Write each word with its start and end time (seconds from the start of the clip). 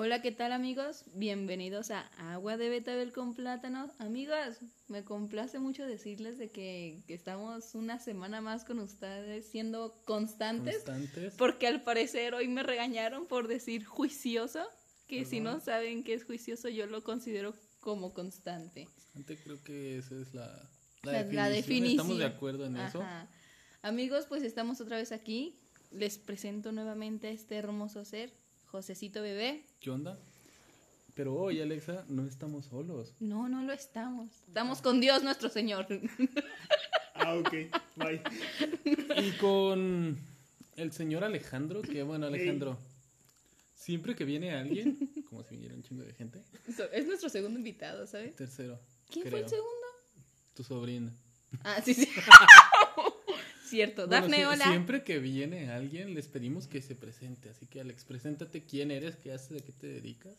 Hola, 0.00 0.22
¿qué 0.22 0.30
tal 0.30 0.52
amigos? 0.52 1.02
Bienvenidos 1.14 1.90
a 1.90 2.02
Agua 2.32 2.56
de 2.56 2.68
Betabel 2.68 3.12
con 3.12 3.34
Plátanos. 3.34 3.90
Amigos, 3.98 4.60
me 4.86 5.02
complace 5.02 5.58
mucho 5.58 5.84
decirles 5.84 6.38
de 6.38 6.50
que, 6.50 7.02
que 7.08 7.14
estamos 7.14 7.74
una 7.74 7.98
semana 7.98 8.40
más 8.40 8.64
con 8.64 8.78
ustedes 8.78 9.46
siendo 9.46 10.00
constantes, 10.04 10.84
Constantes. 10.84 11.34
porque 11.36 11.66
al 11.66 11.82
parecer 11.82 12.34
hoy 12.34 12.46
me 12.46 12.62
regañaron 12.62 13.26
por 13.26 13.48
decir 13.48 13.84
juicioso, 13.84 14.64
que 15.08 15.24
si 15.24 15.40
no 15.40 15.58
saben 15.58 16.04
qué 16.04 16.14
es 16.14 16.24
juicioso 16.24 16.68
yo 16.68 16.86
lo 16.86 17.02
considero 17.02 17.56
como 17.80 18.14
constante. 18.14 18.84
Constante, 18.84 19.36
creo 19.42 19.60
que 19.64 19.98
esa 19.98 20.14
es 20.14 20.32
la, 20.32 20.46
la, 21.02 21.12
La- 21.12 21.22
la 21.24 21.48
definición. 21.50 21.90
Estamos 22.02 22.18
de 22.18 22.24
acuerdo 22.24 22.66
en 22.66 22.76
eso. 22.76 23.02
Amigos, 23.82 24.26
pues 24.28 24.44
estamos 24.44 24.80
otra 24.80 24.96
vez 24.96 25.10
aquí. 25.10 25.58
Les 25.90 26.18
presento 26.18 26.70
nuevamente 26.70 27.26
a 27.28 27.30
este 27.30 27.56
hermoso 27.56 28.04
ser, 28.04 28.32
Josecito 28.70 29.22
Bebé. 29.22 29.64
¿Qué 29.80 29.90
onda? 29.90 30.18
Pero 31.14 31.34
hoy, 31.34 31.60
Alexa, 31.60 32.04
no 32.08 32.26
estamos 32.26 32.66
solos. 32.66 33.14
No, 33.18 33.48
no 33.48 33.62
lo 33.62 33.72
estamos. 33.72 34.28
Estamos 34.46 34.82
con 34.82 35.00
Dios 35.00 35.22
nuestro 35.22 35.48
Señor. 35.48 35.86
Ah, 37.20 37.34
ok. 37.34 37.50
Bye. 37.96 38.22
Y 39.26 39.32
con 39.38 40.16
el 40.76 40.92
señor 40.92 41.24
Alejandro, 41.24 41.82
que 41.82 42.04
bueno, 42.04 42.26
Alejandro, 42.28 42.78
siempre 43.74 44.14
que 44.14 44.24
viene 44.24 44.54
alguien, 44.54 44.96
como 45.28 45.42
si 45.42 45.56
viniera 45.56 45.74
un 45.74 45.82
chingo 45.82 46.04
de 46.04 46.12
gente, 46.14 46.44
Es 46.92 47.06
nuestro 47.08 47.28
segundo 47.28 47.58
invitado, 47.58 48.06
¿sabes? 48.06 48.36
tercero. 48.36 48.78
¿Quién 49.10 49.28
fue 49.28 49.40
el 49.40 49.48
segundo? 49.48 49.86
Tu 50.54 50.62
sobrina. 50.62 51.12
Ah, 51.64 51.82
sí, 51.84 51.92
sí. 51.92 52.08
Cierto. 53.68 54.06
Bueno, 54.06 54.22
Dafne, 54.28 54.46
hola. 54.46 54.64
Siempre 54.64 55.02
que 55.04 55.18
viene 55.18 55.70
alguien, 55.70 56.14
les 56.14 56.26
pedimos 56.28 56.66
que 56.66 56.80
se 56.82 56.94
presente. 56.94 57.50
Así 57.50 57.66
que, 57.66 57.80
Alex, 57.80 58.04
preséntate 58.04 58.64
quién 58.64 58.90
eres, 58.90 59.16
qué 59.16 59.32
haces, 59.32 59.60
a 59.62 59.64
qué 59.64 59.72
te 59.72 59.86
dedicas. 59.86 60.34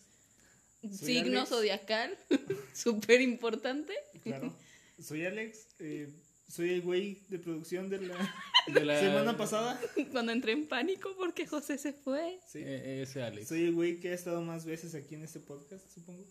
Signo 0.92 1.40
Alex. 1.40 1.50
zodiacal. 1.50 2.18
Súper 2.74 3.22
importante. 3.22 3.94
Claro. 4.24 4.54
Soy 5.02 5.26
Alex. 5.26 5.68
eh, 5.80 6.10
soy 6.48 6.72
el 6.72 6.82
güey 6.82 7.20
de 7.30 7.38
producción 7.38 7.90
de 7.90 8.02
la 8.02 8.16
De 8.74 8.84
la- 8.84 9.00
semana 9.00 9.38
pasada. 9.38 9.80
Cuando 10.12 10.32
entré 10.32 10.54
en 10.54 10.68
pánico 10.68 11.16
porque 11.18 11.46
José 11.46 11.78
se 11.78 11.94
fue. 11.94 12.40
Sí. 12.48 12.60
Eh, 12.64 13.04
ese 13.04 13.22
Alex. 13.22 13.48
Soy 13.50 13.66
el 13.66 13.74
güey 13.74 14.00
que 14.00 14.10
ha 14.10 14.14
estado 14.16 14.42
más 14.42 14.66
veces 14.66 14.96
aquí 14.96 15.14
en 15.16 15.24
este 15.24 15.40
podcast, 15.40 15.88
supongo. 15.94 16.26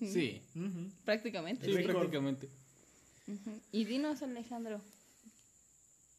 Sí. 0.00 0.42
Prácticamente. 1.04 1.66
sí, 1.66 1.72
prácticamente. 1.84 2.48
Y 3.72 3.84
dinos, 3.84 4.22
Alejandro. 4.22 4.80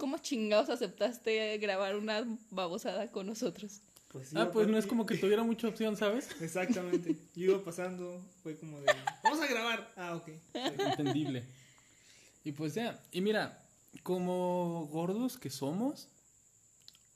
¿Cómo 0.04 0.18
chingados 0.18 0.70
aceptaste 0.70 1.58
grabar 1.60 1.96
una 1.96 2.28
babosada 2.52 3.10
con 3.10 3.26
nosotros? 3.26 3.80
Pues 4.10 4.28
sí, 4.28 4.36
Ah, 4.38 4.52
pues 4.52 4.68
no 4.68 4.78
es 4.78 4.86
como 4.86 5.06
que 5.06 5.16
tuviera 5.16 5.44
mucha 5.44 5.70
opción, 5.70 5.96
¿sabes? 5.96 6.28
Exactamente. 6.42 7.16
Yo 7.36 7.52
iba 7.52 7.64
pasando, 7.64 8.22
fue 8.44 8.58
como 8.58 8.82
de. 8.82 8.88
Vamos 9.24 9.40
a 9.40 9.48
grabar. 9.48 9.94
Ah, 9.96 10.18
ok. 10.18 10.28
Entendible. 10.54 11.46
Y 12.44 12.52
pues 12.52 12.74
ya, 12.74 13.02
y 13.14 13.22
mira, 13.22 13.66
como 14.04 14.90
gordos 14.92 15.38
que 15.38 15.50
somos, 15.50 16.10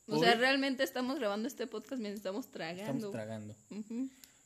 O 0.07 0.17
sea, 0.17 0.35
realmente 0.35 0.83
estamos 0.83 1.19
grabando 1.19 1.49
este 1.49 1.67
podcast 1.67 1.99
mientras 2.01 2.19
estamos 2.19 2.49
tragando. 2.49 3.09
estamos 3.09 3.11
tragando. 3.11 3.55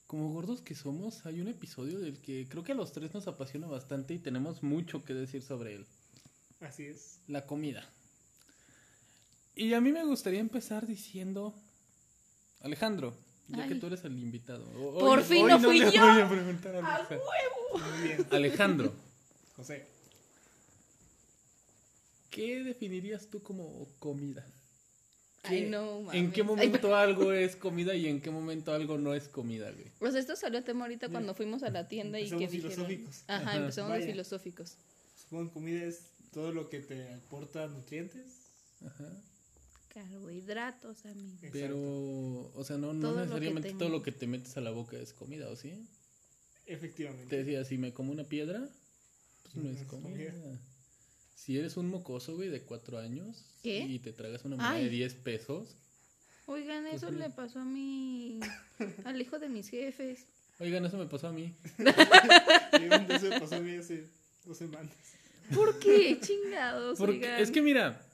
Como 0.08 0.34
gordos 0.34 0.64
que 0.64 0.74
somos, 0.74 1.28
hay 1.28 1.42
un 1.42 1.48
episodio 1.48 2.00
del 2.00 2.20
que 2.20 2.48
creo 2.50 2.64
que 2.64 2.72
a 2.72 2.76
los 2.76 2.92
tres 2.92 3.14
nos 3.14 3.28
apasiona 3.28 3.68
bastante 3.68 4.16
y 4.16 4.18
tenemos 4.18 4.64
mucho 4.64 5.04
que 5.04 5.14
decir 5.14 5.44
sobre 5.44 5.76
él. 5.76 5.86
Así 6.60 6.88
es. 6.88 7.20
La 7.28 7.46
comida. 7.46 7.88
Y 9.62 9.74
a 9.76 9.82
mí 9.82 9.92
me 9.92 10.04
gustaría 10.04 10.40
empezar 10.40 10.88
diciendo, 10.88 11.54
Alejandro, 12.62 13.16
ya 13.48 13.68
que 13.68 13.76
Ay. 13.76 13.80
tú 13.80 13.88
eres 13.88 14.04
el 14.06 14.18
invitado. 14.18 14.66
o- 14.76 14.98
Por 15.00 15.20
hoy- 15.20 15.24
fin 15.26 15.44
hoy 15.46 15.50
no 15.52 15.60
no 15.60 15.68
fui 15.70 15.80
le 15.80 15.92
yo. 15.92 16.02
voy 16.02 16.22
a 16.22 16.30
preguntar 16.30 16.76
a 16.78 16.96
Alexa. 16.96 17.20
Muy 17.74 18.08
bien. 18.08 18.28
Alejandro, 18.32 18.94
José. 19.56 19.86
¿qué 22.32 22.64
definirías 22.64 23.28
tú 23.28 23.44
como 23.44 23.88
comida? 24.00 24.46
Ay, 25.44 25.64
¿Qué- 25.64 25.70
no, 25.70 26.12
¿En 26.12 26.32
qué 26.32 26.44
mames. 26.44 26.62
Ay, 26.64 26.68
momento 26.70 26.96
algo 26.96 27.32
es 27.34 27.56
comida 27.56 27.94
y 27.96 28.08
en 28.08 28.20
qué 28.22 28.32
momento 28.32 28.74
algo 28.74 28.98
no 28.98 29.14
es 29.14 29.28
comida, 29.28 29.70
güey? 29.72 29.92
Pues 30.00 30.16
esto 30.16 30.36
salió 30.36 30.60
a 30.60 30.62
tema 30.64 30.86
ahorita 30.86 31.10
cuando 31.10 31.34
fuimos 31.36 31.62
a 31.64 31.70
la 31.70 31.88
tienda 31.88 32.20
y 32.20 32.24
que 32.30 32.46
Empezamos 32.46 32.52
dijeron... 32.52 32.72
filosóficos. 32.88 33.24
Ajá, 33.28 33.42
Ajá. 33.50 33.58
empezamos 33.58 33.92
de 33.94 34.00
Vaya. 34.00 34.12
filosóficos. 34.12 34.78
Supongo 35.22 35.48
que 35.50 35.54
comida 35.54 35.84
es 35.84 36.02
todo 36.32 36.52
lo 36.52 36.68
que 36.70 36.80
te 36.80 37.14
aporta 37.14 37.68
nutrientes. 37.68 38.40
Ajá. 38.86 39.06
Carbohidratos, 39.94 41.06
amigo. 41.06 41.34
Exacto. 41.36 41.52
Pero, 41.54 42.52
o 42.56 42.64
sea, 42.64 42.78
no, 42.78 42.94
no 42.94 43.10
Todo 43.10 43.20
necesariamente 43.20 43.74
todo 43.74 43.90
lo 43.90 44.02
que 44.02 44.12
te 44.12 44.28
metes 44.28 44.56
a 44.58 44.62
la 44.62 44.72
boca 44.72 44.98
es 44.98 45.14
comida, 45.14 45.50
¿o 45.50 45.56
sí? 45.56 45.74
Te 46.66 46.74
Efectivamente. 46.74 47.36
decía, 47.44 47.66
si 47.66 47.78
me 47.78 47.94
como 47.94 48.12
una 48.12 48.24
piedra, 48.24 48.70
pues 49.44 49.56
no 49.56 49.64
No 49.64 49.70
es 49.78 49.84
comida. 49.86 50.32
comida. 50.32 50.60
Si 51.36 51.58
eres 51.58 51.76
un 51.78 51.90
mocoso, 51.90 52.36
güey, 52.36 52.50
de 52.50 52.62
cuatro 52.62 53.00
años 53.00 53.44
¿Qué? 53.64 53.80
y 53.80 54.00
te 54.00 54.14
tragas 54.14 54.46
una 54.46 54.56
moneda 54.58 54.76
de 54.76 54.90
10 54.90 55.14
pesos, 55.16 55.76
Oigan, 56.48 56.84
Pues 56.84 56.96
eso 56.96 57.10
sí. 57.10 57.16
le 57.16 57.30
pasó 57.30 57.60
a 57.60 57.66
mi... 57.66 58.40
al 59.06 59.22
hijo 59.22 59.40
de 59.40 59.48
mis 59.50 59.70
jefes. 59.70 60.26
oigan, 60.60 60.86
eso 60.86 60.98
me 60.98 61.06
pasó 61.06 61.28
a 61.28 61.32
mí. 61.32 61.54
Se 61.78 63.30
me 63.30 63.40
pasó 63.40 63.56
a 63.56 63.60
mí 63.60 63.76
hace 63.76 64.06
dos 64.46 64.58
semanas. 64.58 64.92
¿Por 65.54 65.78
qué? 65.80 66.18
Chingados, 66.22 66.98
Porque 66.98 67.18
oigan. 67.18 67.42
es 67.42 67.52
que 67.52 67.62
mira, 67.62 68.06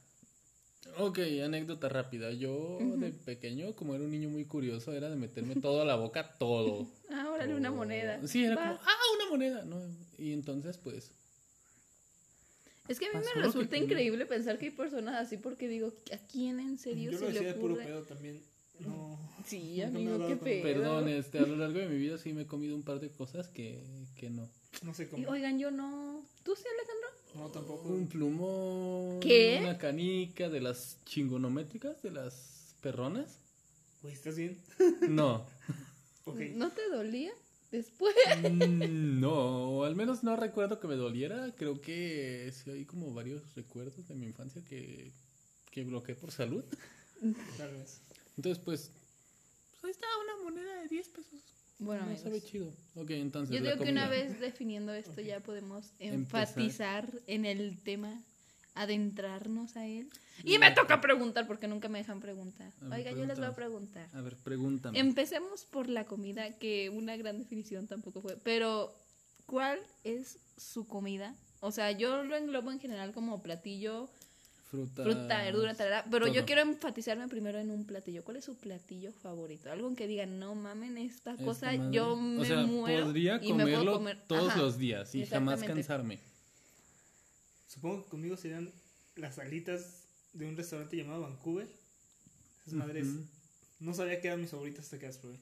ok, 0.99 1.19
anécdota 1.43 1.89
rápida. 1.89 2.31
Yo 2.31 2.77
Ujú. 2.79 2.97
de 2.97 3.11
pequeño, 3.11 3.73
como 3.75 3.95
era 3.95 4.03
un 4.03 4.11
niño 4.11 4.29
muy 4.29 4.45
curioso, 4.45 4.93
era 4.93 5.09
de 5.09 5.15
meterme 5.15 5.55
todo 5.55 5.81
a 5.81 5.85
la 5.85 5.95
boca, 5.95 6.35
todo. 6.37 6.87
Ah, 7.09 7.29
órale, 7.31 7.55
una 7.55 7.69
Todo. 7.69 7.77
moneda. 7.77 8.27
Sí, 8.27 8.43
era 8.43 8.55
Va. 8.55 8.61
como, 8.67 8.79
ah, 8.83 8.97
una 9.15 9.29
moneda. 9.29 9.63
No, 9.65 9.79
y 10.17 10.33
entonces, 10.33 10.77
pues, 10.77 11.11
Es 12.89 12.99
que 12.99 13.05
a 13.05 13.09
mí 13.09 13.25
me 13.35 13.41
resulta 13.43 13.69
tenía. 13.69 13.85
increíble 13.85 14.25
pensar 14.25 14.57
que 14.57 14.65
hay 14.65 14.71
personas 14.71 15.15
así 15.15 15.37
porque 15.37 15.67
digo, 15.69 15.93
¿a 16.13 16.17
quién 16.31 16.59
en 16.59 16.77
serio 16.77 17.11
Yo 17.11 17.17
se 17.17 17.25
lo 17.25 17.31
le 17.31 17.39
decía 17.39 17.53
de 17.53 17.59
puro 17.59 17.73
ocurre? 17.75 17.85
pedo 17.87 18.03
también. 18.03 18.41
No. 18.79 19.17
Sí, 19.45 19.81
amigo, 19.81 20.27
qué 20.27 20.35
pedo. 20.35 20.61
perdón, 20.63 21.07
este, 21.07 21.39
a 21.39 21.45
lo 21.45 21.55
largo 21.55 21.79
de 21.79 21.87
mi 21.87 21.97
vida 21.97 22.17
sí 22.17 22.33
me 22.33 22.41
he 22.41 22.45
comido 22.47 22.75
un 22.75 22.83
par 22.83 22.99
de 22.99 23.09
cosas 23.09 23.47
que, 23.47 23.81
que 24.17 24.29
no. 24.29 24.49
No 24.83 24.93
sé 24.93 25.03
Y, 25.03 25.07
cómo. 25.07 25.29
Oigan, 25.29 25.59
yo 25.59 25.71
no. 25.71 26.23
¿Tú 26.43 26.55
sí, 26.55 26.63
Alejandro? 26.73 27.09
No, 27.35 27.51
tampoco. 27.51 27.89
Un 27.89 28.07
plumón, 28.07 29.19
¿Qué? 29.19 29.59
una 29.61 29.77
canica 29.77 30.49
de 30.49 30.61
las 30.61 30.97
chingonométricas, 31.05 32.01
de 32.01 32.11
las 32.11 32.75
perronas. 32.81 33.39
Güey, 34.01 34.13
¿estás 34.13 34.35
bien? 34.35 34.57
No. 35.09 35.45
¿No 36.55 36.71
te 36.71 36.89
dolía? 36.89 37.31
Después. 37.71 38.15
Mm, 38.41 39.19
no, 39.19 39.83
al 39.83 39.95
menos 39.95 40.23
no 40.23 40.35
recuerdo 40.35 40.79
que 40.79 40.87
me 40.87 40.95
doliera. 40.95 41.53
Creo 41.55 41.81
que 41.81 42.51
sí 42.53 42.69
hay 42.69 42.85
como 42.85 43.13
varios 43.13 43.55
recuerdos 43.55 44.07
de 44.07 44.15
mi 44.15 44.25
infancia 44.25 44.63
que, 44.63 45.11
que 45.71 45.83
bloqueé 45.83 46.15
por 46.15 46.31
salud. 46.31 46.63
Tal 47.57 47.73
vez. 47.73 48.01
Entonces, 48.35 48.63
pues, 48.63 48.91
pues 49.81 49.83
ahí 49.83 49.91
está 49.91 50.07
una 50.23 50.43
moneda 50.43 50.81
de 50.81 50.87
10 50.87 51.09
pesos. 51.09 51.41
Bueno, 51.79 52.01
no 52.01 52.07
amigos. 52.07 52.23
sabe 52.23 52.41
chido. 52.41 52.73
Ok, 52.95 53.11
entonces. 53.11 53.55
Yo 53.55 53.61
digo 53.63 53.83
que 53.83 53.91
una 53.91 54.07
vez 54.09 54.39
definiendo 54.39 54.93
esto 54.93 55.21
ya 55.21 55.39
podemos 55.39 55.93
Empezar. 55.99 56.13
enfatizar 56.47 57.11
en 57.27 57.45
el 57.45 57.77
tema, 57.83 58.21
adentrarnos 58.73 59.75
a 59.75 59.85
él. 59.85 60.09
Y 60.43 60.57
me 60.59 60.71
toca 60.71 61.01
preguntar 61.01 61.47
porque 61.47 61.67
nunca 61.67 61.89
me 61.89 61.97
dejan 61.99 62.19
preguntar. 62.19 62.71
Ver, 62.81 62.99
Oiga, 62.99 63.11
yo 63.11 63.25
les 63.25 63.37
voy 63.37 63.47
a 63.47 63.55
preguntar. 63.55 64.07
A 64.13 64.21
ver, 64.21 64.37
pregúntame. 64.37 64.99
Empecemos 64.99 65.65
por 65.65 65.89
la 65.89 66.05
comida, 66.05 66.57
que 66.57 66.89
una 66.89 67.15
gran 67.17 67.39
definición 67.39 67.87
tampoco 67.87 68.21
fue. 68.21 68.37
Pero, 68.37 68.93
¿cuál 69.45 69.79
es 70.03 70.39
su 70.57 70.87
comida? 70.87 71.35
O 71.59 71.71
sea, 71.71 71.91
yo 71.91 72.23
lo 72.23 72.35
englobo 72.35 72.71
en 72.71 72.79
general 72.79 73.13
como 73.13 73.41
platillo, 73.41 74.09
Fruta. 74.69 75.03
fruta, 75.03 75.43
verdura, 75.43 75.73
tarara, 75.75 76.05
pero 76.11 76.27
yo 76.27 76.45
quiero 76.45 76.61
enfatizarme 76.61 77.27
primero 77.29 77.57
en 77.57 77.71
un 77.71 77.85
platillo. 77.85 78.23
¿Cuál 78.25 78.37
es 78.37 78.45
su 78.45 78.57
platillo 78.57 79.13
favorito? 79.13 79.71
Algo 79.71 79.87
en 79.87 79.95
que 79.95 80.07
digan, 80.07 80.39
no 80.39 80.55
mamen, 80.55 80.97
esta 80.97 81.31
Esta 81.31 81.43
cosa, 81.45 81.65
madre. 81.71 81.87
yo 81.95 82.13
O 82.13 82.15
me 82.17 82.45
sea, 82.45 82.57
muero 82.65 83.05
podría 83.05 83.39
y 83.41 83.53
me 83.53 83.63
puedo 83.63 83.77
comerlo 83.77 83.93
comer 83.93 84.27
todos 84.27 84.49
Ajá. 84.51 84.59
los 84.61 84.77
días 84.77 85.15
y 85.15 85.25
jamás 85.25 85.63
cansarme. 85.63 86.19
Supongo 87.67 88.03
que 88.03 88.09
conmigo 88.09 88.35
serían 88.37 88.71
las 89.15 89.39
alitas 89.39 90.03
de 90.33 90.45
un 90.47 90.57
restaurante 90.57 90.97
llamado 90.97 91.21
Vancouver. 91.21 91.67
Esas 92.65 92.73
madres. 92.73 93.07
No 93.79 93.93
sabía 93.93 94.19
que 94.19 94.27
eran 94.27 94.41
mis 94.41 94.49
favoritas 94.49 94.85
hasta 94.85 94.99
que 94.99 95.05
las 95.07 95.17
probé. 95.17 95.39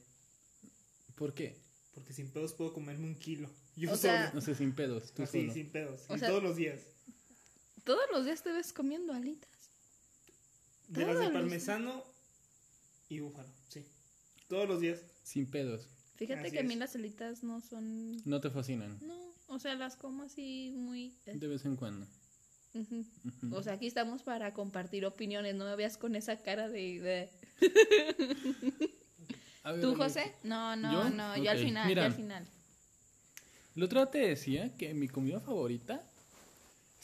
¿Por 1.16 1.34
qué? 1.34 1.56
Porque 1.94 2.12
sin 2.12 2.30
pedos 2.30 2.52
puedo 2.52 2.72
comerme 2.72 3.06
un 3.06 3.14
kilo. 3.16 3.48
Yo 3.74 3.90
O 3.90 3.96
solo. 3.96 4.12
sea, 4.12 4.30
No 4.34 4.40
sé, 4.40 4.54
sin 4.54 4.72
pedos, 4.72 5.12
tú 5.12 5.22
Así, 5.22 5.40
solo. 5.40 5.52
sin 5.52 5.70
pedos. 5.70 6.02
O 6.08 6.16
y 6.16 6.18
sea- 6.18 6.28
todos 6.28 6.42
los 6.42 6.56
días. 6.56 6.80
Todos 7.86 8.02
los 8.12 8.24
días 8.24 8.42
te 8.42 8.50
ves 8.50 8.72
comiendo 8.72 9.12
alitas. 9.12 9.48
De 10.88 11.06
las 11.06 11.20
de 11.20 11.30
parmesano 11.30 12.02
y 13.08 13.20
búfalo. 13.20 13.48
Sí. 13.68 13.86
Todos 14.48 14.68
los 14.68 14.80
días. 14.80 15.00
Sin 15.22 15.46
pedos. 15.48 15.88
Fíjate 16.16 16.40
Así 16.40 16.50
que 16.50 16.58
a 16.58 16.62
mí 16.64 16.74
es. 16.74 16.80
las 16.80 16.96
alitas 16.96 17.44
no 17.44 17.60
son... 17.60 18.16
No 18.28 18.40
te 18.40 18.50
fascinan. 18.50 18.98
No, 19.06 19.14
o 19.46 19.58
sea, 19.60 19.76
las 19.76 19.94
como 19.94 20.24
así 20.24 20.72
muy... 20.76 21.14
eh, 21.26 21.34
De 21.36 21.46
vez 21.46 21.64
en 21.64 21.76
cuando. 21.76 22.08
O 23.52 23.62
sea, 23.62 23.74
aquí 23.74 23.86
estamos 23.86 24.24
para 24.24 24.52
compartir 24.52 25.06
opiniones, 25.06 25.54
no 25.54 25.64
me 25.64 25.76
veas 25.76 25.96
con 25.96 26.16
esa 26.16 26.42
cara 26.42 26.68
de... 26.68 27.00
de- 27.00 27.30
ver, 29.64 29.80
¿Tú, 29.80 29.94
José? 29.94 30.34
No, 30.42 30.74
no, 30.74 30.92
¿Yo? 30.92 31.10
no, 31.10 31.36
yo 31.36 31.50
al 31.52 31.58
final, 31.58 31.86
mira. 31.86 32.02
yo 32.02 32.06
al 32.06 32.14
final. 32.14 32.48
El 33.76 33.82
otro 33.84 34.00
día 34.00 34.10
te 34.10 34.18
decía 34.18 34.76
que 34.76 34.92
mi 34.92 35.06
comida 35.08 35.38
favorita 35.40 36.02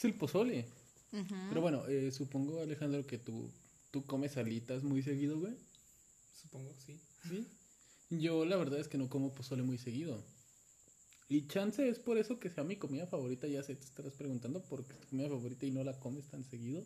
es 0.03 0.05
el 0.05 0.15
pozole. 0.15 0.67
Pero 1.49 1.61
bueno, 1.61 1.87
eh, 1.89 2.11
supongo, 2.11 2.61
Alejandro, 2.61 3.07
que 3.07 3.19
tú, 3.19 3.51
tú 3.91 4.05
comes 4.05 4.37
alitas 4.37 4.83
muy 4.83 5.03
seguido, 5.03 5.39
güey. 5.39 5.55
Supongo, 6.41 6.75
sí. 6.79 6.99
¿Sí? 7.29 7.47
Yo 8.11 8.45
la 8.45 8.57
verdad 8.57 8.81
es 8.81 8.89
que 8.89 8.99
no 8.99 9.09
como 9.09 9.35
pozole 9.35 9.63
muy 9.63 9.79
seguido. 9.79 10.25
Y 11.29 11.47
chance 11.47 11.87
es 11.87 11.99
por 11.99 12.19
eso 12.19 12.39
que 12.39 12.51
sea 12.51 12.65
mi 12.65 12.77
comida 12.77 13.07
favorita, 13.07 13.47
ya 13.47 13.63
sé, 13.63 13.77
te 13.77 13.85
estarás 13.85 14.15
preguntando 14.15 14.63
por 14.65 14.85
qué 14.87 14.95
es 14.95 15.01
tu 15.01 15.09
comida 15.09 15.29
favorita 15.29 15.67
y 15.67 15.71
no 15.71 15.85
la 15.85 15.99
comes 15.99 16.27
tan 16.27 16.45
seguido. 16.45 16.83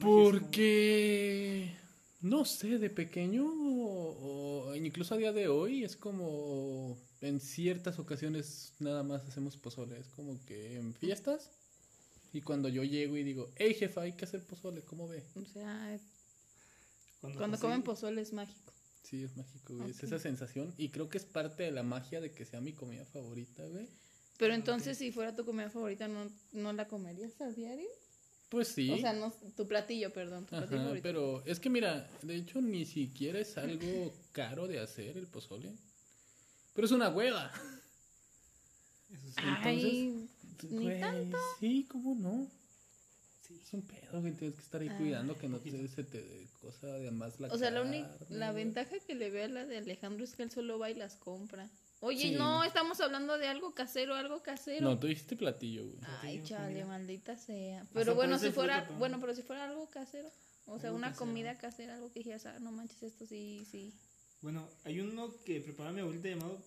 Porque, 0.00 1.76
no 2.20 2.44
sé, 2.44 2.78
de 2.78 2.88
pequeño 2.88 3.44
incluso 4.76 5.14
a 5.14 5.18
día 5.18 5.32
de 5.32 5.48
hoy 5.48 5.84
es 5.84 5.96
como 5.96 6.98
en 7.20 7.40
ciertas 7.40 7.98
ocasiones 7.98 8.74
nada 8.78 9.02
más 9.02 9.22
hacemos 9.24 9.56
pozole. 9.56 9.98
Es 9.98 10.08
como 10.08 10.44
que 10.46 10.76
en 10.76 10.94
fiestas 10.94 11.50
y 12.32 12.42
cuando 12.42 12.68
yo 12.68 12.84
llego 12.84 13.16
y 13.16 13.24
digo, 13.24 13.50
hey 13.56 13.74
jefa, 13.74 14.02
hay 14.02 14.12
que 14.12 14.24
hacer 14.24 14.46
pozole, 14.46 14.82
¿cómo 14.82 15.08
ve? 15.08 15.22
O 15.34 15.44
sea, 15.44 15.98
Cuando, 17.20 17.38
cuando 17.38 17.58
comen 17.58 17.82
pozole 17.82 18.20
es 18.20 18.32
mágico. 18.32 18.72
Sí, 19.02 19.24
es 19.24 19.36
mágico, 19.36 19.74
güey. 19.76 19.90
Es 19.90 20.02
esa 20.02 20.18
sensación 20.18 20.72
y 20.78 20.90
creo 20.90 21.08
que 21.08 21.18
es 21.18 21.24
parte 21.24 21.64
de 21.64 21.72
la 21.72 21.82
magia 21.82 22.20
de 22.20 22.32
que 22.32 22.44
sea 22.44 22.60
mi 22.60 22.72
comida 22.72 23.04
favorita, 23.06 23.64
güey. 23.66 23.88
Pero 24.38 24.52
Ah, 24.54 24.56
entonces, 24.56 24.96
si 24.96 25.12
fuera 25.12 25.34
tu 25.34 25.44
comida 25.44 25.68
favorita, 25.68 26.08
¿no, 26.08 26.30
no 26.52 26.72
la 26.72 26.88
comerías 26.88 27.40
a 27.40 27.50
diario? 27.50 27.88
Pues 28.50 28.68
sí. 28.68 28.90
O 28.90 28.98
sea, 28.98 29.12
no, 29.12 29.32
tu 29.56 29.66
platillo, 29.66 30.12
perdón, 30.12 30.44
tu 30.44 30.50
platillo 30.56 30.90
Ajá, 30.90 31.00
pero 31.02 31.42
es 31.46 31.58
que 31.60 31.70
mira, 31.70 32.06
de 32.22 32.34
hecho 32.36 32.60
ni 32.60 32.84
siquiera 32.84 33.38
es 33.38 33.56
algo 33.56 34.12
caro 34.32 34.66
de 34.68 34.80
hacer 34.80 35.16
el 35.16 35.26
pozole. 35.28 35.72
Pero 36.74 36.84
es 36.86 36.92
una 36.92 37.08
hueva. 37.10 37.50
Eso 39.12 39.28
sí. 39.28 39.34
Ay, 39.62 40.28
ni 40.68 40.84
Güey, 40.84 41.00
tanto. 41.00 41.38
Sí, 41.58 41.86
¿cómo 41.88 42.14
no? 42.14 42.50
Sí. 43.42 43.60
Es 43.64 43.72
un 43.72 43.82
pedo, 43.82 44.20
güey. 44.20 44.32
Tienes 44.34 44.56
que 44.56 44.62
estar 44.62 44.80
ahí 44.80 44.88
Ah. 44.88 44.96
cuidando 44.98 45.38
que 45.38 45.48
no 45.48 45.58
te, 45.58 45.88
se 45.88 46.04
te 46.04 46.20
dé 46.20 46.46
cosa 46.60 46.86
de 46.88 47.10
más 47.10 47.38
la 47.40 47.48
O 47.48 47.58
sea, 47.58 47.70
la, 47.70 47.82
única 47.82 48.10
la 48.28 48.52
ventaja 48.52 48.96
que 49.06 49.14
le 49.14 49.30
veo 49.30 49.44
a 49.44 49.48
la 49.48 49.64
de 49.66 49.78
Alejandro 49.78 50.24
es 50.24 50.34
que 50.34 50.42
él 50.42 50.50
solo 50.50 50.78
va 50.78 50.90
y 50.90 50.94
las 50.94 51.16
compra. 51.16 51.70
Oye, 52.02 52.30
Sí. 52.30 52.30
no, 52.32 52.64
estamos 52.64 52.98
hablando 53.00 53.36
de 53.36 53.46
algo 53.46 53.74
casero, 53.74 54.14
algo 54.14 54.42
casero. 54.42 54.82
No, 54.88 54.98
tú 54.98 55.06
dijiste 55.06 55.36
platillo, 55.36 55.84
güey. 55.86 55.98
Ay, 56.22 56.42
chale, 56.42 56.84
maldita 56.86 57.36
sea. 57.36 57.84
Pero 57.92 58.12
Hasta 58.12 58.12
bueno, 58.14 58.38
si 58.38 58.50
fuera, 58.50 58.84
pero- 58.86 58.98
bueno, 58.98 59.20
pero 59.20 59.34
si 59.34 59.42
fuera 59.42 59.64
algo 59.64 59.88
casero, 59.90 60.30
o 60.66 60.78
sea, 60.78 60.92
una 60.92 61.08
casero. 61.08 61.26
comida 61.26 61.58
casera, 61.58 61.94
algo 61.96 62.10
que 62.10 62.20
dijeras, 62.20 62.46
ah, 62.46 62.58
no 62.58 62.72
manches, 62.72 63.02
esto 63.02 63.26
sí, 63.26 63.66
sí. 63.70 63.92
Bueno, 64.40 64.66
hay 64.84 65.00
uno 65.00 65.34
que 65.44 65.60
preparaba 65.60 65.92
mi 65.94 66.00
abuelita 66.00 66.28
llamado. 66.30 66.62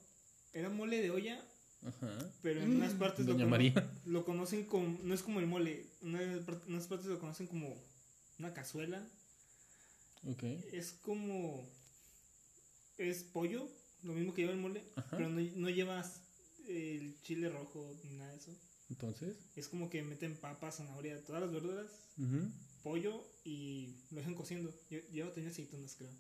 Era 0.54 0.70
mole 0.70 1.02
de 1.02 1.10
olla, 1.10 1.42
Ajá. 1.84 2.32
pero 2.44 2.62
en 2.62 2.76
unas 2.76 2.94
partes 2.94 3.26
lo, 3.26 3.32
Doña 3.34 3.46
cono- 3.46 3.50
María. 3.50 3.90
lo 4.06 4.24
conocen 4.26 4.66
como. 4.66 5.00
No 5.02 5.16
es 5.16 5.24
como 5.24 5.40
el 5.40 5.48
mole. 5.48 5.88
Par- 6.46 6.62
unas 6.68 6.86
partes 6.86 7.08
lo 7.08 7.18
conocen 7.20 7.48
como 7.48 7.76
una 8.38 8.54
cazuela. 8.54 9.04
Ok. 10.28 10.44
Es 10.72 10.92
como. 11.02 11.68
Es 13.00 13.24
pollo, 13.24 13.68
lo 14.04 14.14
mismo 14.14 14.34
que 14.34 14.42
lleva 14.42 14.54
el 14.54 14.60
mole, 14.60 14.84
Ajá. 14.96 15.18
pero 15.18 15.30
no, 15.30 15.40
no 15.56 15.70
llevas 15.70 16.22
el 16.68 17.16
chile 17.22 17.50
rojo 17.50 17.94
ni 18.04 18.14
nada 18.18 18.32
de 18.32 18.38
eso. 18.38 18.52
Entonces. 18.90 19.36
Es 19.56 19.68
como 19.68 19.90
que 19.90 20.02
meten 20.04 20.36
papas, 20.38 20.78
zanahoria, 20.78 21.24
todas 21.26 21.42
las 21.42 21.52
verduras, 21.52 21.92
pollo 22.84 23.24
y 23.44 23.96
lo 24.12 24.18
dejan 24.18 24.36
cociendo. 24.36 24.74
Lle- 24.90 25.08
Lleva 25.12 25.30
también 25.32 25.52
aceitunas, 25.52 25.96
creo. 25.98 26.12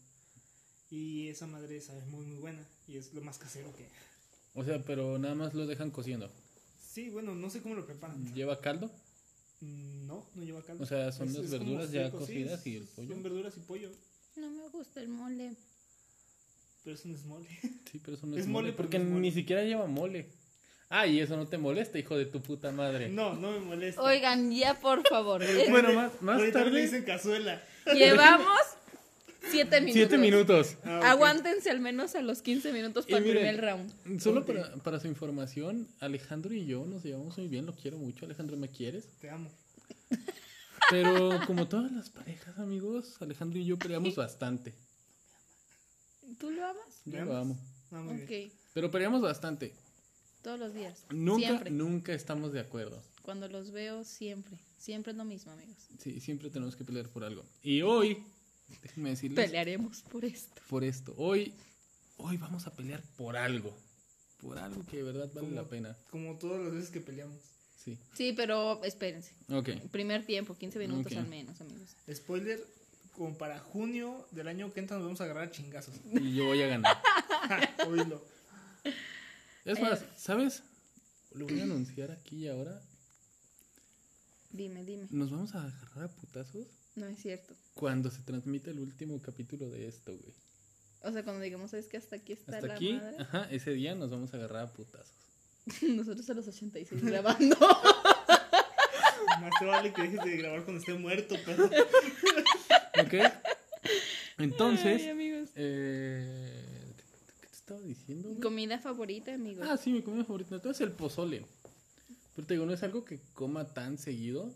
Y 0.89 1.27
esa 1.29 1.47
madre 1.47 1.81
sabe 1.81 2.05
muy, 2.05 2.25
muy 2.25 2.37
buena. 2.39 2.67
Y 2.87 2.97
es 2.97 3.13
lo 3.13 3.21
más 3.21 3.37
casero 3.37 3.73
que. 3.75 3.87
O 4.53 4.63
sea, 4.63 4.83
pero 4.83 5.17
nada 5.17 5.35
más 5.35 5.53
lo 5.53 5.65
dejan 5.65 5.91
cociendo. 5.91 6.29
Sí, 6.79 7.09
bueno, 7.09 7.33
no 7.35 7.49
sé 7.49 7.61
cómo 7.61 7.75
lo 7.75 7.85
preparan. 7.85 8.33
¿Lleva 8.35 8.59
caldo? 8.61 8.91
Mm, 9.61 10.05
No, 10.07 10.25
no 10.35 10.43
lleva 10.43 10.61
caldo. 10.63 10.83
O 10.83 10.87
sea, 10.87 11.11
son 11.11 11.33
las 11.33 11.49
verduras 11.49 11.91
ya 11.91 12.11
sí, 12.11 12.17
cocidas 12.17 12.67
y 12.67 12.75
el 12.77 12.83
pollo. 12.85 13.09
Son 13.09 13.23
verduras 13.23 13.57
y 13.57 13.59
pollo, 13.61 13.91
No 14.35 14.49
me 14.51 14.69
gusta 14.69 15.01
el 15.01 15.09
mole. 15.09 15.55
Pero 16.83 16.95
eso 16.95 17.07
no 17.07 17.15
es 17.15 17.25
mole. 17.25 17.47
Sí, 17.91 17.99
pero 18.03 18.17
eso 18.17 18.25
no 18.25 18.35
es, 18.35 18.41
Es 18.43 18.47
mole, 18.47 18.73
porque 18.73 18.97
no 18.97 19.05
es 19.05 19.09
mole. 19.11 19.21
ni 19.21 19.31
siquiera 19.31 19.63
lleva 19.63 19.85
mole. 19.85 20.29
Ah, 20.89 21.07
y 21.07 21.19
eso 21.19 21.37
no 21.37 21.47
te 21.47 21.57
molesta, 21.57 21.97
hijo 21.97 22.17
de 22.17 22.25
tu 22.25 22.41
puta 22.41 22.71
madre. 22.71 23.09
No, 23.09 23.33
no 23.35 23.51
me 23.51 23.59
molesta. 23.59 24.01
Oigan, 24.01 24.51
ya 24.51 24.79
por 24.79 25.07
favor. 25.07 25.43
Bueno, 25.69 25.93
más, 25.93 26.21
más 26.21 26.51
tarde. 26.51 26.81
dicen 26.81 27.03
cazuela. 27.03 27.61
Llevamos 27.93 28.57
siete 29.49 29.79
minutos. 29.81 29.93
Siete 29.93 30.17
minutos. 30.17 30.75
Ah. 30.83 31.11
Aguántense 31.11 31.69
al 31.69 31.79
menos 31.79 32.15
a 32.15 32.21
los 32.21 32.41
15 32.41 32.71
minutos 32.73 33.05
para 33.05 33.17
el 33.17 33.23
miren, 33.25 33.43
primer 33.43 33.61
round. 33.61 34.19
Solo 34.21 34.45
para, 34.45 34.73
para 34.77 34.99
su 34.99 35.07
información, 35.07 35.87
Alejandro 35.99 36.53
y 36.53 36.65
yo 36.65 36.85
nos 36.85 37.03
llevamos 37.03 37.37
muy 37.37 37.47
bien, 37.47 37.65
lo 37.65 37.73
quiero 37.73 37.97
mucho. 37.97 38.25
Alejandro, 38.25 38.55
¿me 38.57 38.69
quieres? 38.69 39.07
Te 39.19 39.29
amo. 39.29 39.49
Pero 40.89 41.39
como 41.47 41.67
todas 41.67 41.91
las 41.91 42.09
parejas, 42.09 42.57
amigos, 42.59 43.15
Alejandro 43.21 43.59
y 43.59 43.65
yo 43.65 43.77
peleamos 43.77 44.15
bastante. 44.25 44.73
¿Tú 46.39 46.49
lo 46.51 46.65
amas? 46.65 47.01
Yo 47.05 47.19
¿Me 47.19 47.25
lo 47.25 47.35
amo. 47.37 47.59
Ah, 47.91 48.01
muy 48.01 48.21
Ok, 48.23 48.29
bien. 48.29 48.51
Pero 48.73 48.89
peleamos 48.91 49.21
bastante. 49.21 49.73
todos 50.41 50.59
los 50.59 50.73
días. 50.73 51.05
Nunca, 51.09 51.47
Siempre. 51.47 51.71
nunca 51.71 52.13
estamos 52.13 52.51
de 52.53 52.59
acuerdo. 52.59 53.01
Cuando 53.21 53.47
los 53.47 53.71
veo, 53.71 54.03
siempre. 54.03 54.57
Siempre 54.77 55.11
es 55.11 55.17
lo 55.17 55.23
mismo, 55.25 55.51
amigos. 55.53 55.77
Sí, 55.99 56.19
siempre 56.19 56.49
tenemos 56.49 56.75
que 56.75 56.83
pelear 56.83 57.07
por 57.09 57.23
algo. 57.23 57.45
Y 57.61 57.81
hoy, 57.81 58.23
déjenme 58.81 59.11
decirles, 59.11 59.45
Pelearemos 59.45 60.01
por 60.03 60.25
esto. 60.25 60.61
por 60.69 60.83
esto. 60.83 61.13
Hoy, 61.17 61.53
hoy 62.17 62.37
vamos 62.37 62.67
a 62.67 62.75
pelear 62.75 63.01
por 63.15 63.37
algo. 63.37 63.73
Por 64.41 64.57
algo 64.57 64.85
que 64.85 64.97
de 64.97 65.03
verdad 65.03 65.29
vale 65.33 65.47
Como- 65.47 65.61
la 65.61 65.67
pena. 65.69 65.97
Como 66.11 66.37
todas 66.37 66.61
las 66.61 66.73
veces 66.73 66.89
que 66.89 66.99
peleamos. 66.99 67.39
Sí. 67.77 67.97
Sí, 68.13 68.33
pero 68.35 68.83
espérense. 68.83 69.33
Ok. 69.49 69.69
Primer 69.91 70.25
tiempo, 70.25 70.57
15 70.57 70.79
minutos 70.79 71.13
al 71.15 71.27
menos, 71.27 71.59
amigos. 71.61 71.95
Spoiler, 72.13 72.61
como 73.13 73.37
para 73.37 73.59
junio 73.59 74.27
del 74.31 74.47
año 74.47 74.71
que 74.73 74.79
entra 74.79 74.97
nos 74.97 75.05
vamos 75.05 75.21
a 75.21 75.25
agarrar 75.25 75.45
a 75.47 75.51
chingazos. 75.51 75.95
Y 76.11 76.35
yo 76.35 76.45
voy 76.45 76.61
a 76.61 76.67
ganar. 76.67 76.97
Oílo. 77.87 78.23
Es 79.65 79.79
más, 79.79 80.03
¿sabes? 80.17 80.63
Lo 81.31 81.45
voy 81.47 81.59
a 81.59 81.63
anunciar 81.63 82.11
aquí 82.11 82.45
y 82.45 82.47
ahora. 82.47 82.81
Dime, 84.51 84.83
dime. 84.83 85.07
Nos 85.09 85.31
vamos 85.31 85.55
a 85.55 85.63
agarrar 85.63 86.03
a 86.05 86.07
putazos 86.09 86.67
No 86.95 87.07
es 87.07 87.19
cierto. 87.21 87.55
cuando 87.73 88.11
se 88.11 88.21
transmite 88.21 88.69
el 88.71 88.79
último 88.79 89.19
capítulo 89.21 89.69
de 89.69 89.87
esto, 89.87 90.11
güey. 90.11 90.33
O 91.01 91.11
sea, 91.11 91.23
cuando 91.23 91.41
digamos, 91.41 91.71
¿sabes 91.71 91.87
que 91.87 91.97
hasta 91.97 92.15
aquí 92.17 92.33
está 92.33 92.55
Hasta 92.57 92.67
la 92.67 92.73
aquí, 92.75 92.93
madre? 92.93 93.15
ajá, 93.19 93.47
ese 93.51 93.71
día 93.71 93.95
nos 93.95 94.09
vamos 94.11 94.33
a 94.33 94.37
agarrar 94.37 94.63
a 94.65 94.71
putazos. 94.73 95.15
Nosotros 95.81 96.29
a 96.29 96.33
los 96.33 96.47
86 96.47 97.03
grabando. 97.05 97.57
Más 99.41 99.51
te 99.59 99.65
vale 99.65 99.91
que 99.93 100.03
dejes 100.03 100.23
de 100.23 100.37
grabar 100.37 100.63
cuando 100.63 100.79
esté 100.79 100.93
muerto, 100.93 101.35
pero. 101.45 101.69
¿Ok? 103.01 103.13
Entonces, 104.37 105.01
Ay, 105.01 105.09
amigos. 105.09 105.49
eh, 105.55 106.93
¿qué 107.41 107.47
te 107.47 107.53
estaba 107.55 107.79
diciendo? 107.81 108.29
güey? 108.29 108.41
Comida 108.41 108.79
favorita, 108.79 109.33
amigos. 109.33 109.67
Ah, 109.69 109.77
sí, 109.77 109.91
mi 109.91 110.01
comida 110.01 110.25
favorita. 110.25 110.55
Entonces 110.55 110.81
el 110.81 110.91
pozole. 110.93 111.45
Pero 112.35 112.47
te 112.47 112.53
digo, 112.55 112.65
no 112.65 112.73
es 112.73 112.83
algo 112.83 113.05
que 113.05 113.19
coma 113.33 113.73
tan 113.73 113.97
seguido. 113.97 114.51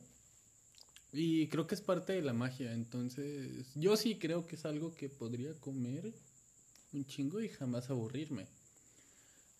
Y 1.14 1.48
creo 1.48 1.68
que 1.68 1.76
es 1.76 1.82
parte 1.82 2.14
de 2.14 2.22
la 2.22 2.34
magia. 2.34 2.74
Entonces, 2.74 3.68
yo 3.76 3.96
sí 3.98 4.16
creo 4.18 4.46
que 4.48 4.56
es 4.56 4.66
algo 4.66 4.94
que 4.96 5.10
podría 5.10 5.54
comer 5.60 6.14
un 6.94 7.06
chingo 7.06 7.40
y 7.42 7.50
jamás 7.50 7.90
aburrirme. 7.90 8.48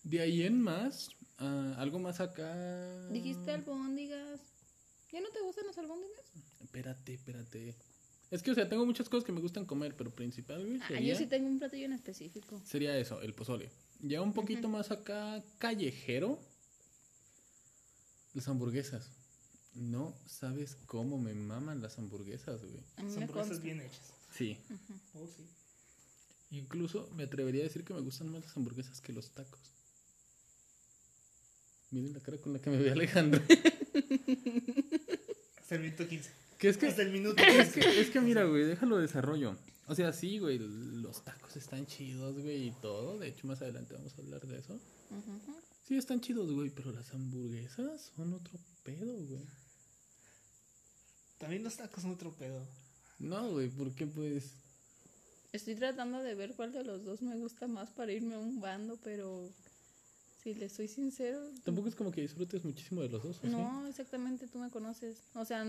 De 0.02 0.20
ahí 0.20 0.42
en 0.42 0.60
más, 0.60 1.10
ah, 1.38 1.74
algo 1.78 1.98
más 1.98 2.20
acá. 2.20 3.08
Dijiste 3.08 3.50
albóndigas. 3.52 4.40
¿Ya 5.12 5.20
no 5.20 5.28
te 5.30 5.40
gustan 5.40 5.66
las 5.66 5.78
albóndigas? 5.78 6.20
Espérate, 6.60 7.14
espérate. 7.14 7.76
Es 8.30 8.42
que, 8.42 8.50
o 8.50 8.54
sea, 8.54 8.68
tengo 8.68 8.84
muchas 8.84 9.08
cosas 9.08 9.24
que 9.24 9.32
me 9.32 9.40
gustan 9.40 9.64
comer, 9.64 9.96
pero 9.96 10.10
principal, 10.14 10.64
güey, 10.66 10.78
Ah, 10.82 10.88
sería, 10.88 11.14
yo 11.14 11.18
sí 11.18 11.26
tengo 11.26 11.48
un 11.48 11.58
platillo 11.58 11.86
en 11.86 11.92
específico. 11.94 12.60
sería 12.64 12.96
eso, 12.98 13.20
el 13.22 13.32
pozole. 13.34 13.70
Ya 14.00 14.20
un 14.22 14.32
poquito 14.34 14.68
más 14.68 14.90
acá, 14.90 15.42
callejero, 15.58 16.38
las 18.34 18.46
hamburguesas. 18.48 19.10
No 19.74 20.14
sabes 20.26 20.76
cómo 20.86 21.18
me 21.18 21.34
maman 21.34 21.80
las 21.80 21.98
hamburguesas, 21.98 22.60
güey. 22.62 22.82
Me 22.96 23.02
hamburguesas 23.04 23.34
consta. 23.48 23.64
bien 23.64 23.80
hechas. 23.80 24.12
Sí. 24.34 24.58
Oh, 25.14 25.26
sí. 25.26 25.46
Incluso 26.50 27.08
me 27.14 27.24
atrevería 27.24 27.62
a 27.62 27.64
decir 27.64 27.84
que 27.84 27.94
me 27.94 28.00
gustan 28.00 28.30
más 28.30 28.42
las 28.44 28.56
hamburguesas 28.56 29.00
que 29.00 29.12
los 29.12 29.30
tacos. 29.30 29.60
Miren 31.90 32.12
la 32.12 32.20
cara 32.20 32.36
con 32.38 32.52
la 32.52 32.58
que 32.60 32.70
me 32.70 32.76
ve 32.78 32.90
Alejandro. 32.90 33.40
Minuto 35.70 36.08
15. 36.08 36.30
Que 36.58 36.68
es 36.68 36.76
que 36.76 36.86
Hasta 36.88 37.02
el 37.02 37.12
minuto 37.12 37.42
Es 37.42 37.72
15. 37.74 37.80
que, 37.80 38.00
es 38.00 38.10
que 38.10 38.20
mira, 38.20 38.44
güey, 38.44 38.64
déjalo 38.64 38.98
desarrollo. 38.98 39.56
O 39.86 39.94
sea, 39.94 40.12
sí, 40.12 40.38
güey, 40.38 40.58
los 40.58 41.24
tacos 41.24 41.56
están 41.56 41.86
chidos, 41.86 42.38
güey, 42.38 42.68
y 42.68 42.70
todo. 42.82 43.18
De 43.18 43.28
hecho, 43.28 43.46
más 43.46 43.62
adelante 43.62 43.94
vamos 43.94 44.12
a 44.18 44.20
hablar 44.20 44.46
de 44.46 44.58
eso. 44.58 44.78
Sí, 45.86 45.96
están 45.96 46.20
chidos, 46.20 46.52
güey, 46.52 46.68
pero 46.68 46.92
las 46.92 47.14
hamburguesas 47.14 48.12
son 48.14 48.34
otro 48.34 48.58
pedo, 48.82 49.14
güey. 49.14 49.46
También 51.38 51.62
los 51.64 51.76
tacos 51.76 52.02
son 52.02 52.10
otro 52.10 52.32
pedo. 52.32 52.66
No, 53.18 53.50
güey, 53.50 53.68
porque 53.70 54.06
pues... 54.06 54.52
Estoy 55.52 55.76
tratando 55.76 56.22
de 56.22 56.34
ver 56.34 56.54
cuál 56.54 56.72
de 56.72 56.84
los 56.84 57.04
dos 57.04 57.22
me 57.22 57.36
gusta 57.36 57.66
más 57.66 57.90
para 57.90 58.12
irme 58.12 58.34
a 58.34 58.38
un 58.38 58.60
bando, 58.60 58.98
pero 59.02 59.50
si 60.42 60.52
le 60.54 60.68
soy 60.68 60.88
sincero, 60.88 61.40
Tampoco 61.64 61.88
es 61.88 61.94
como 61.94 62.10
que 62.12 62.20
disfrutes 62.20 62.62
muchísimo 62.64 63.00
de 63.00 63.08
los 63.08 63.22
dos, 63.22 63.38
¿o 63.38 63.40
sí? 63.40 63.48
no, 63.48 63.86
exactamente 63.88 64.46
tú 64.46 64.58
me 64.58 64.68
conoces. 64.68 65.22
O 65.34 65.44
sea, 65.46 65.64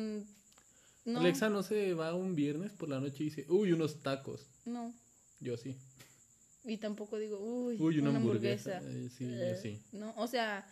no. 1.06 1.20
Alexa 1.20 1.50
no 1.50 1.64
se 1.64 1.94
va 1.94 2.14
un 2.14 2.36
viernes 2.36 2.72
por 2.74 2.90
la 2.90 3.00
noche 3.00 3.24
y 3.24 3.26
dice, 3.26 3.46
uy, 3.50 3.72
unos 3.72 4.02
tacos. 4.02 4.48
No. 4.66 4.94
Yo 5.40 5.58
sí. 5.58 5.76
Y 6.66 6.78
tampoco 6.78 7.18
digo, 7.18 7.40
uy, 7.40 7.78
Uy, 7.80 8.00
una, 8.00 8.10
una, 8.10 8.20
hamburguesa. 8.20 8.78
hamburguesa. 8.78 9.06
Eh, 9.06 9.10
sí, 9.18 9.26
yo 9.26 9.44
Eh, 9.44 9.60
sí. 9.62 9.82
No, 9.94 10.14
o 10.18 10.28
sea, 10.28 10.68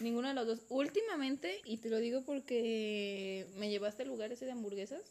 ninguno 0.00 0.28
de 0.28 0.34
los 0.34 0.46
dos. 0.46 0.60
Últimamente, 0.68 1.60
y 1.64 1.78
te 1.78 1.90
lo 1.90 1.98
digo 1.98 2.22
porque 2.24 3.46
me 3.56 3.68
llevaste 3.68 4.02
al 4.02 4.08
lugar 4.08 4.32
ese 4.32 4.44
de 4.46 4.52
hamburguesas, 4.52 5.02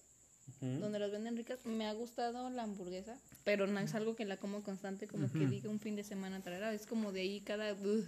donde 0.60 1.00
las 1.00 1.12
venden 1.12 1.38
ricas, 1.38 1.66
me 1.66 1.86
ha 1.88 1.94
gustado 1.94 2.50
la 2.50 2.64
hamburguesa, 2.64 3.18
pero 3.46 3.66
no 3.68 3.80
es 3.80 3.94
algo 3.96 4.16
que 4.16 4.26
la 4.26 4.38
como 4.38 4.62
constante, 4.64 5.08
como 5.08 5.32
que 5.32 5.46
diga 5.48 5.70
un 5.70 5.80
fin 5.80 5.96
de 5.96 6.04
semana 6.04 6.42
traerá, 6.42 6.74
es 6.74 6.86
como 6.86 7.12
de 7.14 7.22
ahí 7.22 7.42
cada 7.42 7.74
ugh, 7.74 8.06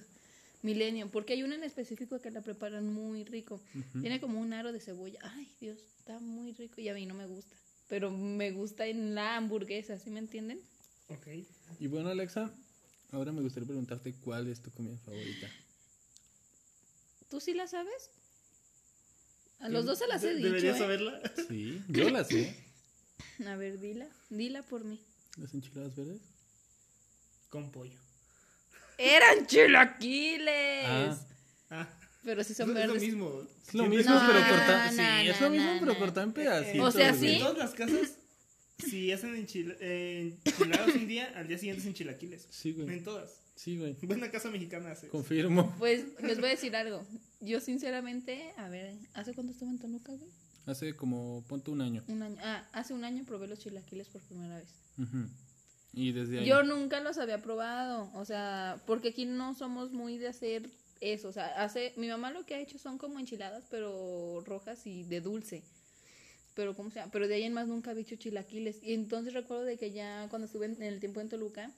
milenio, 0.65 1.09
porque 1.09 1.33
hay 1.33 1.43
una 1.43 1.55
en 1.55 1.63
específico 1.63 2.19
que 2.19 2.31
la 2.31 2.41
preparan 2.41 2.91
muy 2.91 3.23
rico, 3.23 3.61
tiene 4.01 4.19
como 4.19 4.39
un 4.41 4.51
aro 4.51 4.73
de 4.73 4.81
cebolla, 4.81 5.19
ay 5.21 5.47
Dios, 5.61 5.79
está 5.97 6.19
muy 6.19 6.51
rico 6.53 6.81
y 6.81 6.89
a 6.89 6.93
mí 6.93 7.05
no 7.05 7.13
me 7.13 7.27
gusta, 7.27 7.55
pero 7.87 8.11
me 8.11 8.51
gusta 8.51 8.87
en 8.87 9.15
la 9.15 9.37
hamburguesa, 9.37 9.97
¿sí 9.99 10.09
me 10.09 10.19
entienden? 10.19 10.59
Ok. 11.07 11.27
Y 11.79 11.87
bueno, 11.87 12.09
Alexa, 12.09 12.51
ahora 13.11 13.31
me 13.31 13.41
gustaría 13.41 13.67
preguntarte 13.67 14.15
cuál 14.15 14.47
es 14.47 14.61
tu 14.61 14.71
comida 14.71 14.97
favorita. 14.97 15.47
¿Tú 17.29 17.39
sí 17.39 17.53
la 17.53 17.67
sabes? 17.67 18.09
A 19.59 19.69
los 19.69 19.85
dos 19.85 19.99
se 19.99 20.07
las 20.07 20.23
he 20.23 20.35
dicho. 20.35 20.47
Deberías 20.47 20.75
¿eh? 20.75 20.79
saberla. 20.79 21.21
Sí, 21.47 21.81
yo 21.87 22.09
la 22.09 22.23
sé. 22.23 22.55
A 23.45 23.55
ver, 23.55 23.79
dila, 23.79 24.07
dila 24.29 24.63
por 24.63 24.83
mí. 24.83 24.99
¿Las 25.37 25.53
enchiladas 25.53 25.95
verdes? 25.95 26.21
Con 27.49 27.71
pollo. 27.71 28.04
¡Eran 28.97 29.45
chilaquiles! 29.47 30.85
Ah. 30.85 31.17
Ah, 31.69 31.87
Pero 32.23 32.43
sí 32.43 32.51
es, 32.51 32.57
son 32.57 32.69
es 32.69 32.75
lo 32.75 32.93
verdes. 32.93 33.01
mismo. 33.01 33.41
Es 33.67 33.73
lo 33.73 33.85
mismo, 33.87 34.13
No, 34.13 34.27
pero 34.27 34.39
cortado. 34.49 34.85
no, 34.85 34.91
sí, 34.91 35.27
es 35.29 35.41
lo 35.41 35.49
mismo, 35.49 35.73
no, 35.73 35.79
pero 35.79 35.93
no. 35.93 35.99
cortado 35.99 36.27
en 36.27 36.33
pedacitos. 36.33 36.87
O 36.87 36.91
sea, 36.97 37.09
en 37.09 37.19
sí. 37.19 37.37
todas 37.39 37.57
las 37.57 37.71
casas, 37.73 38.17
si 38.77 39.11
hacen 39.11 39.35
eh, 39.35 40.37
enchiladas 40.45 40.95
un 40.95 41.07
día, 41.07 41.31
al 41.35 41.47
día 41.47 41.57
siguiente 41.57 41.81
es 41.81 41.87
enchilaquiles. 41.87 42.47
Sí, 42.49 42.73
güey. 42.73 42.87
En 42.89 43.03
todas. 43.03 43.41
Sí, 43.55 43.77
güey. 43.77 43.95
Buena 44.03 44.29
casa 44.29 44.49
mexicana 44.49 44.91
hace. 44.91 45.07
Confirmo. 45.07 45.73
Pues 45.79 46.05
les 46.21 46.37
voy 46.39 46.47
a 46.47 46.51
decir 46.51 46.75
algo. 46.75 47.05
Yo 47.41 47.59
sinceramente, 47.59 48.51
a 48.57 48.69
ver, 48.69 48.93
¿hace 49.13 49.33
cuánto 49.33 49.53
estuve 49.53 49.69
en 49.69 49.79
Toluca, 49.79 50.11
güey? 50.13 50.29
Hace 50.65 50.93
como, 50.95 51.43
ponte 51.47 51.71
un 51.71 51.81
año. 51.81 52.03
Un 52.07 52.21
año. 52.23 52.37
Ah, 52.43 52.67
hace 52.73 52.93
un 52.93 53.03
año 53.03 53.23
probé 53.25 53.47
los 53.47 53.59
chilaquiles 53.59 54.09
por 54.09 54.21
primera 54.21 54.57
vez. 54.57 54.69
Ujú. 54.97 55.29
Y 55.95 56.11
desde 56.11 56.39
ahí. 56.39 56.45
Yo 56.45 56.63
nunca 56.63 56.99
los 56.99 57.17
había 57.17 57.41
probado, 57.41 58.11
o 58.13 58.25
sea, 58.25 58.81
porque 58.85 59.09
aquí 59.09 59.25
no 59.25 59.55
somos 59.55 59.91
muy 59.91 60.17
de 60.17 60.27
hacer 60.27 60.69
eso, 61.01 61.29
o 61.29 61.31
sea, 61.33 61.47
hace 61.63 61.93
mi 61.97 62.07
mamá 62.07 62.31
lo 62.31 62.45
que 62.45 62.55
ha 62.55 62.59
hecho 62.59 62.77
son 62.77 62.97
como 62.97 63.19
enchiladas, 63.19 63.63
pero 63.69 64.41
rojas 64.45 64.85
y 64.85 65.03
de 65.03 65.21
dulce. 65.21 65.63
Pero 66.53 66.73
cómo 66.75 66.89
se 66.89 66.99
llama, 66.99 67.11
pero 67.11 67.27
de 67.27 67.35
ahí 67.35 67.43
en 67.43 67.53
más 67.53 67.67
nunca 67.67 67.91
había 67.91 68.03
hecho 68.03 68.15
chilaquiles. 68.15 68.77
Y 68.81 68.93
entonces 68.93 69.33
recuerdo 69.33 69.63
de 69.63 69.77
que 69.77 69.91
ya 69.91 70.27
cuando 70.29 70.45
estuve 70.45 70.67
en, 70.67 70.73
en 70.75 70.83
el 70.83 70.99
tiempo 71.01 71.19
en 71.19 71.27
Toluca, 71.29 71.69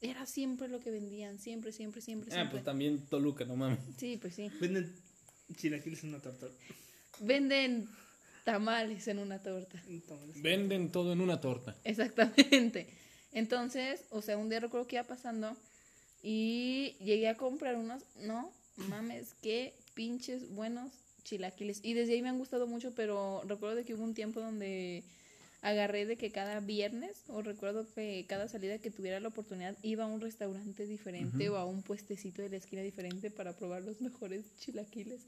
era 0.00 0.24
siempre 0.26 0.68
lo 0.68 0.80
que 0.80 0.90
vendían, 0.90 1.38
siempre, 1.38 1.70
siempre, 1.70 2.00
siempre, 2.00 2.30
Ah, 2.30 2.34
siempre. 2.34 2.52
pues 2.52 2.64
también 2.64 3.04
Toluca, 3.06 3.44
no 3.44 3.56
mames. 3.56 3.78
Sí, 3.98 4.16
pues 4.20 4.34
sí. 4.34 4.50
Venden 4.60 4.90
chilaquiles 5.54 6.02
en 6.04 6.08
una 6.10 6.18
torta. 6.20 6.46
Venden 7.20 7.88
tamales 8.44 9.06
en 9.08 9.18
una 9.18 9.38
torta. 9.42 9.82
Entonces, 9.86 10.42
Venden 10.42 10.90
todo 10.90 11.12
en 11.12 11.20
una 11.20 11.40
torta. 11.40 11.76
Exactamente. 11.84 12.88
Entonces, 13.32 14.04
o 14.10 14.22
sea, 14.22 14.36
un 14.36 14.48
día 14.48 14.60
recuerdo 14.60 14.86
que 14.86 14.96
iba 14.96 15.04
pasando 15.04 15.56
y 16.22 16.96
llegué 17.00 17.28
a 17.28 17.36
comprar 17.36 17.76
unos, 17.76 18.02
no 18.20 18.52
mames, 18.76 19.34
qué 19.42 19.74
pinches 19.94 20.48
buenos 20.50 20.92
chilaquiles. 21.24 21.80
Y 21.82 21.94
desde 21.94 22.14
ahí 22.14 22.22
me 22.22 22.28
han 22.28 22.38
gustado 22.38 22.66
mucho, 22.66 22.94
pero 22.94 23.42
recuerdo 23.46 23.76
de 23.76 23.84
que 23.84 23.94
hubo 23.94 24.04
un 24.04 24.14
tiempo 24.14 24.40
donde 24.40 25.02
agarré 25.62 26.06
de 26.06 26.16
que 26.16 26.30
cada 26.30 26.60
viernes, 26.60 27.22
o 27.28 27.40
recuerdo 27.40 27.86
que 27.94 28.26
cada 28.28 28.48
salida 28.48 28.78
que 28.78 28.90
tuviera 28.90 29.20
la 29.20 29.28
oportunidad, 29.28 29.76
iba 29.82 30.04
a 30.04 30.08
un 30.08 30.20
restaurante 30.20 30.86
diferente 30.86 31.48
o 31.48 31.56
a 31.56 31.64
un 31.64 31.82
puestecito 31.82 32.42
de 32.42 32.50
la 32.50 32.56
esquina 32.56 32.82
diferente 32.82 33.30
para 33.30 33.56
probar 33.56 33.82
los 33.82 34.00
mejores 34.00 34.44
chilaquiles. 34.58 35.22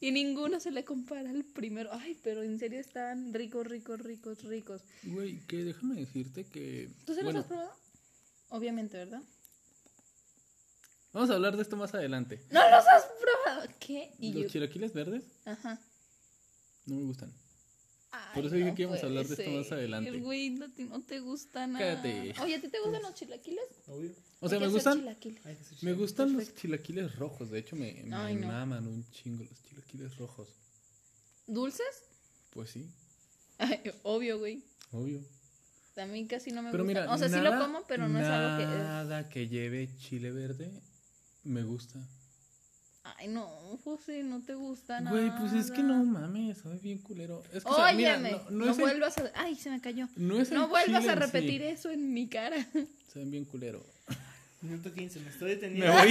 Y 0.00 0.12
ninguno 0.12 0.60
se 0.60 0.70
le 0.70 0.84
compara 0.84 1.28
al 1.30 1.44
primero. 1.44 1.90
Ay, 1.92 2.18
pero 2.24 2.42
en 2.42 2.58
serio 2.58 2.80
están 2.80 3.34
ricos, 3.34 3.66
ricos, 3.66 4.00
ricos, 4.00 4.42
ricos. 4.44 4.82
Güey, 5.02 5.40
que 5.46 5.62
déjame 5.64 5.96
decirte 5.96 6.44
que. 6.44 6.88
¿Tú 7.04 7.14
se 7.14 7.22
bueno, 7.22 7.38
los 7.40 7.44
has 7.44 7.48
probado? 7.48 7.72
Obviamente, 8.48 8.96
¿verdad? 8.96 9.22
Vamos 11.12 11.28
a 11.30 11.34
hablar 11.34 11.56
de 11.56 11.62
esto 11.62 11.76
más 11.76 11.92
adelante. 11.94 12.40
¡No 12.50 12.60
los 12.70 12.86
has 12.86 13.04
probado! 13.20 13.68
¿Qué? 13.78 14.10
Y 14.18 14.32
Los 14.32 14.44
yo. 14.44 14.48
chilaquiles 14.48 14.92
verdes 14.94 15.24
Ajá. 15.44 15.78
no 16.86 16.96
me 16.96 17.02
gustan. 17.04 17.32
Ay, 18.12 18.34
Por 18.34 18.46
eso 18.46 18.54
dije 18.56 18.70
no 18.70 18.74
que 18.74 18.82
íbamos 18.82 19.02
a 19.02 19.06
hablar 19.06 19.26
de 19.26 19.34
esto 19.34 19.50
más 19.56 19.70
adelante. 19.72 20.18
Güey, 20.18 20.50
no 20.50 20.70
te, 20.72 20.84
no 20.84 21.00
te 21.02 21.20
gusta 21.20 21.66
nada. 21.68 22.00
Cállate. 22.02 22.34
Oye, 22.42 22.54
¿a 22.56 22.60
ti 22.60 22.68
te 22.68 22.80
gustan 22.80 23.02
los 23.02 23.14
chilaquiles? 23.14 23.64
obvio. 23.86 24.12
O 24.40 24.48
sea, 24.48 24.58
me 24.58 24.68
gustan. 24.68 25.04
Me 25.82 25.92
gustan 25.92 26.28
los 26.32 26.36
Perfecto. 26.38 26.60
chilaquiles 26.62 27.14
rojos. 27.16 27.50
De 27.50 27.58
hecho, 27.60 27.76
me, 27.76 28.02
me 28.04 28.16
Ay, 28.16 28.34
no. 28.36 28.48
maman 28.48 28.86
un 28.88 29.08
chingo 29.10 29.44
los 29.44 29.62
chilaquiles 29.62 30.16
rojos. 30.16 30.48
¿Dulces? 31.46 32.04
Pues 32.50 32.70
sí, 32.70 32.90
Ay, 33.58 33.80
obvio, 34.02 34.38
güey. 34.38 34.64
obvio. 34.92 35.20
A 35.96 36.06
mí 36.06 36.26
casi 36.26 36.50
no 36.50 36.62
me 36.62 36.70
Pero 36.70 36.84
gusta. 36.84 37.00
mira, 37.00 37.12
o 37.14 37.18
sea, 37.18 37.28
sí 37.28 37.34
nada- 37.36 37.58
lo 37.58 37.62
como, 37.64 37.84
pero 37.86 38.08
no 38.08 38.18
es 38.18 38.26
algo 38.26 38.58
que. 38.58 38.64
Nada 38.64 39.28
que 39.28 39.48
lleve 39.48 39.94
chile 39.98 40.30
verde 40.32 40.70
me 41.44 41.62
gusta. 41.62 42.00
Ay, 43.02 43.28
no, 43.28 43.46
José, 43.82 44.22
no 44.22 44.42
te 44.42 44.54
gusta 44.54 45.00
nada. 45.00 45.16
Güey, 45.16 45.30
pues 45.38 45.52
es 45.54 45.70
que 45.70 45.82
no 45.82 46.04
mames, 46.04 46.58
sabe 46.58 46.78
bien 46.78 46.98
culero. 46.98 47.42
Es 47.52 47.64
que, 47.64 47.70
o 47.70 47.74
sea, 47.76 47.92
mira, 47.94 48.14
Óyeme, 48.18 48.30
no, 48.32 48.38
no, 48.50 48.50
no 48.66 48.70
es 48.72 48.76
el- 48.78 48.82
vuelvas 48.84 49.18
a. 49.18 49.30
Ay, 49.34 49.56
se 49.56 49.70
me 49.70 49.80
cayó. 49.80 50.06
no 50.16 50.38
es 50.38 50.50
el 50.50 50.58
No 50.58 50.68
vuelvas 50.68 51.06
a 51.08 51.14
sí. 51.14 51.18
repetir 51.18 51.62
eso 51.62 51.90
en 51.90 52.12
mi 52.12 52.28
cara. 52.28 52.56
Saben 53.12 53.30
bien 53.30 53.44
culero. 53.46 53.84
Minuto 54.60 54.92
15, 54.92 55.20
me 55.20 55.30
estoy 55.30 55.48
Me 55.48 55.54
deteniendo. 55.54 55.92
voy, 55.94 56.10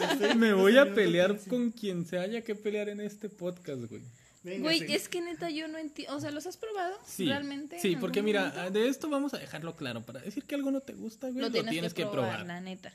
Me 0.00 0.12
estoy 0.12 0.34
me 0.34 0.52
voy 0.52 0.78
a 0.78 0.92
pelear 0.94 1.30
15. 1.32 1.48
con 1.50 1.70
quien 1.70 2.04
se 2.04 2.18
haya 2.18 2.42
que 2.42 2.56
pelear 2.56 2.88
en 2.88 3.00
este 3.00 3.28
podcast, 3.28 3.84
güey. 3.88 4.02
Venga, 4.42 4.62
Güey, 4.64 4.78
sí. 4.80 4.86
es 4.94 5.08
que 5.08 5.20
neta 5.20 5.48
yo 5.50 5.68
no 5.68 5.78
entiendo. 5.78 6.16
O 6.16 6.20
sea, 6.20 6.30
¿los 6.32 6.46
has 6.46 6.56
probado? 6.56 6.96
Sí, 7.06 7.26
¿Realmente? 7.26 7.78
sí, 7.78 7.94
porque 7.96 8.22
mira, 8.22 8.48
momento? 8.56 8.70
de 8.80 8.88
esto 8.88 9.08
vamos 9.10 9.34
a 9.34 9.38
dejarlo 9.38 9.76
claro. 9.76 10.00
Para 10.02 10.20
decir 10.20 10.44
que 10.44 10.54
algo 10.56 10.70
no 10.70 10.80
te 10.80 10.94
gusta, 10.94 11.28
güey, 11.28 11.40
Lo 11.42 11.50
tienes, 11.50 11.92
que, 11.94 12.02
probar, 12.06 12.30
probar. 12.30 12.46
la 12.46 12.60
neta. 12.60 12.92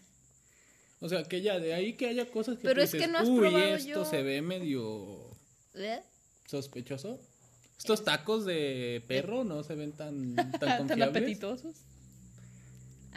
O 1.02 1.10
sea, 1.10 1.24
que 1.24 1.42
ya, 1.42 1.60
de 1.60 1.74
ahí 1.74 1.94
que 1.94 2.08
haya 2.08 2.26
cosas 2.32 2.58
que 2.58 2.64
Pero 2.64 2.82
es 2.82 2.92
que 2.92 3.08
no 3.08 3.18
has 3.20 3.28
uy, 3.28 3.40
probado 3.40 3.76
esto 3.76 3.90
yo". 3.90 4.06
se 4.06 4.24
ve 4.24 4.42
medio 4.42 5.32
¿Eh? 5.76 6.02
sospechoso. 6.48 7.20
Estos 7.78 8.04
tacos 8.06 8.46
de 8.46 9.04
perro 9.08 9.44
no 9.44 9.64
se 9.64 9.76
ven 9.76 9.92
tan, 9.92 10.36
tan 10.36 10.52
Tan 10.60 10.78
confiables. 10.88 11.08
apetitosos. 11.10 11.76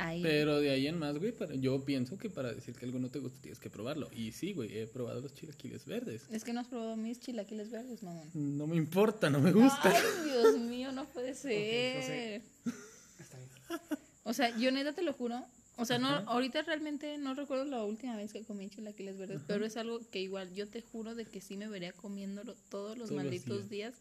Ay. 0.01 0.23
Pero 0.23 0.61
de 0.61 0.71
ahí 0.71 0.87
en 0.87 0.97
más, 0.99 1.19
güey, 1.19 1.33
para- 1.33 1.55
yo 1.57 1.85
pienso 1.85 2.19
que 2.19 2.31
para 2.31 2.53
decir 2.53 2.75
que 2.75 2.85
algo 2.85 2.99
no 3.01 3.09
te 3.11 3.19
gusta 3.19 3.41
tienes 3.41 3.59
que 3.59 3.69
probarlo. 3.69 4.09
Y 4.15 4.31
sí, 4.33 4.53
güey, 4.53 4.77
he 4.79 4.87
probado 4.87 5.21
los 5.21 5.35
chilaquiles 5.35 5.87
verdes. 5.87 6.23
Es 6.31 6.45
que 6.45 6.53
no 6.53 6.61
has 6.61 6.69
probado 6.69 6.97
mis 6.97 7.19
chilaquiles 7.19 7.71
verdes, 7.71 8.03
mamón. 8.05 8.29
No 8.35 8.67
me 8.69 8.77
importa, 8.77 9.29
no 9.31 9.41
me 9.41 9.51
gusta. 9.53 9.91
Ay, 9.93 10.31
Dios 10.31 10.59
mío, 10.59 10.93
no 10.93 11.05
puede 11.07 11.35
ser. 11.35 12.43
Está 13.19 13.39
bien. 13.39 13.81
O 14.25 14.33
sea, 14.33 14.57
yo 14.57 14.71
neta 14.71 14.93
te 14.93 15.03
lo 15.03 15.13
juro. 15.13 15.45
O 15.79 15.85
sea, 15.85 15.99
no, 15.99 16.09
ahorita 16.09 16.63
realmente 16.63 17.17
no 17.19 17.35
recuerdo 17.35 17.65
la 17.65 17.85
última 17.85 18.17
vez 18.17 18.33
que 18.33 18.43
comí 18.43 18.69
chilaquiles 18.69 19.17
verdes, 19.17 19.43
pero 19.47 19.65
es 19.65 19.77
algo 19.77 20.01
que 20.11 20.21
igual 20.21 20.53
yo 20.53 20.69
te 20.69 20.83
juro 20.83 21.15
de 21.15 21.25
que 21.25 21.41
sí 21.41 21.57
me 21.57 21.69
vería 21.69 21.93
comiéndolo 21.93 22.55
todos 22.69 22.99
los 22.99 23.09
Todos 23.09 23.11
los 23.11 23.11
malditos 23.13 23.71
días 23.71 23.95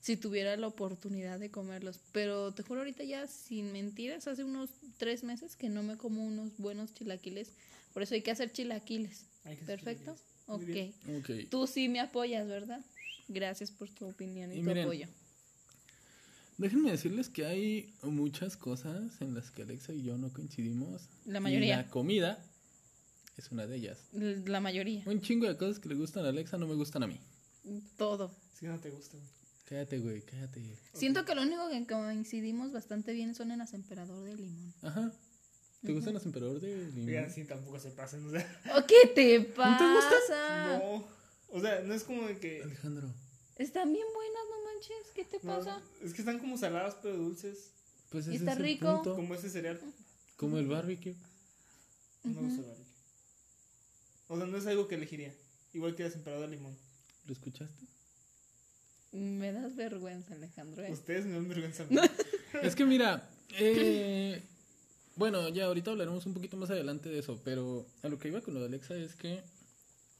si 0.00 0.18
tuviera 0.18 0.54
la 0.58 0.66
oportunidad 0.66 1.38
de 1.40 1.50
comerlos. 1.50 1.98
Pero 2.12 2.52
te 2.52 2.62
juro 2.62 2.80
ahorita 2.80 3.04
ya, 3.04 3.26
sin 3.26 3.72
mentiras, 3.72 4.28
hace 4.28 4.44
unos 4.44 4.68
tres 4.98 5.24
meses 5.24 5.56
que 5.56 5.70
no 5.70 5.82
me 5.82 5.96
como 5.96 6.22
unos 6.26 6.50
buenos 6.58 6.92
chilaquiles. 6.92 7.52
Por 7.94 8.02
eso 8.02 8.14
hay 8.14 8.20
que 8.20 8.30
hacer 8.30 8.52
chilaquiles. 8.52 9.24
Hay 9.44 9.56
que 9.56 9.62
hacer 9.62 9.80
¿Perfecto? 9.80 10.14
chilaquiles. 10.46 11.06
Muy 11.06 11.40
Ok. 11.40 11.48
Tú 11.48 11.66
sí 11.66 11.88
me 11.88 12.00
apoyas, 12.00 12.46
¿verdad? 12.46 12.84
Gracias 13.28 13.70
por 13.70 13.88
tu 13.88 14.06
opinión 14.06 14.52
y, 14.52 14.56
Y 14.56 14.58
tu 14.58 14.64
miren, 14.66 14.84
apoyo. 14.84 15.08
Déjenme 16.56 16.90
decirles 16.92 17.28
que 17.28 17.46
hay 17.46 17.94
muchas 18.02 18.56
cosas 18.56 19.20
en 19.20 19.34
las 19.34 19.50
que 19.50 19.62
Alexa 19.62 19.92
y 19.92 20.02
yo 20.02 20.16
no 20.16 20.32
coincidimos. 20.32 21.08
La 21.26 21.38
Y 21.38 21.42
mayoría. 21.42 21.76
la 21.78 21.88
comida 21.88 22.38
es 23.36 23.50
una 23.50 23.66
de 23.66 23.76
ellas. 23.76 23.98
La 24.12 24.60
mayoría. 24.60 25.02
Un 25.06 25.20
chingo 25.20 25.48
de 25.48 25.56
cosas 25.56 25.80
que 25.80 25.88
le 25.88 25.96
gustan 25.96 26.24
a 26.24 26.28
Alexa 26.28 26.56
no 26.56 26.66
me 26.68 26.74
gustan 26.74 27.02
a 27.02 27.06
mí. 27.08 27.18
Todo. 27.96 28.30
Es 28.52 28.60
que 28.60 28.68
no 28.68 28.78
te 28.78 28.90
gusta, 28.90 29.16
güey. 29.16 29.28
Cállate, 29.64 29.98
güey, 29.98 30.20
cállate. 30.22 30.62
Siento 30.92 31.24
que 31.24 31.34
lo 31.34 31.42
único 31.42 31.68
que 31.70 31.86
coincidimos 31.86 32.70
bastante 32.72 33.12
bien 33.14 33.34
son 33.34 33.50
en 33.50 33.58
las 33.58 33.72
emperador 33.72 34.22
de 34.24 34.36
limón. 34.36 34.74
Ajá. 34.82 35.10
¿Te 35.82 35.92
gustan 35.92 36.14
los 36.14 36.24
emperadores 36.26 36.62
de 36.62 36.90
limón? 36.92 37.08
Oigan, 37.08 37.30
sí, 37.32 37.44
tampoco 37.44 37.78
se 37.80 37.90
pasen, 37.90 38.24
o 38.26 38.30
sea. 38.30 38.60
¿O 38.76 38.86
qué 38.86 39.08
te 39.14 39.40
pasa? 39.40 39.70
¿No 39.70 39.78
te 39.78 39.94
gusta? 39.94 40.78
No. 40.78 41.04
O 41.48 41.60
sea, 41.60 41.80
no 41.82 41.94
es 41.94 42.04
como 42.04 42.26
de 42.26 42.38
que. 42.38 42.62
Alejandro, 42.62 43.12
Están 43.56 43.92
bien 43.92 44.06
buenas, 44.14 44.42
no 44.50 44.64
manches. 44.64 45.12
¿Qué 45.14 45.24
te 45.24 45.38
no, 45.46 45.56
pasa? 45.56 45.80
es 46.02 46.12
que 46.12 46.22
están 46.22 46.38
como 46.38 46.58
saladas, 46.58 46.96
pero 47.02 47.16
dulces. 47.16 47.70
Pues 48.10 48.26
Y 48.28 48.36
está 48.36 48.52
es 48.52 48.56
el 48.58 48.62
rico. 48.64 48.94
punto. 48.94 49.14
Como 49.16 49.34
ese 49.34 49.48
cereal. 49.50 49.80
Como 50.36 50.58
el 50.58 50.66
barbecue. 50.66 51.14
No 52.24 52.40
me 52.40 52.48
gusta 52.48 52.60
el 52.62 52.66
barbecue. 52.68 52.94
O 54.28 54.36
sea, 54.36 54.46
no 54.46 54.56
es 54.56 54.66
algo 54.66 54.88
que 54.88 54.94
elegiría. 54.96 55.34
Igual 55.72 55.94
que 55.94 56.04
la 56.04 56.10
temporada 56.10 56.42
de 56.42 56.48
limón. 56.48 56.76
¿Lo 57.26 57.32
escuchaste? 57.32 57.84
Me 59.12 59.52
das 59.52 59.76
vergüenza, 59.76 60.34
Alejandro. 60.34 60.82
¿eh? 60.82 60.92
Ustedes 60.92 61.24
me 61.26 61.34
dan 61.34 61.48
vergüenza. 61.48 61.86
Es 62.62 62.76
que 62.76 62.84
mira, 62.84 63.28
eh, 63.58 64.40
bueno, 65.16 65.48
ya 65.48 65.64
ahorita 65.64 65.90
hablaremos 65.90 66.24
un 66.24 66.34
poquito 66.34 66.56
más 66.56 66.70
adelante 66.70 67.08
de 67.08 67.18
eso, 67.18 67.40
pero 67.44 67.84
a 68.02 68.08
lo 68.08 68.16
que 68.18 68.28
iba 68.28 68.40
con 68.42 68.54
lo 68.54 68.60
de 68.60 68.66
Alexa 68.66 68.94
es 68.96 69.16
que, 69.16 69.42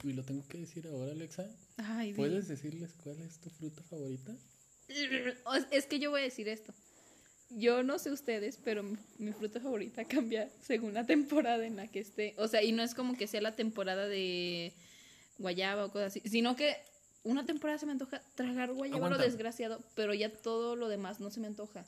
y 0.04 0.12
lo 0.12 0.22
tengo 0.22 0.46
que 0.46 0.58
decir 0.58 0.86
ahora, 0.86 1.12
Alexa, 1.12 1.48
Ay. 1.78 2.12
¿puedes 2.12 2.46
decirles 2.48 2.92
cuál 3.02 3.20
es 3.22 3.38
tu 3.38 3.50
fruta 3.50 3.82
favorita? 3.82 4.36
Es 5.70 5.86
que 5.86 5.98
yo 5.98 6.10
voy 6.10 6.20
a 6.20 6.24
decir 6.24 6.48
esto. 6.48 6.74
Yo 7.50 7.82
no 7.82 7.98
sé 7.98 8.10
ustedes, 8.10 8.58
pero 8.62 8.82
mi, 8.82 8.96
mi 9.18 9.32
fruta 9.32 9.60
favorita 9.60 10.04
cambia 10.08 10.50
según 10.60 10.94
la 10.94 11.06
temporada 11.06 11.64
en 11.66 11.76
la 11.76 11.88
que 11.88 12.00
esté. 12.00 12.34
O 12.36 12.48
sea, 12.48 12.62
y 12.62 12.72
no 12.72 12.82
es 12.82 12.94
como 12.94 13.16
que 13.16 13.26
sea 13.26 13.40
la 13.40 13.56
temporada 13.56 14.06
de 14.06 14.72
guayaba 15.38 15.86
o 15.86 15.90
cosas 15.90 16.08
así, 16.08 16.22
sino 16.28 16.54
que 16.54 16.76
una 17.24 17.46
temporada 17.46 17.78
se 17.78 17.86
me 17.86 17.92
antoja 17.92 18.22
tragar 18.34 18.72
guayaba 18.72 19.08
lo 19.08 19.18
desgraciado, 19.18 19.82
pero 19.94 20.12
ya 20.12 20.28
todo 20.28 20.76
lo 20.76 20.88
demás 20.88 21.20
no 21.20 21.30
se 21.30 21.40
me 21.40 21.46
antoja. 21.46 21.86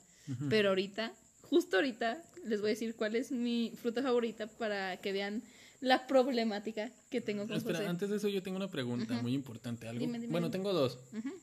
Pero 0.49 0.69
ahorita, 0.69 1.13
justo 1.43 1.77
ahorita, 1.77 2.21
les 2.43 2.59
voy 2.59 2.69
a 2.69 2.73
decir 2.73 2.95
cuál 2.95 3.15
es 3.15 3.31
mi 3.31 3.71
fruta 3.79 4.01
favorita 4.01 4.47
para 4.47 4.97
que 4.97 5.13
vean 5.13 5.43
la 5.79 6.07
problemática 6.07 6.91
que 7.09 7.21
tengo 7.21 7.47
con 7.47 7.55
Espera, 7.57 7.79
José. 7.79 7.89
antes 7.89 8.09
de 8.09 8.17
eso 8.17 8.27
yo 8.27 8.41
tengo 8.43 8.57
una 8.57 8.69
pregunta 8.69 9.13
Ujú. 9.13 9.23
muy 9.23 9.33
importante. 9.33 9.87
Algo, 9.87 9.99
Dime, 9.99 10.19
dime, 10.19 10.31
bueno, 10.31 10.47
dime. 10.47 10.57
tengo 10.57 10.73
dos, 10.73 10.99
Ujú. 11.13 11.33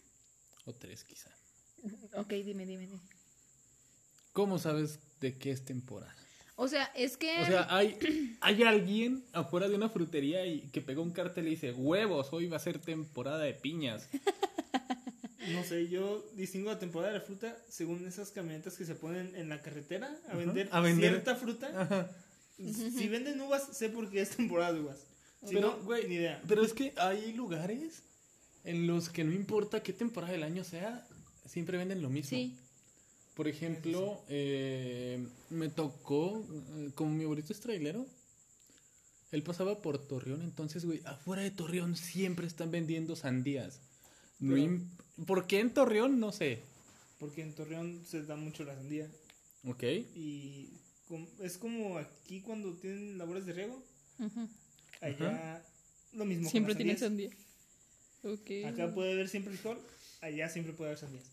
o 0.67 0.73
tres 0.73 1.05
quizá. 1.05 1.31
Ok, 2.17 2.29
dime, 2.31 2.67
dime, 2.67 2.87
dime. 2.87 3.01
¿Cómo 4.33 4.59
sabes 4.59 4.99
de 5.21 5.39
qué 5.39 5.51
es 5.51 5.65
temporada? 5.65 6.15
O 6.57 6.69
sea, 6.69 6.85
es 6.95 7.17
que... 7.17 7.37
O 7.43 7.47
sea, 7.47 7.67
hay, 7.71 7.99
hay 8.41 8.63
alguien 8.63 9.25
afuera 9.33 9.69
de 9.69 9.75
una 9.77 9.89
frutería 9.89 10.47
y 10.47 10.69
que 10.71 10.81
pegó 10.81 11.03
un 11.03 11.11
cartel 11.13 11.47
y 11.47 11.51
dice, 11.51 11.73
huevos, 11.73 12.29
hoy 12.33 12.47
va 12.49 12.57
a 12.57 12.61
ser 12.61 12.79
temporada 12.81 13.39
de 13.39 13.55
piñas. 13.55 14.09
No 15.53 15.63
sé, 15.63 15.89
yo 15.89 16.25
distingo 16.37 16.71
la 16.71 16.79
temporada 16.79 17.13
de 17.13 17.19
la 17.19 17.25
fruta 17.25 17.55
según 17.69 18.07
esas 18.07 18.31
camionetas 18.31 18.79
que 18.79 18.87
se 18.87 18.95
ponen 18.95 19.37
en 19.37 19.51
la 19.51 19.61
carretera 19.61 20.07
a 20.27 20.29
Ajá, 20.31 20.37
vender, 20.39 20.69
a 20.73 20.81
vender. 20.81 21.11
cierta 21.11 21.35
fruta. 21.37 21.83
Ajá. 21.83 22.11
Si 22.57 23.09
venden 23.09 23.41
uvas, 23.41 23.77
sé 23.77 23.89
por 23.89 24.11
qué 24.11 24.21
es 24.21 24.31
temporada 24.37 24.73
de 24.73 24.81
uvas. 24.81 24.99
Si 25.47 25.55
Pero, 25.55 25.77
no, 25.77 25.83
güey, 25.83 26.09
ni 26.09 26.15
idea. 26.17 26.43
Pero 26.47 26.63
es 26.63 26.73
que 26.73 26.93
hay 26.97 27.33
lugares 27.33 28.03
en 28.65 28.87
los 28.87 29.09
que 29.09 29.25
no 29.25 29.33
importa 29.33 29.83
qué 29.83 29.93
temporada 29.93 30.33
del 30.33 30.43
año 30.43 30.65
sea, 30.65 31.07
siempre 31.47 31.79
venden 31.79 32.03
lo 32.03 32.09
mismo. 32.09 32.31
Sí. 32.31 32.57
Por 33.35 33.49
ejemplo, 33.49 34.23
eh, 34.29 35.27
me 35.51 35.69
tocó, 35.69 36.47
eh, 36.77 36.91
como 36.95 37.11
mi 37.11 37.25
abuelito 37.25 37.53
es 37.53 37.61
trailero, 37.61 38.07
él 39.33 39.43
pasaba 39.43 39.83
por 39.83 39.99
Torreón, 39.99 40.43
entonces, 40.43 40.85
güey, 40.85 41.01
afuera 41.05 41.43
de 41.43 41.51
Torreón 41.51 41.97
siempre 41.97 42.47
están 42.47 42.71
vendiendo 42.71 43.17
sandías. 43.17 43.81
No 44.39 44.57
¿Por 45.27 45.47
qué 45.47 45.61
en 45.61 45.75
Torreón? 45.75 46.21
No 46.21 46.31
sé. 46.33 46.63
Porque 47.19 47.43
en 47.43 47.55
Torreón 47.55 48.03
se 48.07 48.23
da 48.23 48.37
mucho 48.37 48.65
la 48.65 48.75
sandía. 48.75 49.11
Ok. 49.65 49.83
Y 49.83 50.71
es 51.41 51.59
como 51.59 51.99
aquí 51.99 52.41
cuando 52.41 52.73
tienen 52.75 53.19
labores 53.19 53.47
de 53.47 53.53
riego. 53.53 53.83
Ujú. 54.19 54.49
Allá 55.01 55.63
lo 56.13 56.25
mismo. 56.25 56.49
Siempre 56.49 56.75
las 56.75 56.79
tiene 56.79 56.97
sandías. 56.97 57.33
sandía. 58.23 58.65
Ok. 58.65 58.73
Acá 58.73 58.95
puede 58.95 59.13
haber 59.13 59.29
siempre 59.29 59.53
frijol, 59.53 59.79
allá 60.21 60.49
siempre 60.49 60.73
puede 60.73 60.91
haber 60.91 60.99
sandías. 60.99 61.31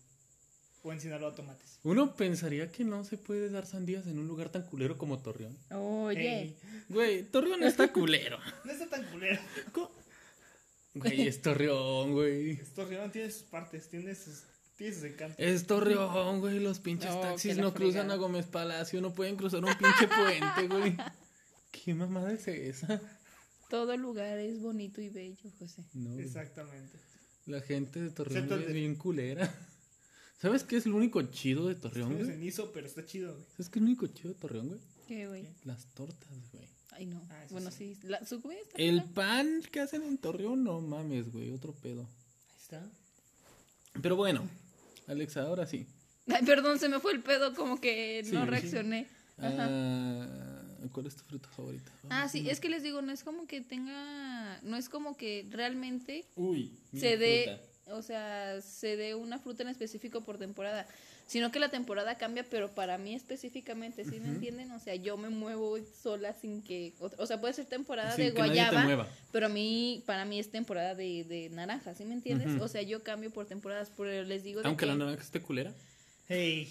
O 0.84 0.92
en 0.92 1.00
Sinaloa 1.00 1.34
tomates. 1.34 1.78
Uno 1.84 2.16
pensaría 2.16 2.72
que 2.72 2.84
no 2.84 3.04
se 3.04 3.16
puede 3.16 3.48
dar 3.50 3.66
sandías 3.66 4.06
en 4.08 4.18
un 4.18 4.26
lugar 4.26 4.50
tan 4.50 4.62
culero 4.62 4.98
como 4.98 5.20
Torreón. 5.20 5.56
Oye. 5.70 6.40
Ey, 6.42 6.56
Güey, 6.88 7.22
Torreón 7.22 7.62
está 7.62 7.92
culero. 7.92 8.38
no 8.64 8.72
está 8.72 8.88
tan 8.88 9.04
culero. 9.06 9.40
Güey, 10.94 11.28
es 11.28 11.40
Torreón, 11.40 12.12
güey. 12.12 12.56
Torreón 12.74 13.10
tiene 13.12 13.30
sus 13.30 13.44
partes, 13.44 13.88
tiene 13.88 14.14
sus, 14.14 14.42
tiene 14.82 14.94
sus 14.94 15.04
encantos. 15.04 15.36
Es 15.38 15.66
Torreón, 15.66 16.40
güey. 16.40 16.60
Los 16.60 16.78
pinches 16.80 17.10
No, 17.10 17.20
taxis 17.20 17.56
no 17.56 17.72
cruzan 17.72 18.10
a 18.10 18.16
Gómez 18.16 18.46
Palacio, 18.46 19.00
no 19.00 19.14
pueden 19.14 19.36
cruzar 19.36 19.64
un 19.64 19.74
pinche 19.74 20.08
puente, 20.08 20.68
güey. 20.68 20.96
¿Qué 21.70 21.94
mamada 21.94 22.32
es 22.32 22.46
esa? 22.48 23.00
Todo 23.70 23.96
lugar 23.96 24.38
es 24.38 24.60
bonito 24.60 25.00
y 25.00 25.08
bello, 25.08 25.50
José. 25.58 25.84
No, 25.94 26.10
güey. 26.14 26.26
Exactamente. 26.26 26.98
la 27.46 27.60
gente 27.60 28.00
de 28.00 28.10
Torreón 28.10 28.36
Excepto 28.36 28.56
güey, 28.56 28.66
es 28.66 28.68
de- 28.74 28.80
bien 28.80 28.94
culera. 28.96 29.54
¿Sabes 30.40 30.64
qué 30.64 30.76
es 30.76 30.86
lo 30.86 30.96
único 30.96 31.22
chido 31.22 31.68
de 31.68 31.76
Torreón, 31.76 32.14
güey? 32.14 32.26
cenizo, 32.26 32.72
pero 32.72 32.86
está 32.86 33.04
chido, 33.04 33.32
güey. 33.32 33.46
¿Sabes 33.52 33.68
qué 33.68 33.78
es 33.78 33.82
lo 33.82 33.86
único 33.86 34.06
chido 34.08 34.34
de 34.34 34.40
Torreón, 34.40 34.68
güey? 34.68 34.80
¿Qué, 35.06 35.28
güey? 35.28 35.46
Las 35.64 35.86
tortas, 35.94 36.28
güey. 36.52 36.68
Ay, 36.90 37.06
no. 37.06 37.22
Ah, 37.30 37.44
bueno, 37.50 37.70
sí. 37.70 37.94
sí. 37.94 38.06
La, 38.08 38.24
su 38.26 38.40
comida 38.42 38.58
está 38.60 38.76
El 38.76 39.04
pan 39.04 39.62
que 39.70 39.80
hacen 39.80 40.02
en 40.02 40.18
Torreón, 40.18 40.64
no 40.64 40.80
mames, 40.80 41.32
güey, 41.32 41.50
otro 41.52 41.72
pedo. 41.72 42.02
Ahí 42.02 42.56
está. 42.60 42.90
Pero 44.02 44.16
bueno, 44.16 44.48
Alexa, 45.06 45.42
ahora 45.42 45.66
sí. 45.66 45.86
Ay, 46.28 46.44
perdón, 46.44 46.78
se 46.78 46.88
me 46.88 47.00
fue 47.00 47.12
el 47.12 47.20
pedo, 47.20 47.54
como 47.54 47.80
que 47.80 48.22
Sí, 48.24 48.32
no 48.32 48.44
sí. 48.44 48.50
reaccioné. 48.50 49.06
Ajá. 49.38 49.68
Ah, 49.70 50.62
¿Cuál 50.92 51.06
es 51.06 51.16
tu 51.16 51.24
fruta 51.24 51.48
favorita? 51.48 51.90
Ah, 52.10 52.28
sí, 52.28 52.48
es 52.48 52.60
que 52.60 52.68
les 52.68 52.82
digo, 52.82 53.02
no 53.02 53.12
es 53.12 53.24
como 53.24 53.46
que 53.46 53.60
tenga, 53.60 54.60
no 54.62 54.76
es 54.76 54.88
como 54.88 55.16
que 55.16 55.46
realmente 55.50 56.24
Uy, 56.36 56.78
se 56.94 57.16
dé, 57.16 57.58
o 57.86 58.02
sea, 58.02 58.60
se 58.60 58.96
dé 58.96 59.14
una 59.14 59.38
fruta 59.38 59.62
en 59.62 59.68
específico 59.70 60.20
por 60.20 60.38
temporada, 60.38 60.86
sino 61.32 61.50
que 61.50 61.58
la 61.58 61.70
temporada 61.70 62.18
cambia, 62.18 62.44
pero 62.44 62.68
para 62.74 62.98
mí 62.98 63.14
específicamente, 63.14 64.04
¿sí 64.04 64.20
me 64.20 64.28
entienden? 64.28 64.70
O 64.72 64.78
sea, 64.78 64.96
yo 64.96 65.16
me 65.16 65.30
muevo 65.30 65.78
sola 66.02 66.34
sin 66.34 66.60
que, 66.60 66.92
o, 67.00 67.10
o 67.16 67.24
sea, 67.24 67.40
puede 67.40 67.54
ser 67.54 67.64
temporada 67.64 68.14
Sin 68.14 68.26
de 68.26 68.30
guayaba, 68.32 69.08
pero 69.30 69.46
a 69.46 69.48
mí, 69.48 70.02
para 70.04 70.26
mí 70.26 70.38
es 70.38 70.50
temporada 70.50 70.94
de, 70.94 71.24
de 71.24 71.48
naranja, 71.48 71.94
¿sí 71.94 72.04
me 72.04 72.12
entiendes? 72.12 72.60
O 72.60 72.68
sea, 72.68 72.82
yo 72.82 73.02
cambio 73.02 73.30
por 73.30 73.46
temporadas, 73.46 73.90
pero 73.96 74.22
les 74.24 74.44
digo 74.44 74.60
de 74.60 74.68
Aunque 74.68 74.84
que, 74.84 74.90
la 74.90 74.94
naranja 74.94 75.22
esté 75.22 75.40
culera. 75.40 75.72
Hey. 76.28 76.68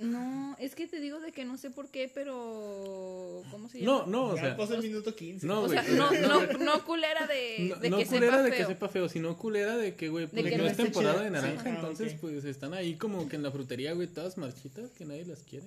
No, 0.00 0.56
es 0.58 0.74
que 0.74 0.86
te 0.86 0.98
digo 1.00 1.20
de 1.20 1.30
que 1.32 1.44
no 1.44 1.56
sé 1.56 1.70
por 1.70 1.88
qué, 1.88 2.10
pero, 2.12 3.42
¿cómo 3.50 3.68
se 3.68 3.80
llama? 3.80 3.92
No, 3.92 4.06
no, 4.06 4.24
o 4.30 4.36
ya 4.36 4.42
sea, 4.42 4.56
pasó 4.56 4.74
el 4.74 4.82
minuto 4.82 5.14
15. 5.14 5.46
no, 5.46 5.62
O 5.62 5.68
sea, 5.68 5.82
no, 5.82 6.10
no, 6.12 6.46
no, 6.58 6.84
culera 6.84 7.26
de, 7.26 7.76
de 7.80 7.90
no 7.90 7.98
que 7.98 8.06
culera 8.06 8.32
sepa 8.36 8.42
de 8.42 8.50
feo. 8.50 8.58
que 8.66 8.72
sepa 8.74 8.88
feo, 8.88 9.08
sino 9.08 9.36
culera 9.36 9.76
de 9.76 9.94
que, 9.94 10.08
güey, 10.08 10.26
pues 10.26 10.44
que 10.44 10.56
no 10.58 10.66
es 10.66 10.76
temporada 10.76 11.14
chida. 11.16 11.24
de 11.24 11.30
naranja, 11.30 11.62
Sí. 11.62 11.68
Ah, 11.68 11.74
entonces 11.76 12.14
pues 12.20 12.44
están 12.44 12.74
ahí 12.74 12.96
como 12.96 13.28
que 13.28 13.36
en 13.36 13.42
la 13.42 13.50
frutería, 13.50 13.92
güey, 13.92 14.08
todas 14.08 14.38
marchitas 14.38 14.90
que 14.92 15.04
nadie 15.04 15.24
las 15.26 15.42
quiere. 15.42 15.66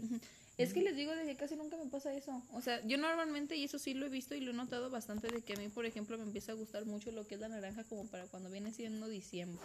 Es 0.58 0.74
que 0.74 0.82
les 0.82 0.96
digo 0.96 1.12
de 1.15 1.26
que 1.26 1.36
casi 1.36 1.56
nunca 1.56 1.78
me 1.78 1.88
pasa 1.89 2.13
eso. 2.13 2.43
O 2.54 2.62
sea, 2.62 2.80
yo 2.86 2.98
normalmente, 2.98 3.56
y 3.56 3.63
eso 3.63 3.80
sí 3.80 3.93
lo 3.96 4.06
he 4.06 4.10
visto 4.10 4.36
y 4.36 4.39
lo 4.41 4.52
he 4.52 4.54
notado 4.54 4.89
bastante, 4.91 5.28
de 5.28 5.41
que 5.41 5.54
a 5.54 5.58
mí, 5.58 5.67
por 5.69 5.86
ejemplo, 5.86 6.15
me 6.17 6.24
empieza 6.24 6.52
a 6.52 6.56
gustar 6.56 6.86
mucho 6.86 7.12
lo 7.12 7.26
que 7.26 7.36
es 7.36 7.41
la 7.41 7.50
naranja 7.50 7.84
como 7.86 8.06
para 8.08 8.26
cuando 8.28 8.50
viene 8.52 8.72
siendo 8.72 9.08
diciembre. 9.08 9.63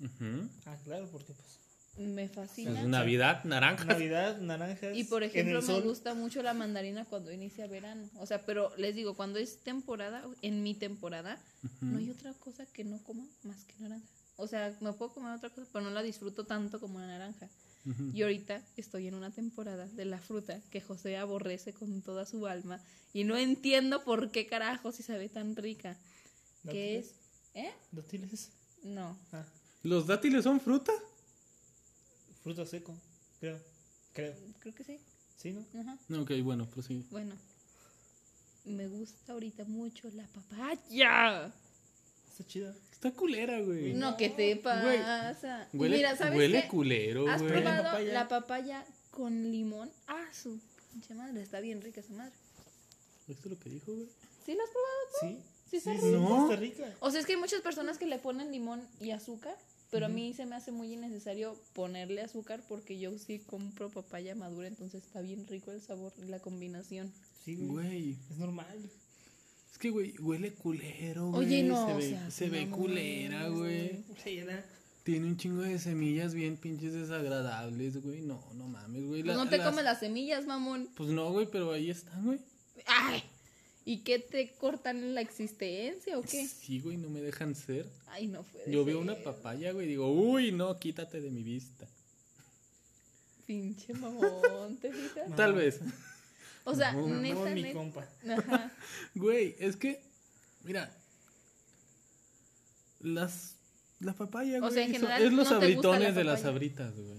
Ujú. 0.00 0.48
Ah, 0.66 0.76
claro, 0.84 1.08
porque 1.12 1.32
pues. 1.34 1.60
Me 1.96 2.24
Es 2.24 2.32
fascina. 2.32 2.82
Navidad, 2.84 3.44
naranja. 3.44 3.84
Navidad, 3.84 4.38
naranjas. 4.40 4.96
Y 4.96 5.04
por 5.04 5.22
ejemplo, 5.22 5.60
me 5.60 5.66
sol. 5.66 5.82
gusta 5.82 6.14
mucho 6.14 6.42
la 6.42 6.52
mandarina 6.52 7.04
cuando 7.04 7.32
inicia 7.32 7.66
verano. 7.68 8.08
O 8.18 8.26
sea, 8.26 8.44
pero 8.44 8.72
les 8.76 8.94
digo, 8.96 9.14
cuando 9.14 9.38
es 9.38 9.58
temporada, 9.62 10.24
en 10.42 10.62
mi 10.62 10.74
temporada, 10.74 11.38
no 11.80 11.98
hay 11.98 12.10
otra 12.10 12.32
cosa 12.34 12.66
que 12.66 12.82
no 12.84 12.98
coma 13.04 13.24
más 13.44 13.64
que 13.64 13.74
naranja. 13.78 14.06
O 14.36 14.48
sea, 14.48 14.76
me 14.80 14.92
puedo 14.92 15.12
comer 15.14 15.32
otra 15.34 15.50
cosa, 15.50 15.68
pero 15.72 15.84
no 15.84 15.90
la 15.92 16.02
disfruto 16.02 16.44
tanto 16.44 16.80
como 16.80 16.98
la 16.98 17.06
naranja. 17.06 17.48
Y 18.14 18.22
ahorita 18.22 18.62
estoy 18.78 19.06
en 19.08 19.14
una 19.14 19.30
temporada 19.30 19.86
de 19.86 20.06
la 20.06 20.18
fruta 20.18 20.58
que 20.70 20.80
José 20.80 21.18
aborrece 21.18 21.74
con 21.74 22.00
toda 22.02 22.24
su 22.24 22.46
alma. 22.46 22.80
Y 23.12 23.24
no 23.24 23.36
entiendo 23.36 24.02
por 24.04 24.30
qué 24.30 24.46
carajo 24.46 24.90
si 24.90 25.02
sabe 25.02 25.28
tan 25.28 25.54
rica. 25.54 25.96
¿Qué 26.68 27.04
¿Dátiles? 27.04 27.06
es? 27.54 27.64
¿Eh? 27.66 27.72
¿Dátiles? 27.92 28.50
No. 28.84 29.16
Ah, 29.32 29.44
¿Los 29.82 30.06
dátiles 30.06 30.44
son 30.44 30.60
fruta? 30.60 30.92
Fruto 32.44 32.64
seco, 32.66 32.94
creo. 33.40 33.58
Creo. 34.12 34.34
Creo 34.60 34.74
que 34.74 34.84
sí. 34.84 35.00
¿Sí, 35.36 35.52
no? 35.52 35.64
Ajá. 35.80 35.98
Ok, 36.20 36.30
bueno, 36.44 36.68
pues 36.72 36.86
sí. 36.86 37.04
Bueno. 37.10 37.34
Me 38.64 38.86
gusta 38.86 39.32
ahorita 39.32 39.64
mucho 39.64 40.08
la 40.14 40.26
papaya. 40.28 41.52
Está 42.30 42.46
chida. 42.46 42.74
Está 42.92 43.10
culera, 43.10 43.60
güey. 43.60 43.92
No, 43.94 44.16
¿qué 44.16 44.30
te 44.30 44.56
pasa? 44.56 45.68
Huele, 45.72 45.96
Mira, 45.96 46.16
¿sabes 46.16 46.36
huele 46.38 46.62
qué? 46.62 46.68
culero, 46.68 47.28
¿Has 47.28 47.42
güey. 47.42 47.52
probado 47.52 47.82
Papaya. 47.82 48.12
la 48.12 48.28
papaya 48.28 48.86
con 49.10 49.50
limón? 49.50 49.90
Ah, 50.06 50.24
su 50.32 50.58
pinche 50.92 51.14
madre, 51.14 51.42
está 51.42 51.60
bien 51.60 51.82
rica 51.82 52.00
esa 52.00 52.12
madre. 52.14 52.32
¿Esto 53.28 53.48
es 53.48 53.50
lo 53.52 53.58
que 53.58 53.68
dijo, 53.70 53.92
güey? 53.92 54.08
¿Sí 54.46 54.54
la 54.54 54.62
has 54.62 54.70
probado? 54.70 55.00
Sí. 55.20 55.42
Sí, 55.70 55.76
está 55.78 55.92
sí, 55.92 55.98
rica. 55.98 56.18
No. 56.18 56.44
está 56.50 56.56
rica. 56.60 56.94
O 57.00 57.10
sea, 57.10 57.20
es 57.20 57.26
que 57.26 57.32
hay 57.34 57.40
muchas 57.40 57.60
personas 57.62 57.98
que 57.98 58.06
le 58.06 58.18
ponen 58.18 58.50
limón 58.52 58.86
y 59.00 59.10
azúcar, 59.10 59.56
pero 59.94 60.06
a 60.06 60.08
mí 60.08 60.34
se 60.34 60.44
me 60.46 60.56
hace 60.56 60.72
muy 60.72 60.92
innecesario 60.92 61.56
ponerle 61.72 62.20
azúcar 62.22 62.60
porque 62.68 62.98
yo 62.98 63.16
sí 63.18 63.38
compro 63.38 63.90
papaya 63.90 64.34
madura, 64.34 64.66
entonces 64.68 65.04
está 65.04 65.20
bien 65.20 65.46
rico 65.46 65.70
el 65.72 65.80
sabor 65.80 66.12
y 66.18 66.28
la 66.28 66.40
combinación. 66.40 67.12
Sí, 67.44 67.56
güey. 67.56 68.16
Es 68.30 68.36
normal. 68.38 68.90
Es 69.70 69.78
que, 69.78 69.90
güey, 69.90 70.14
huele 70.18 70.52
culero, 70.52 71.30
güey. 71.30 71.46
Oye, 71.46 71.62
no, 71.62 71.86
Se 71.86 71.92
o 71.92 71.96
ve, 71.96 72.08
sea, 72.10 72.30
se 72.30 72.48
ve 72.48 72.66
no 72.66 72.76
culera, 72.76 73.48
güey. 73.48 74.04
Tiene 75.02 75.26
un 75.26 75.36
chingo 75.36 75.62
de 75.62 75.78
semillas 75.78 76.32
bien 76.34 76.56
pinches 76.56 76.92
desagradables, 76.94 78.02
güey. 78.02 78.22
No, 78.22 78.42
no 78.54 78.68
mames, 78.68 79.04
güey. 79.04 79.22
Pues 79.22 79.36
no 79.36 79.48
te 79.48 79.58
las- 79.58 79.68
comes 79.68 79.84
las 79.84 80.00
semillas, 80.00 80.46
mamón. 80.46 80.88
Pues 80.96 81.10
no, 81.10 81.30
güey, 81.30 81.46
pero 81.50 81.72
ahí 81.72 81.90
están, 81.90 82.24
güey. 82.24 82.38
Ay. 82.86 83.22
¿Y 83.86 83.98
qué 83.98 84.18
te 84.18 84.50
cortan 84.54 85.14
la 85.14 85.20
existencia 85.20 86.18
o 86.18 86.22
qué? 86.22 86.46
Sí, 86.48 86.80
güey, 86.80 86.96
no 86.96 87.10
me 87.10 87.20
dejan 87.20 87.54
ser. 87.54 87.86
Ay, 88.06 88.26
no 88.28 88.42
puede 88.44 88.70
Yo 88.72 88.84
veo 88.84 88.98
una 89.00 89.14
papaya, 89.16 89.72
güey, 89.72 89.86
y 89.86 89.90
digo, 89.90 90.10
uy, 90.10 90.52
no, 90.52 90.78
quítate 90.78 91.20
de 91.20 91.30
mi 91.30 91.42
vista. 91.42 91.86
Pinche 93.46 93.92
mamón, 93.92 94.78
¿te 94.78 94.90
fijas? 94.90 95.28
No. 95.28 95.36
Tal 95.36 95.52
vez. 95.52 95.80
O 96.64 96.74
sea, 96.74 96.92
No, 96.92 97.06
No, 97.08 97.20
neta, 97.20 97.50
mi 97.50 97.62
neta. 97.62 97.74
compa. 97.78 98.08
Ajá. 98.26 98.72
Güey, 99.14 99.54
es 99.58 99.76
que, 99.76 100.00
mira, 100.62 100.90
las, 103.00 103.56
la 104.00 104.14
papaya, 104.14 104.56
O 104.58 104.60
güey, 104.62 104.72
sea, 104.72 104.84
en 104.84 104.92
son- 104.92 105.00
general, 105.02 105.22
es 105.22 105.32
los 105.32 105.50
¿no 105.50 105.58
te 105.58 105.74
gusta 105.74 105.88
abritones 105.90 106.08
la 106.14 106.18
de 106.18 106.24
las 106.24 106.40
papaya? 106.40 106.52
sabritas, 106.52 106.94
güey. 106.94 107.18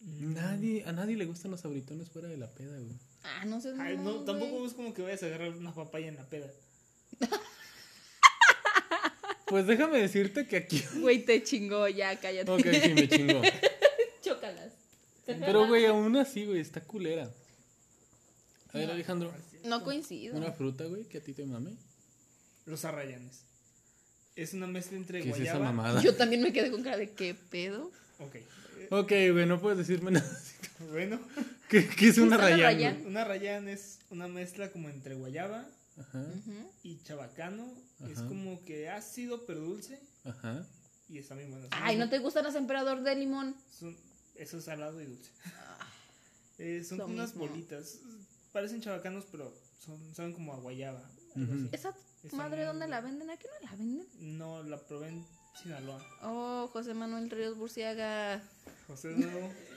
Mm. 0.00 0.32
Nadie, 0.34 0.84
a 0.86 0.92
nadie 0.92 1.16
le 1.16 1.26
gustan 1.26 1.50
los 1.50 1.62
abritones 1.66 2.08
fuera 2.08 2.28
de 2.28 2.38
la 2.38 2.50
peda, 2.50 2.78
güey. 2.78 2.96
Ah, 3.22 3.44
no 3.44 3.60
sé. 3.60 3.72
Ay, 3.78 3.96
no, 3.98 4.24
tampoco 4.24 4.64
es 4.66 4.72
como 4.74 4.94
que 4.94 5.02
vayas 5.02 5.22
a 5.22 5.26
agarrar 5.26 5.50
una 5.50 5.74
papaya 5.74 6.08
en 6.08 6.16
la 6.16 6.28
peda. 6.28 6.50
Pues 9.46 9.66
déjame 9.66 9.98
decirte 9.98 10.46
que 10.46 10.56
aquí... 10.58 10.80
Güey, 11.00 11.24
te 11.24 11.42
chingó, 11.42 11.88
ya, 11.88 12.14
cállate. 12.20 12.48
Ok, 12.48 12.62
sí, 12.84 12.94
me 12.94 13.08
chingó. 13.08 13.42
Chócalas. 14.22 14.72
Pero, 15.26 15.66
güey, 15.66 15.86
aún 15.86 16.16
así, 16.16 16.46
güey, 16.46 16.60
está 16.60 16.80
culera. 16.80 17.28
A 18.72 18.78
ver, 18.78 18.90
Alejandro, 18.92 19.34
No 19.64 19.82
coincido. 19.82 20.36
una 20.36 20.52
fruta, 20.52 20.84
güey, 20.84 21.02
que 21.04 21.18
a 21.18 21.20
ti 21.20 21.32
te 21.32 21.44
mame. 21.44 21.72
Los 22.64 22.84
arrayanes. 22.84 23.40
Es 24.36 24.54
una 24.54 24.68
mezcla 24.68 24.96
entre 24.96 25.20
¿Qué 25.20 25.30
es 25.30 25.34
esa 25.34 25.42
guayaba. 25.58 25.64
mamada? 25.64 26.00
Yo 26.02 26.14
también 26.14 26.42
me 26.42 26.52
quedé 26.52 26.70
con 26.70 26.84
cara 26.84 26.96
de 26.98 27.10
qué 27.10 27.34
pedo. 27.34 27.90
Ok. 28.20 28.36
Ok, 28.90 29.12
güey, 29.32 29.46
no 29.46 29.60
puedes 29.60 29.78
decirme 29.78 30.10
nada. 30.12 30.38
Bueno, 30.90 31.20
¿Qué, 31.68 31.86
qué 31.86 32.08
es 32.08 32.16
una 32.16 32.36
¿Es 32.36 32.42
una 32.42 32.66
rayán? 32.70 33.06
una 33.06 33.22
rayán 33.24 33.68
es 33.68 33.98
una 34.08 34.28
mezcla 34.28 34.72
como 34.72 34.88
entre 34.88 35.14
guayaba 35.14 35.68
Ajá, 35.98 36.24
y 36.82 36.96
chabacano. 37.02 37.70
Es 38.10 38.20
como 38.20 38.64
que 38.64 38.88
ácido 38.88 39.44
pero 39.44 39.60
dulce 39.60 40.00
ajá. 40.24 40.66
y 41.10 41.18
está 41.18 41.34
bien 41.34 41.50
bueno. 41.50 41.68
Ay, 41.72 41.98
¿no 41.98 42.08
te 42.08 42.18
gustan 42.18 42.44
los 42.44 42.54
emperador 42.54 43.02
de 43.02 43.14
limón? 43.14 43.54
Son- 43.78 43.94
eso 44.36 44.56
es 44.56 44.64
salado 44.64 45.02
y 45.02 45.04
dulce. 45.04 45.30
Eh, 46.58 46.82
son 46.82 46.98
como 46.98 47.12
unas 47.14 47.34
bolitas. 47.34 47.98
Parecen 48.52 48.80
chabacanos, 48.80 49.26
pero 49.30 49.54
son, 49.84 50.14
saben 50.14 50.32
como 50.32 50.54
a 50.54 50.56
guayaba. 50.56 51.02
¿Esa 51.72 51.94
madre 52.32 52.64
dónde 52.64 52.88
la 52.88 53.02
venden? 53.02 53.28
¿Aquí 53.30 53.46
no 53.46 53.68
la 53.70 53.76
venden? 53.76 54.06
No, 54.38 54.62
la 54.62 54.78
probé 54.78 55.08
en 55.08 55.26
Sinaloa. 55.54 56.04
Oh, 56.22 56.68
José 56.72 56.94
Manuel 56.94 57.30
Ríos 57.30 57.56
Burciaga. 57.56 58.42
José 58.86 59.14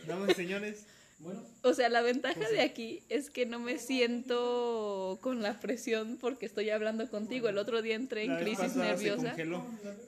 damas 0.07 0.29
y 0.29 0.33
señores. 0.33 0.85
Bueno, 1.19 1.41
O 1.61 1.73
sea, 1.73 1.87
la 1.87 2.01
ventaja 2.01 2.49
de 2.49 2.61
aquí 2.61 3.01
es 3.07 3.29
que 3.29 3.45
no 3.45 3.57
me 3.59 3.77
siento 3.77 5.19
con 5.21 5.41
la 5.41 5.59
presión 5.59 6.17
porque 6.19 6.45
estoy 6.45 6.69
hablando 6.69 7.09
contigo. 7.09 7.47
El 7.47 7.57
otro 7.57 7.81
día 7.81 7.95
entré 7.95 8.25
en 8.25 8.37
crisis 8.37 8.75
nerviosa. 8.75 9.33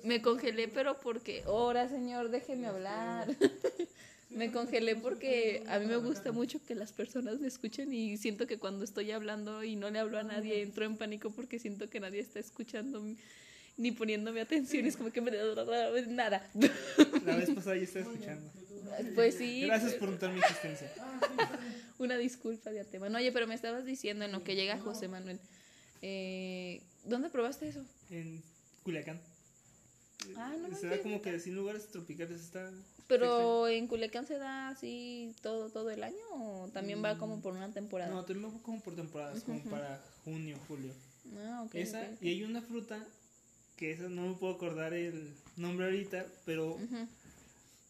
Me 0.03 0.21
congelé, 0.21 0.67
pero 0.67 0.99
porque, 0.99 1.43
ahora 1.45 1.87
señor, 1.87 2.31
déjeme 2.31 2.67
hablar. 2.67 3.27
me 4.29 4.51
congelé 4.51 4.97
porque 4.97 5.63
a 5.67 5.79
mí 5.79 5.85
me 5.85 5.95
gusta 5.95 6.33
mucho 6.33 6.59
que 6.65 6.75
las 6.75 6.91
personas 6.91 7.39
me 7.39 7.47
escuchen 7.47 7.93
y 7.93 8.17
siento 8.17 8.45
que 8.45 8.57
cuando 8.57 8.83
estoy 8.83 9.11
hablando 9.11 9.63
y 9.63 9.77
no 9.77 9.89
le 9.89 9.99
hablo 9.99 10.17
a 10.19 10.23
nadie, 10.23 10.61
entro 10.61 10.83
en 10.83 10.97
pánico 10.97 11.29
porque 11.29 11.59
siento 11.59 11.89
que 11.89 12.01
nadie 12.01 12.19
está 12.19 12.39
escuchando 12.39 13.01
ni 13.77 13.91
poniéndome 13.91 14.41
atención. 14.41 14.85
Es 14.85 14.97
como 14.97 15.11
que 15.11 15.21
me... 15.21 15.31
Nada. 16.07 16.49
La 17.25 17.35
vez 17.35 17.49
pasada 17.51 17.75
ya 17.75 17.83
estaba 17.83 18.05
escuchando. 18.05 18.51
Pues 19.13 19.35
sí. 19.35 19.61
Gracias 19.65 19.93
por 19.95 20.09
notar 20.09 20.31
mi 20.31 20.39
existencia. 20.39 20.91
Una 21.97 22.17
disculpa 22.17 22.71
de 22.71 22.81
antemano. 22.81 23.17
Oye, 23.17 23.31
pero 23.31 23.47
me 23.47 23.55
estabas 23.55 23.85
diciendo 23.85 24.25
en 24.25 24.31
lo 24.31 24.43
que 24.43 24.55
llega 24.55 24.79
José 24.79 25.07
Manuel. 25.07 25.39
Eh, 26.01 26.81
¿Dónde 27.03 27.29
probaste 27.29 27.69
eso? 27.69 27.83
En 28.09 28.43
Culiacán. 28.83 29.19
Ah, 30.37 30.55
no 30.59 30.75
Se 30.75 30.87
da 30.87 31.01
como 31.01 31.21
que 31.21 31.39
sin 31.39 31.55
lugares 31.55 31.87
tropicales 31.87 32.41
está. 32.41 32.71
Pero 33.07 33.67
en 33.67 33.87
Culiacán 33.87 34.25
se 34.25 34.37
da 34.37 34.69
así 34.69 35.35
todo 35.41 35.69
todo 35.69 35.91
el 35.91 36.03
año 36.03 36.23
o 36.31 36.69
también 36.73 37.03
va 37.03 37.17
como 37.17 37.41
por 37.41 37.53
una 37.53 37.71
temporada. 37.71 38.11
No, 38.11 38.25
también 38.25 38.51
va 38.51 38.63
como 38.63 38.81
por 38.81 38.95
temporadas, 38.95 39.43
como 39.43 39.59
para 39.63 40.01
junio, 40.23 40.57
julio. 40.67 40.91
Ah, 41.37 41.63
ok. 41.65 41.75
esa, 41.75 42.01
ok. 42.01 42.21
y 42.21 42.29
hay 42.29 42.43
una 42.43 42.61
fruta 42.61 43.03
que 43.75 43.91
esa 43.91 44.09
no 44.09 44.27
me 44.29 44.33
puedo 44.35 44.53
acordar 44.55 44.93
el 44.93 45.33
nombre 45.57 45.85
ahorita, 45.85 46.25
pero. 46.45 46.77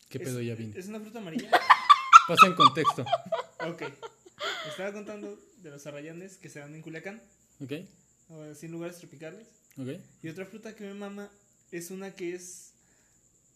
¿Qué 0.10 0.17
es- 0.17 0.24
pedo 0.24 0.41
ya 0.41 0.56
vine? 0.56 0.78
Es 0.78 0.88
una 0.88 1.00
fruta 1.00 1.19
amarilla. 1.19 1.50
Pasa 2.28 2.48
en 2.48 2.54
contexto. 2.56 3.06
ok. 3.67 3.84
Estaba 4.67 4.93
contando 4.93 5.39
de 5.58 5.69
los 5.69 5.86
arrayanes 5.88 6.38
que 6.38 6.50
se 6.50 6.60
dan 6.60 6.74
en 6.76 6.82
Culiacán, 6.82 7.21
¿Ok? 7.62 7.71
o 8.30 8.54
sin 8.56 8.71
lugares 8.71 8.98
tropicales. 8.98 9.48
¿Ok? 9.78 10.00
Y 10.24 10.30
otra 10.30 10.45
fruta 10.45 10.76
que 10.76 10.84
me 10.86 10.93
mama 10.95 11.30
es 11.71 11.91
una 11.91 12.12
que 12.15 12.34
es 12.36 12.71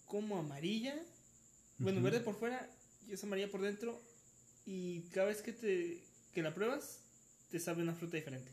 como 0.06 0.38
amarilla. 0.38 0.96
Bueno, 1.80 2.02
verde 2.02 2.20
por 2.20 2.36
fuera 2.38 2.70
y 3.08 3.13
es 3.13 3.24
amarilla 3.24 3.50
por 3.50 3.62
dentro. 3.62 4.00
Y 4.65 5.02
cada 5.13 5.28
vez 5.28 5.42
que 5.42 5.54
te 5.54 6.04
que 6.34 6.44
la 6.44 6.54
pruebas, 6.54 7.00
te 7.50 7.60
sabe 7.60 7.82
una 7.82 7.96
fruta 7.96 8.18
diferente. 8.18 8.52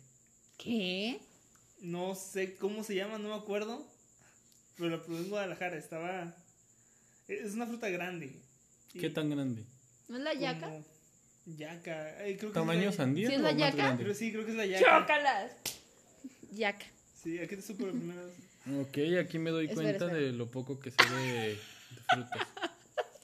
¿Qué? 0.56 1.20
No 1.80 2.14
sé 2.14 2.56
cómo 2.56 2.82
se 2.84 2.94
llama, 2.94 3.18
no 3.18 3.28
me 3.28 3.34
acuerdo. 3.34 3.86
Pero 4.76 4.90
la 4.90 5.02
probé 5.02 5.20
en 5.20 5.28
Guadalajara, 5.30 5.76
estaba... 5.76 6.34
Es 7.28 7.54
una 7.54 7.66
fruta 7.66 7.88
grande. 7.88 8.32
¿Qué 8.92 9.10
tan 9.10 9.30
grande? 9.30 9.62
¿No 10.08 10.16
es 10.18 10.22
la 10.22 10.34
yaca? 10.34 10.66
como 10.66 10.84
Yaca. 11.46 12.16
Ay, 12.20 12.36
creo 12.36 12.50
que 12.50 12.54
¿Tamaño 12.54 12.80
es 12.80 12.86
la- 12.86 12.92
sandía 12.92 13.28
¿Sí 13.28 13.34
es 13.34 13.40
la 13.40 13.52
yaca? 13.52 13.96
Creo, 13.96 14.14
sí, 14.14 14.32
creo 14.32 14.44
que 14.44 14.50
es 14.52 14.56
la 14.56 14.66
yaca. 14.66 15.00
¡Chócalas! 15.00 15.52
Yaca. 16.52 16.86
Sí, 17.22 17.38
aquí 17.38 17.56
te 17.56 17.62
supo 17.62 17.86
la 17.86 17.92
primera 17.92 18.22
vez. 18.22 18.34
Ok, 18.80 18.98
aquí 19.24 19.38
me 19.38 19.50
doy 19.50 19.66
Espera, 19.66 19.82
cuenta 19.82 20.04
espera. 20.06 20.22
de 20.26 20.32
lo 20.32 20.50
poco 20.50 20.78
que 20.80 20.90
sé 20.90 20.96
de, 21.14 21.32
de 21.50 21.58
frutas. 22.08 22.48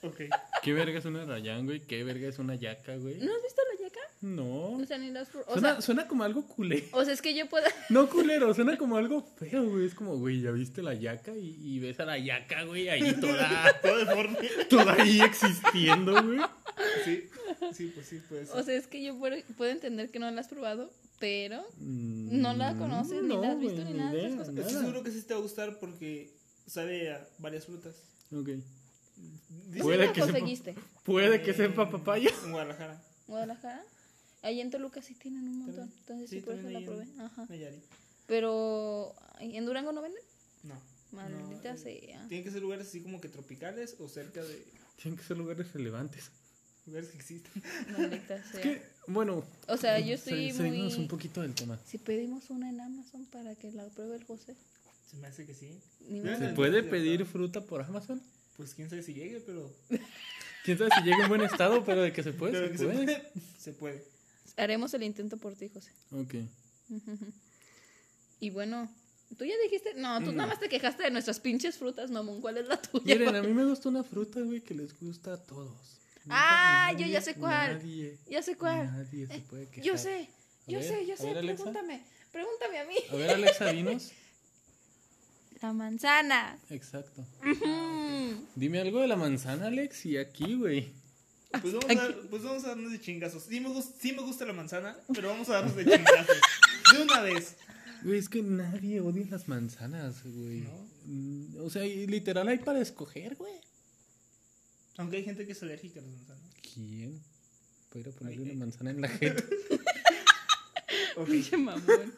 Ok. 0.02 0.20
¿Qué 0.62 0.72
verga 0.72 0.98
es 0.98 1.04
una 1.04 1.24
rayán, 1.24 1.64
güey? 1.64 1.80
¿Qué 1.80 2.02
verga 2.04 2.28
es 2.28 2.38
una 2.38 2.54
yaca, 2.54 2.96
güey? 2.96 3.18
¿No 3.18 3.34
has 3.34 3.42
visto? 3.42 3.62
No. 4.22 4.70
O 4.78 4.84
sea, 4.86 4.98
ni 4.98 5.10
las... 5.10 5.28
pro- 5.28 5.44
O 5.48 5.52
Suena, 5.54 5.72
sea, 5.72 5.80
suena 5.82 6.08
como 6.08 6.22
algo 6.24 6.46
culero. 6.46 6.86
o 6.92 7.04
sea, 7.04 7.12
es 7.12 7.20
que 7.20 7.34
yo 7.34 7.48
puedo... 7.48 7.66
No 7.90 8.08
culero, 8.10 8.54
suena 8.54 8.78
como 8.78 8.96
algo 8.96 9.22
feo, 9.36 9.68
güey. 9.68 9.84
Es 9.86 9.94
como, 9.94 10.16
güey, 10.16 10.40
ya 10.40 10.50
viste 10.52 10.80
la 10.82 10.94
yaca 10.94 11.36
y, 11.36 11.56
y 11.60 11.78
ves 11.80 11.98
a 12.00 12.04
la 12.04 12.18
yaca, 12.18 12.62
güey, 12.62 12.88
ahí 12.88 13.12
toda, 13.20 13.72
deforme. 13.82 14.48
toda 14.70 14.94
ahí 14.94 15.20
existiendo, 15.20 16.12
güey. 16.22 16.38
Sí, 17.04 17.24
sí, 17.74 17.92
pues 17.94 18.06
sí, 18.06 18.20
puede 18.28 18.46
ser. 18.46 18.56
O 18.56 18.62
sea, 18.62 18.74
es 18.76 18.86
que 18.86 19.02
yo 19.02 19.18
puedo, 19.18 19.36
puedo 19.56 19.70
entender 19.72 20.10
que 20.10 20.18
no 20.18 20.30
la 20.30 20.40
has 20.40 20.48
probado, 20.48 20.90
pero... 21.18 21.62
Mm, 21.78 22.40
No 22.40 22.54
la 22.54 22.76
conoces, 22.76 23.22
ni 23.24 23.36
la 23.36 23.50
has 23.52 23.58
visto, 23.58 23.82
güey, 23.82 23.92
ni 23.92 23.98
nada 23.98 24.12
de 24.12 24.18
esas 24.20 24.30
idea, 24.30 24.38
cosas. 24.38 24.54
nada. 24.54 24.66
Estoy 24.68 24.80
seguro 24.84 25.02
que 25.02 25.10
sí 25.10 25.22
te 25.22 25.34
va 25.34 25.40
a 25.40 25.42
gustar 25.42 25.78
porque 25.80 26.32
sabe 26.66 27.12
a 27.12 27.28
varias 27.38 27.66
frutas. 27.66 27.96
Ok. 28.32 28.48
Puede 29.78 29.78
¿Dónde 29.78 29.96
la 30.06 30.12
que 30.12 30.20
sepa- 30.20 30.32
conseguiste? 30.32 30.74
Puede 31.04 31.42
que 31.42 31.50
Eh, 31.50 31.54
sepa 31.54 31.90
papaya. 31.90 32.30
En 32.44 32.52
Guadalajara, 32.52 33.02
¿Guadalajara? 33.26 33.82
Ahí 34.42 34.60
en 34.60 34.70
Toluca 34.70 35.00
sí 35.02 35.14
tienen 35.14 35.42
un 35.48 35.58
montón. 35.60 35.76
También. 35.88 35.98
Entonces 36.00 36.30
sí, 36.30 36.36
Sí, 36.36 36.42
por 36.42 36.54
eso 36.58 36.68
la 36.70 36.80
probé. 36.80 37.04
en- 37.04 37.20
Ajá. 37.20 37.46
Pero... 38.26 39.14
¿En 39.40 39.64
Durango 39.64 39.92
no 39.92 40.02
venden? 40.02 40.22
No. 40.62 40.74
Maldita 41.12 41.74
no, 41.74 41.78
eh, 41.78 41.78
sea. 42.08 42.28
Tienen 42.28 42.44
que 42.44 42.50
ser 42.50 42.62
lugares 42.62 42.88
así 42.88 43.00
como 43.02 43.20
que 43.20 43.28
tropicales 43.28 43.96
o 43.98 44.08
cerca 44.08 44.42
de 44.42 44.64
Tienen 45.00 45.18
que 45.18 45.24
ser 45.24 45.36
lugares 45.36 45.72
relevantes. 45.72 46.30
lugares 46.86 47.10
que 47.10 47.16
existen. 47.18 47.62
Maldita 47.90 48.42
sea. 48.52 48.60
Que, 48.62 48.82
bueno. 49.06 49.44
O 49.68 49.76
sea, 49.76 49.98
yo 50.00 50.14
estoy 50.14 50.52
salimos 50.52 50.92
muy... 50.94 51.02
un 51.02 51.08
poquito 51.08 51.42
del 51.42 51.54
tema. 51.54 51.78
Si 51.84 51.98
pedimos 51.98 52.48
una 52.50 52.70
en 52.70 52.80
Amazon 52.80 53.26
para 53.26 53.54
que 53.56 53.70
la 53.72 53.86
pruebe 53.88 54.16
el 54.16 54.24
José. 54.24 54.56
Se 55.10 55.16
me 55.18 55.26
hace 55.26 55.44
que 55.44 55.54
sí. 55.54 55.78
Ni 56.08 56.22
¿Se. 56.22 56.36
¿Se 56.38 56.48
puede 56.54 56.82
pedir 56.82 57.26
fruta 57.26 57.60
por 57.60 57.82
Amazon? 57.82 58.22
Pues 58.56 58.74
quién 58.74 58.88
sabe 58.88 59.02
si 59.02 59.12
llegue, 59.14 59.40
pero, 59.40 59.70
Quién 60.64 60.78
sabe 60.78 60.90
si 60.96 61.02
llega 61.02 61.24
en 61.24 61.28
buen 61.28 61.40
estado, 61.42 61.84
pero 61.84 62.02
de 62.02 62.12
que 62.12 62.22
se 62.22 62.32
puede, 62.32 62.66
se 62.66 62.72
que 62.72 62.78
se 62.78 62.84
puede. 62.86 63.22
Se 63.58 63.72
puede. 63.72 64.04
Haremos 64.56 64.92
el 64.94 65.02
intento 65.02 65.36
por 65.38 65.54
ti, 65.56 65.68
José. 65.68 65.90
Ok. 66.12 66.34
Y 68.40 68.50
bueno, 68.50 68.90
tú 69.38 69.44
ya 69.44 69.54
dijiste... 69.62 69.94
No, 69.94 70.18
tú 70.18 70.26
No. 70.26 70.32
nada 70.32 70.48
más 70.48 70.58
te 70.58 70.68
quejaste 70.68 71.04
de 71.04 71.10
nuestras 71.12 71.38
pinches 71.38 71.76
frutas, 71.78 72.10
mamón. 72.10 72.40
¿Cuál 72.40 72.56
es 72.58 72.66
la 72.66 72.76
tuya? 72.82 73.04
Miren, 73.04 73.36
a 73.36 73.42
mí 73.42 73.52
me 73.54 73.64
gusta 73.68 73.88
una 73.88 74.02
fruta, 74.02 74.40
güey, 74.40 74.60
que 74.62 74.74
les 74.74 74.98
gusta 74.98 75.34
a 75.34 75.36
todos. 75.36 76.00
Ah, 76.28 76.92
yo 76.98 77.06
ya 77.06 77.20
sé 77.20 77.34
cuál. 77.36 77.74
Nadie, 77.78 78.18
Ya 78.28 78.42
sé 78.42 78.56
cuál. 78.56 78.86
nadie 78.92 79.28
se 79.28 79.36
Eh, 79.36 79.44
puede 79.48 79.66
quejar. 79.68 79.84
Yo 79.84 79.96
sé, 79.96 80.28
yo 80.66 80.80
ver, 80.80 80.88
sé, 80.88 81.06
yo 81.06 81.16
sé. 81.16 81.26
ver, 81.26 81.38
Alexa. 81.38 81.62
Pregúntame, 81.64 82.02
pregúntame 82.32 82.78
a 82.78 82.84
mí. 82.84 82.94
A 83.10 83.14
ver, 83.14 83.30
Alexa, 83.30 83.66
dinos. 83.72 84.10
La 85.62 85.72
manzana. 85.72 86.58
Exacto. 86.70 87.24
Mm. 87.44 88.46
Dime 88.56 88.80
algo 88.80 89.00
de 89.00 89.06
la 89.06 89.14
manzana, 89.16 89.68
Alex, 89.68 90.04
y 90.06 90.16
aquí, 90.16 90.56
güey. 90.56 90.92
Pues 91.60 91.74
vamos, 91.74 91.90
a, 91.96 92.28
pues 92.30 92.42
vamos 92.42 92.64
a 92.64 92.68
darnos 92.68 92.92
de 92.92 93.00
chingazos. 93.00 93.42
Sí 93.44 93.60
me, 93.60 93.68
gus- 93.68 93.92
sí 94.00 94.12
me 94.12 94.22
gusta 94.22 94.44
la 94.46 94.52
manzana, 94.52 94.96
pero 95.12 95.28
vamos 95.28 95.48
a 95.48 95.54
darnos 95.54 95.76
de 95.76 95.84
chingazos. 95.84 96.36
De 96.92 97.02
una 97.02 97.20
vez. 97.20 97.56
Güey, 98.04 98.18
es 98.18 98.28
que 98.28 98.42
nadie 98.42 99.00
odia 99.00 99.26
las 99.30 99.46
manzanas, 99.48 100.22
güey. 100.24 100.60
¿No? 100.62 100.88
Mm, 101.04 101.56
O 101.64 101.70
sea, 101.70 101.82
literal 101.84 102.48
hay 102.48 102.58
para 102.58 102.80
escoger, 102.80 103.36
güey. 103.36 103.52
Aunque 104.96 105.18
hay 105.18 105.24
gente 105.24 105.46
que 105.46 105.52
es 105.52 105.62
alérgica 105.62 106.00
a 106.00 106.02
las 106.02 106.12
manzanas. 106.12 106.42
¿Quién? 106.74 107.22
Voy 107.92 107.98
a 108.02 108.06
ir 108.06 108.08
a 108.08 108.12
ponerle 108.18 108.42
Ay, 108.42 108.50
una 108.50 108.58
manzana 108.60 108.90
en 108.90 109.00
la 109.00 109.08
jeta. 109.08 109.44
Ok. 111.16 111.26
Pinche 111.28 111.56
mamón. 111.56 112.14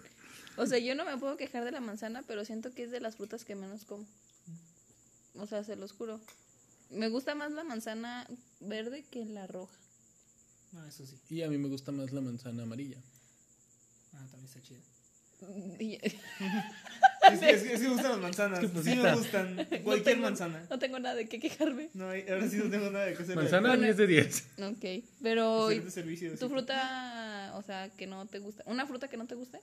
O 0.56 0.66
sea, 0.66 0.78
yo 0.78 0.94
no 0.94 1.04
me 1.04 1.16
puedo 1.18 1.36
quejar 1.36 1.64
de 1.64 1.72
la 1.72 1.80
manzana, 1.80 2.22
pero 2.26 2.44
siento 2.44 2.72
que 2.72 2.84
es 2.84 2.90
de 2.92 3.00
las 3.00 3.16
frutas 3.16 3.44
que 3.44 3.56
menos 3.56 3.84
como. 3.84 4.06
O 5.34 5.46
sea, 5.46 5.64
se 5.64 5.74
los 5.76 5.92
juro. 5.92 6.20
Me 6.90 7.08
gusta 7.08 7.34
más 7.34 7.50
la 7.52 7.64
manzana 7.64 8.26
verde 8.68 9.04
que 9.10 9.24
la 9.24 9.46
roja. 9.46 9.76
No, 10.72 10.84
eso 10.86 11.06
sí. 11.06 11.16
y 11.30 11.42
a 11.42 11.48
mí 11.48 11.56
me 11.58 11.68
gusta 11.68 11.92
más 11.92 12.12
la 12.12 12.20
manzana 12.20 12.64
amarilla. 12.64 12.96
Ah, 14.12 14.26
también 14.30 14.44
está 14.46 14.60
chida. 14.62 14.80
Y- 15.78 15.98
Es 17.32 17.40
que, 17.40 17.50
es 17.50 17.62
que- 17.62 17.72
es 17.72 17.80
que 17.80 17.88
me 17.88 17.94
gustan 17.94 18.10
las 18.12 18.20
manzanas. 18.20 18.62
Es 18.64 18.70
que 18.70 18.82
Sí 18.82 18.96
me 18.96 19.14
gustan. 19.14 19.56
no 19.56 19.64
Cualquier 19.82 20.02
tengo- 20.04 20.22
manzana. 20.24 20.66
No 20.68 20.78
tengo 20.78 20.98
nada 20.98 21.14
de 21.14 21.26
qué 21.26 21.40
quejarme. 21.40 21.88
No, 21.94 22.04
ahora 22.10 22.48
sí 22.50 22.56
no 22.58 22.68
tengo 22.70 22.90
nada 22.90 23.06
de 23.06 23.14
que 23.14 23.22
hacer. 23.22 23.34
Manzana 23.34 23.68
Bueno. 23.68 23.82
10 23.84 23.96
de 23.96 24.06
10. 24.06 24.44
Ok, 24.62 25.04
pero 25.22 25.70
¿y 25.72 25.76
Excelente 25.76 25.90
servicio. 25.90 26.30
tu 26.38 26.46
sí. 26.46 26.52
fruta, 26.52 27.52
o 27.56 27.62
sea, 27.62 27.88
que 27.96 28.06
no 28.06 28.26
te 28.26 28.40
gusta? 28.40 28.62
¿Una 28.66 28.86
fruta 28.86 29.08
que 29.08 29.16
no 29.16 29.26
te 29.26 29.36
guste? 29.36 29.58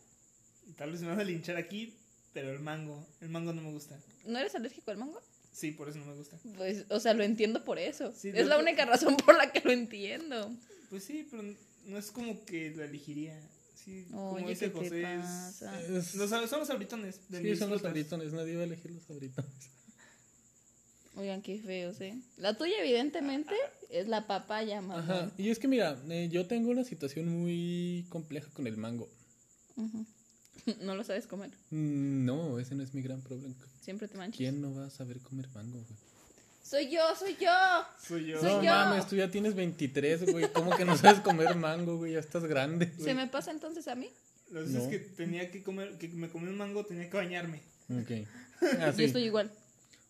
Tal 0.75 0.91
vez 0.91 1.01
me 1.01 1.09
vas 1.09 1.19
a 1.19 1.23
linchar 1.23 1.55
aquí, 1.57 1.93
pero 2.33 2.49
el 2.51 2.59
mango. 2.61 3.05
El 3.21 3.29
mango 3.29 3.53
no 3.53 3.61
me 3.61 3.71
gusta. 3.71 3.99
¿No 4.25 4.39
eres 4.39 4.55
alérgico 4.55 4.89
al 4.89 4.97
mango? 4.97 5.21
Sí, 5.51 5.71
por 5.71 5.89
eso 5.89 5.99
no 5.99 6.05
me 6.05 6.15
gusta. 6.15 6.37
Pues, 6.55 6.85
o 6.89 6.99
sea, 6.99 7.13
lo 7.13 7.23
entiendo 7.23 7.63
por 7.63 7.77
eso. 7.77 8.13
Sí, 8.15 8.29
es 8.33 8.47
la 8.47 8.57
única 8.57 8.85
razón 8.85 9.17
por 9.17 9.35
la 9.35 9.51
que 9.51 9.59
lo 9.61 9.71
entiendo. 9.71 10.51
Pues 10.89 11.03
sí, 11.03 11.27
pero 11.29 11.43
no 11.85 11.97
es 11.97 12.11
como 12.11 12.43
que 12.45 12.71
lo 12.71 12.83
elegiría. 12.83 13.39
Sí, 13.75 14.05
como 14.11 14.37
dice 14.47 14.71
¿qué 14.71 14.79
te 14.79 14.89
José, 14.89 15.13
es- 15.15 15.21
pasa? 15.21 15.81
Es- 15.81 16.15
Los, 16.15 16.29
son 16.29 16.59
los 16.59 16.69
abritones. 16.69 17.19
De 17.29 17.41
Sí, 17.41 17.55
son 17.55 17.69
los 17.71 17.83
abritones. 17.83 18.31
Nadie 18.31 18.55
va 18.55 18.61
a 18.61 18.65
elegir 18.65 18.91
los 18.91 19.09
abritones. 19.09 19.51
Oigan, 21.15 21.41
qué 21.41 21.59
feos, 21.59 21.99
¿eh? 21.99 22.15
La 22.37 22.57
tuya, 22.57 22.75
evidentemente, 22.79 23.53
es 23.89 24.07
la 24.07 24.27
papaya, 24.27 24.81
mamá. 24.81 24.99
Ajá. 24.99 25.31
Y 25.37 25.49
es 25.49 25.59
que 25.59 25.67
mira, 25.67 26.01
eh, 26.09 26.29
yo 26.31 26.47
tengo 26.47 26.69
una 26.69 26.85
situación 26.85 27.27
muy 27.27 28.05
compleja 28.09 28.49
con 28.53 28.65
el 28.65 28.77
mango. 28.77 29.09
Ujú. 29.75 30.05
No 30.81 30.95
lo 30.95 31.03
sabes 31.03 31.27
comer. 31.27 31.49
Mm, 31.71 32.25
No, 32.25 32.59
ese 32.59 32.75
no 32.75 32.83
es 32.83 32.93
mi 32.93 33.01
gran 33.01 33.21
problema. 33.21 33.55
Siempre 33.81 34.07
te 34.07 34.17
manchas. 34.17 34.37
¿Quién 34.37 34.61
no 34.61 34.73
va 34.75 34.85
a 34.85 34.89
saber 34.89 35.19
comer 35.19 35.47
mango, 35.49 35.79
güey? 35.79 35.99
Soy 36.63 36.89
yo, 36.89 37.01
soy 37.17 37.35
yo. 37.39 37.49
Soy 38.07 38.27
yo. 38.27 38.39
Soy 38.39 38.49
no 38.53 38.63
yo. 38.63 38.69
mames, 38.69 39.07
tú 39.07 39.15
ya 39.15 39.29
tienes 39.29 39.55
23, 39.55 40.31
güey. 40.31 40.51
¿Cómo 40.53 40.75
que 40.77 40.85
no 40.85 40.95
sabes 40.97 41.19
comer 41.21 41.55
mango, 41.55 41.97
güey? 41.97 42.13
Ya 42.13 42.19
estás 42.19 42.45
grande. 42.45 42.91
¿Se 42.97 43.13
me 43.13 43.27
pasa 43.27 43.51
entonces 43.51 43.87
a 43.87 43.95
mí? 43.95 44.09
Lo 44.51 44.61
No. 44.61 44.79
es 44.79 44.87
que 44.87 44.99
tenía 44.99 45.49
que 45.51 45.63
comer, 45.63 45.97
que 45.97 46.07
me 46.09 46.29
comí 46.29 46.47
un 46.47 46.57
mango, 46.57 46.85
tenía 46.85 47.09
que 47.09 47.17
bañarme. 47.17 47.61
Ok. 47.89 48.27
Ah, 48.79 48.93
Yo 48.95 49.05
estoy 49.05 49.23
igual. 49.23 49.51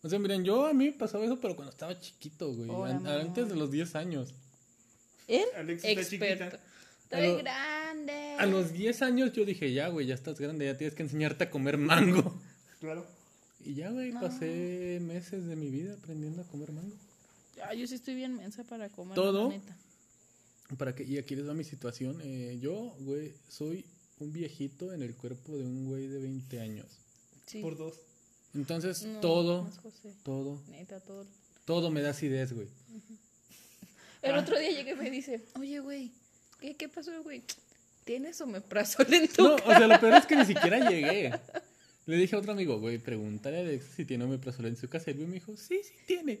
O 0.02 0.08
sea, 0.10 0.18
miren, 0.18 0.44
yo 0.44 0.66
a 0.66 0.74
mí 0.74 0.84
me 0.86 0.92
pasaba 0.92 1.24
eso, 1.24 1.40
pero 1.40 1.56
cuando 1.56 1.72
estaba 1.72 1.98
chiquito, 1.98 2.52
güey. 2.52 2.70
Antes 3.06 3.48
de 3.48 3.56
los 3.56 3.70
10 3.70 3.94
años. 3.94 4.34
Él, 5.26 5.46
Alex 5.56 5.82
está 5.82 6.00
experto. 6.00 6.44
chiquita. 6.44 6.60
Estoy 7.12 7.26
A 7.26 7.28
lo- 7.32 7.36
grande. 7.38 8.36
A 8.38 8.46
los 8.46 8.72
10 8.72 9.02
años 9.02 9.32
yo 9.32 9.44
dije, 9.44 9.72
ya, 9.72 9.88
güey, 9.88 10.06
ya 10.06 10.14
estás 10.14 10.38
grande, 10.40 10.64
ya 10.66 10.76
tienes 10.76 10.94
que 10.94 11.02
enseñarte 11.02 11.44
a 11.44 11.50
comer 11.50 11.76
mango. 11.78 12.40
Claro. 12.80 13.06
Y 13.64 13.74
ya, 13.74 13.90
güey, 13.90 14.12
No. 14.12 14.20
pasé 14.20 14.98
meses 15.00 15.46
de 15.46 15.54
mi 15.54 15.68
vida 15.70 15.94
aprendiendo 15.94 16.42
a 16.42 16.44
comer 16.46 16.72
mango. 16.72 16.96
Ah, 17.64 17.74
yo 17.74 17.86
sí 17.86 17.94
estoy 17.94 18.14
bien 18.14 18.34
mensa 18.36 18.64
para 18.64 18.88
comer. 18.88 19.14
Todo. 19.14 19.50
neta. 19.50 19.76
Para 20.78 20.94
que, 20.94 21.04
y 21.04 21.18
aquí 21.18 21.36
les 21.36 21.46
va 21.48 21.54
mi 21.54 21.64
situación. 21.64 22.18
Eh, 22.24 22.58
yo, 22.60 22.96
güey, 23.00 23.34
soy 23.48 23.84
un 24.18 24.32
viejito 24.32 24.92
en 24.92 25.02
el 25.02 25.14
cuerpo 25.14 25.56
de 25.56 25.64
un 25.64 25.86
güey 25.86 26.06
de 26.08 26.18
20 26.18 26.60
años. 26.60 26.86
Sí. 27.46 27.60
Por 27.60 27.76
dos. 27.76 28.00
Entonces, 28.54 29.04
No, 29.04 29.20
todo, 29.20 29.70
todo, 30.24 30.62
Neta, 30.68 31.00
todo. 31.00 31.26
todo 31.64 31.90
me 31.90 32.00
da 32.02 32.10
acidez, 32.10 32.52
güey. 32.52 32.68
El 34.22 34.34
Ah. 34.34 34.40
otro 34.40 34.58
día 34.58 34.70
llegué 34.70 34.92
y 34.92 34.96
me 34.96 35.10
dice, 35.10 35.44
oye, 35.58 35.78
güey, 35.80 36.12
¿qué, 36.62 36.74
qué 36.76 36.88
pasó, 36.88 37.22
güey? 37.22 37.42
¿Tienes 38.04 38.40
omeprazol 38.40 39.12
en 39.12 39.28
tu 39.28 39.42
No, 39.42 39.54
o 39.56 39.68
sea, 39.70 39.86
lo 39.86 40.00
peor 40.00 40.14
es 40.14 40.26
que 40.26 40.36
ni 40.36 40.44
siquiera 40.46 40.88
llegué. 40.88 41.32
Le 42.06 42.16
dije 42.16 42.34
a 42.34 42.38
otro 42.38 42.52
amigo, 42.52 42.78
güey, 42.80 42.98
pregúntale 42.98 43.76
a 43.76 43.94
si 43.96 44.04
tiene 44.04 44.24
omeprazol 44.24 44.66
en 44.66 44.76
su 44.76 44.88
casa. 44.88 45.10
Y 45.10 45.12
el 45.12 45.16
güey 45.18 45.28
me 45.28 45.34
dijo, 45.34 45.56
sí, 45.56 45.80
sí 45.84 45.94
tiene. 46.06 46.40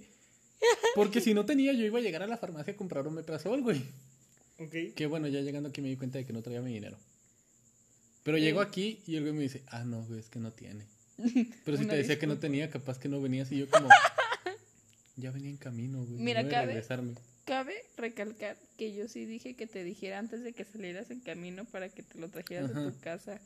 Porque 0.94 1.20
si 1.20 1.34
no 1.34 1.44
tenía, 1.44 1.72
yo 1.72 1.84
iba 1.84 1.98
a 1.98 2.02
llegar 2.02 2.22
a 2.22 2.26
la 2.26 2.36
farmacia 2.36 2.72
a 2.72 2.76
comprar 2.76 3.06
omeprazol, 3.06 3.62
güey. 3.62 3.82
Ok. 4.58 4.94
Que 4.94 5.06
bueno, 5.06 5.28
ya 5.28 5.40
llegando 5.40 5.68
aquí 5.68 5.80
me 5.80 5.88
di 5.88 5.96
cuenta 5.96 6.18
de 6.18 6.24
que 6.24 6.32
no 6.32 6.42
traía 6.42 6.60
mi 6.62 6.72
dinero. 6.72 6.96
Pero 8.22 8.38
llego 8.38 8.60
aquí 8.60 9.00
y 9.06 9.16
el 9.16 9.22
güey 9.22 9.34
me 9.34 9.42
dice, 9.42 9.62
ah, 9.68 9.84
no, 9.84 10.04
güey, 10.04 10.20
es 10.20 10.28
que 10.28 10.38
no 10.38 10.52
tiene. 10.52 10.86
Pero 11.64 11.76
si 11.76 11.84
Una 11.84 11.92
te 11.92 11.98
decía 11.98 12.18
que 12.18 12.26
no 12.26 12.38
tenía, 12.38 12.70
capaz 12.70 12.98
que 12.98 13.08
no 13.08 13.20
venías 13.20 13.50
y 13.52 13.58
yo 13.58 13.68
como... 13.68 13.88
Ya 15.16 15.30
venía 15.30 15.50
en 15.50 15.58
camino, 15.58 16.04
güey. 16.06 16.18
Mira, 16.18 16.40
voy 16.42 16.50
a 16.50 16.54
cabe- 16.54 16.66
regresarme. 16.68 17.14
Cabe 17.44 17.74
recalcar 17.96 18.56
que 18.78 18.94
yo 18.94 19.08
sí 19.08 19.24
dije 19.24 19.54
que 19.54 19.66
te 19.66 19.82
dijera 19.84 20.18
antes 20.18 20.42
de 20.44 20.52
que 20.52 20.64
salieras 20.64 21.10
en 21.10 21.20
camino 21.20 21.64
para 21.64 21.88
que 21.88 22.02
te 22.02 22.18
lo 22.18 22.28
trajeras 22.28 22.70
a 22.70 22.78
Ajá. 22.80 22.90
tu 22.92 23.00
casa. 23.00 23.40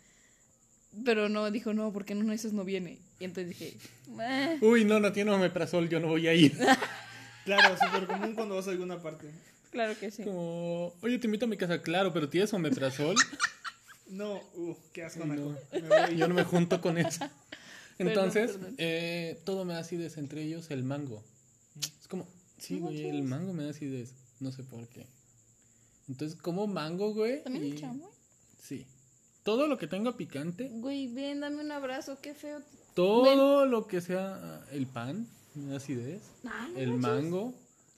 Pero 1.04 1.28
no, 1.28 1.50
dijo, 1.50 1.72
no, 1.74 1.92
porque 1.92 2.12
en 2.12 2.20
una 2.20 2.30
de 2.30 2.36
esas 2.36 2.52
no 2.52 2.64
viene. 2.64 2.98
Y 3.20 3.24
entonces 3.24 3.48
dije, 3.58 3.76
"Eh". 4.20 4.58
Uy, 4.60 4.84
no, 4.84 5.00
no 5.00 5.12
tiene 5.12 5.30
omeprazol, 5.30 5.88
yo 5.88 6.00
no 6.00 6.08
voy 6.08 6.26
a 6.28 6.34
ir. 6.34 6.56
Claro, 7.46 7.76
súper 7.78 8.08
común 8.08 8.34
cuando 8.34 8.56
vas 8.56 8.66
a 8.66 8.70
alguna 8.72 9.00
parte. 9.00 9.30
claro 9.70 9.96
que 9.96 10.10
sí. 10.10 10.24
Como, 10.24 10.92
oye, 11.00 11.16
te 11.20 11.28
invito 11.28 11.44
a 11.44 11.48
mi 11.48 11.56
casa, 11.56 11.80
claro, 11.80 12.12
pero 12.12 12.28
¿tienes 12.28 12.52
omeprazol? 12.52 13.14
No, 14.08 14.34
uh, 14.54 14.76
qué 14.92 15.02
asco, 15.04 15.24
no. 15.24 15.56
Me 15.72 15.88
voy. 15.88 16.16
Yo 16.16 16.26
no 16.28 16.34
me 16.34 16.42
junto 16.44 16.80
con 16.80 16.96
eso. 16.98 17.24
Entonces, 17.98 18.52
perdón. 18.52 18.74
eh, 18.78 19.40
todo 19.44 19.64
me 19.64 19.74
da 19.74 19.80
acidez, 19.80 20.16
entre 20.16 20.42
ellos 20.42 20.70
el 20.70 20.82
mango. 20.84 21.24
Sí, 22.58 22.74
No 22.80 22.86
güey, 22.86 23.06
el 23.08 23.22
mango 23.22 23.52
me 23.52 23.64
da 23.64 23.70
acidez. 23.70 24.14
No 24.40 24.50
sé 24.52 24.62
por 24.64 24.86
qué. 24.88 25.06
Entonces, 26.08 26.40
como 26.40 26.66
mango, 26.66 27.12
güey. 27.14 27.42
¿También 27.42 27.64
y- 27.66 27.70
el 27.72 27.80
chamoy? 27.80 28.08
Sí. 28.62 28.86
Todo 29.42 29.66
lo 29.68 29.78
que 29.78 29.86
tenga 29.86 30.16
picante, 30.16 30.68
Güey, 30.72 31.06
ven, 31.12 31.40
dame 31.40 31.60
un 31.62 31.70
abrazo, 31.70 32.18
qué 32.20 32.34
feo. 32.34 32.60
todo 32.94 33.64
lo 33.66 33.86
que 33.86 34.00
sea 34.00 34.34
ah, 34.42 34.64
el 34.72 34.86
pan, 34.88 35.28
me 35.54 35.70
da 35.70 35.76
acidez. 35.76 36.22
Ah, 36.44 36.68
no 36.72 36.78
El 36.78 36.94
manches. 36.94 37.22
mango, 37.30 37.54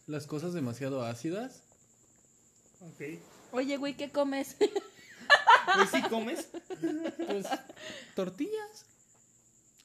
las 0.07 0.27
cosas 0.27 0.53
demasiado 0.53 1.03
ácidas. 1.05 1.62
Ok. 2.81 3.18
Oye, 3.53 3.77
güey, 3.79 3.97
¿qué 3.97 4.11
comes? 4.11 4.57
Pues 5.75 5.90
sí 5.90 6.01
comes. 6.09 6.49
Pues, 7.27 7.47
tortillas. 8.14 8.87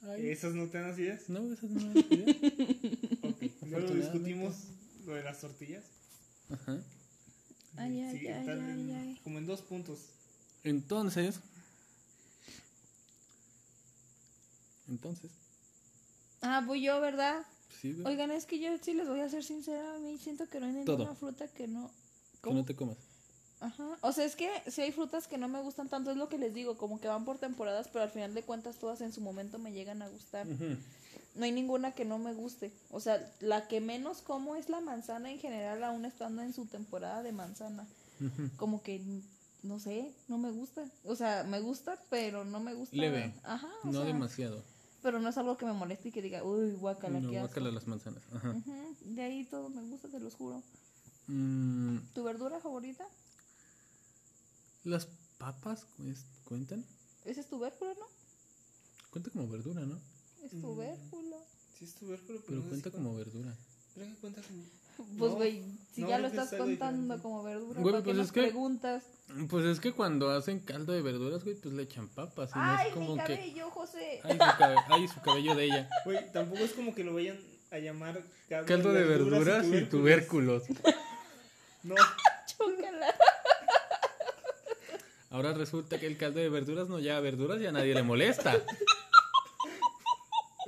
Ay, 0.04 0.30
Esas 0.30 0.54
no 0.54 0.70
te 0.70 0.78
dan 0.80 0.92
acidez. 0.92 1.30
No, 1.30 1.52
esas 1.52 1.70
no 1.70 1.80
me 1.82 1.88
dan 1.94 1.98
acidez. 1.98 2.38
Afortunadamente. 3.78 4.30
discutimos 4.30 4.56
lo 5.06 5.14
de 5.16 5.24
las 5.24 5.40
tortillas. 5.42 5.84
Ajá. 6.50 6.78
Ay, 7.78 8.02
ay, 8.02 8.18
Sí, 8.20 8.28
ay, 8.28 8.48
en- 8.50 8.96
ay. 8.96 9.20
Como 9.24 9.38
en 9.40 9.46
dos 9.46 9.62
puntos. 9.62 10.00
Entonces. 10.64 11.40
Entonces. 14.90 15.32
Ah, 16.42 16.62
voy 16.66 16.82
yo, 16.84 17.00
¿verdad? 17.02 17.44
Sí, 17.82 17.94
güey. 17.94 18.06
Oigan, 18.14 18.32
es 18.32 18.46
que 18.46 18.60
yo 18.60 18.70
sí 18.82 18.94
les 18.94 19.08
voy 19.08 19.22
a 19.22 19.30
ser 19.30 19.44
sincera. 19.44 19.96
A 19.96 20.00
mí 20.00 20.18
siento 20.18 20.48
que 20.48 20.60
no 20.60 20.66
hay 20.68 20.86
Todo. 20.86 20.98
ninguna 21.00 21.16
fruta 21.16 21.48
que 21.48 21.68
no. 21.68 21.90
Que 22.44 22.54
no 22.54 22.66
te 22.66 22.76
comas. 22.76 22.98
Ajá. 23.62 23.98
O 24.02 24.12
sea, 24.12 24.26
es 24.26 24.36
que 24.36 24.50
si 24.70 24.82
hay 24.82 24.92
frutas 24.92 25.28
que 25.28 25.38
no 25.38 25.48
me 25.48 25.62
gustan 25.62 25.88
tanto, 25.88 26.12
es 26.12 26.18
lo 26.18 26.28
que 26.28 26.38
les 26.38 26.54
digo, 26.54 26.78
como 26.78 27.00
que 27.00 27.08
van 27.08 27.24
por 27.24 27.38
temporadas, 27.40 27.88
pero 27.88 28.04
al 28.04 28.12
final 28.12 28.34
de 28.34 28.44
cuentas 28.44 28.76
todas 28.76 29.00
en 29.00 29.14
su 29.14 29.22
momento 29.22 29.58
me 29.58 29.72
llegan 29.72 30.02
a 30.02 30.10
gustar. 30.10 30.46
Ujú. 30.48 30.76
No 31.36 31.45
hay 31.45 31.52
ninguna 31.52 31.93
que 31.93 32.06
no 32.06 32.17
me 32.19 32.34
guste. 32.34 32.71
O 32.91 32.99
sea, 32.99 33.32
la 33.39 33.67
que 33.67 33.82
menos 33.82 34.21
como 34.21 34.56
es 34.56 34.69
la 34.69 34.82
manzana 34.82 35.32
en 35.32 35.39
general, 35.39 35.84
aún 35.84 36.06
estando 36.06 36.41
en 36.41 36.54
su 36.54 36.65
temporada 36.65 37.23
de 37.23 37.32
manzana. 37.32 37.88
Como 38.58 38.82
que, 38.84 39.02
no 39.63 39.80
sé, 39.80 40.13
no 40.28 40.38
me 40.38 40.52
gusta. 40.52 40.86
O 41.04 41.15
sea, 41.15 41.43
me 41.43 41.60
gusta, 41.60 41.99
pero 42.10 42.45
no 42.45 42.60
me 42.60 42.73
gusta. 42.73 42.95
Leve. 42.95 43.34
Ajá. 43.43 43.67
No 43.84 43.91
sea, 43.91 44.04
demasiado. 44.04 44.63
Pero 45.02 45.19
no 45.19 45.28
es 45.30 45.38
algo 45.38 45.58
que 45.58 45.65
me 45.65 45.73
moleste 45.73 46.10
y 46.10 46.12
que 46.12 46.21
diga, 46.21 46.43
uy, 46.43 46.71
guacala, 46.73 47.19
No, 47.19 47.30
qué 47.30 47.38
asco. 47.39 47.47
guácala 47.47 47.71
las 47.71 47.88
manzanas. 47.88 48.23
Ajá. 48.34 48.52
Ujú, 48.52 48.95
De 49.02 49.21
ahí 49.21 49.43
todo 49.45 49.69
me 49.69 49.82
gusta, 49.84 50.08
te 50.08 50.19
los 50.19 50.36
juro. 50.36 50.62
Mm, 51.28 51.97
¿Tu 52.13 52.23
verdura 52.23 52.60
favorita? 52.60 53.06
las 54.86 55.08
papas 55.38 55.86
pues, 55.97 56.26
cuentan. 56.45 56.86
Ese 57.26 57.41
es 57.41 57.47
tubérculo, 57.47 57.93
¿no? 57.95 58.06
Cuenta 59.12 59.30
como 59.32 59.47
verdura, 59.47 59.86
¿no? 59.86 59.97
Es 60.44 60.54
Mm. 60.54 60.62
tubérculo. 60.62 61.38
Sí, 61.78 61.86
es 61.86 61.94
tubérculo, 61.96 62.40
pero, 62.40 62.44
Pero 62.48 62.62
no 62.62 62.70
cuenta 62.70 62.92
como 62.92 63.16
verdura. 63.16 63.56
Creo 63.96 64.08
que 64.08 64.16
cuenta 64.16 64.42
como. 64.42 64.64
Pues, 65.18 65.32
No, 65.32 65.38
güey, 65.38 65.64
si 65.94 66.02
no, 66.02 66.10
ya 66.10 66.20
lo 66.20 66.28
estás 66.28 66.54
contando 66.54 67.20
como 67.22 67.42
verdura, 67.44 67.80
Güey, 67.82 67.92
¿para 67.94 68.04
qué 68.04 68.06
pues 68.10 68.18
nos 68.18 68.26
es 68.28 68.32
que- 68.32 68.42
preguntas? 68.44 69.04
Pues 69.50 69.66
es 69.66 69.80
que 69.80 69.92
cuando 69.94 70.30
hacen 70.30 70.60
caldo 70.60 70.94
de 70.94 71.02
verduras, 71.02 71.44
güey, 71.44 71.56
pues 71.56 71.74
le 71.74 71.84
echan 71.84 72.08
papas. 72.10 72.52
Y 72.54 72.60
no 72.60 72.64
¡Ay, 72.64 72.88
es 72.90 72.94
como 72.94 73.16
mi 73.16 73.24
que. 73.24 73.36
cabello, 73.36 73.70
José! 73.72 74.20
Ay, 74.24 74.34
su, 74.34 74.38
cabe- 74.38 74.76
ay, 74.90 75.08
su 75.08 75.22
cabello 75.22 75.56
de 75.56 75.64
ella. 75.66 75.90
Güey, 76.06 76.32
tampoco 76.32 76.64
es 76.64 76.74
como 76.74 76.94
que 76.94 77.04
lo 77.04 77.14
vayan 77.16 77.40
a 77.72 77.80
llamar 77.80 78.22
caldo, 78.50 78.68
Caldo 78.68 78.94
de 78.94 79.04
verduras 79.04 79.66
y 79.68 79.86
tubérculos. 79.86 80.64
No, 81.84 81.96
Chócala. 82.46 83.14
Ahora 85.32 85.54
resulta 85.54 86.00
que 86.00 86.06
el 86.06 86.16
caldo 86.18 86.40
de 86.40 86.48
verduras 86.50 86.88
no 86.88 87.00
lleva 87.00 87.20
verduras 87.20 87.60
y 87.60 87.66
a 87.66 87.72
nadie 87.72 87.94
le 87.96 88.04
molesta. 88.04 88.54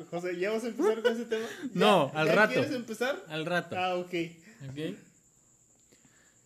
José, 0.09 0.39
¿ya 0.39 0.51
vas 0.51 0.63
a 0.63 0.67
empezar 0.67 1.01
con 1.01 1.13
ese 1.13 1.25
tema? 1.25 1.45
¿Ya- 1.63 1.69
No, 1.73 2.11
al 2.13 2.27
ya 2.27 2.35
rato. 2.35 2.53
¿Quieres 2.53 2.71
empezar? 2.71 3.23
Al 3.27 3.45
rato. 3.45 3.75
Ah, 3.77 3.95
ok. 3.97 4.13
¿Ok? 4.69 4.97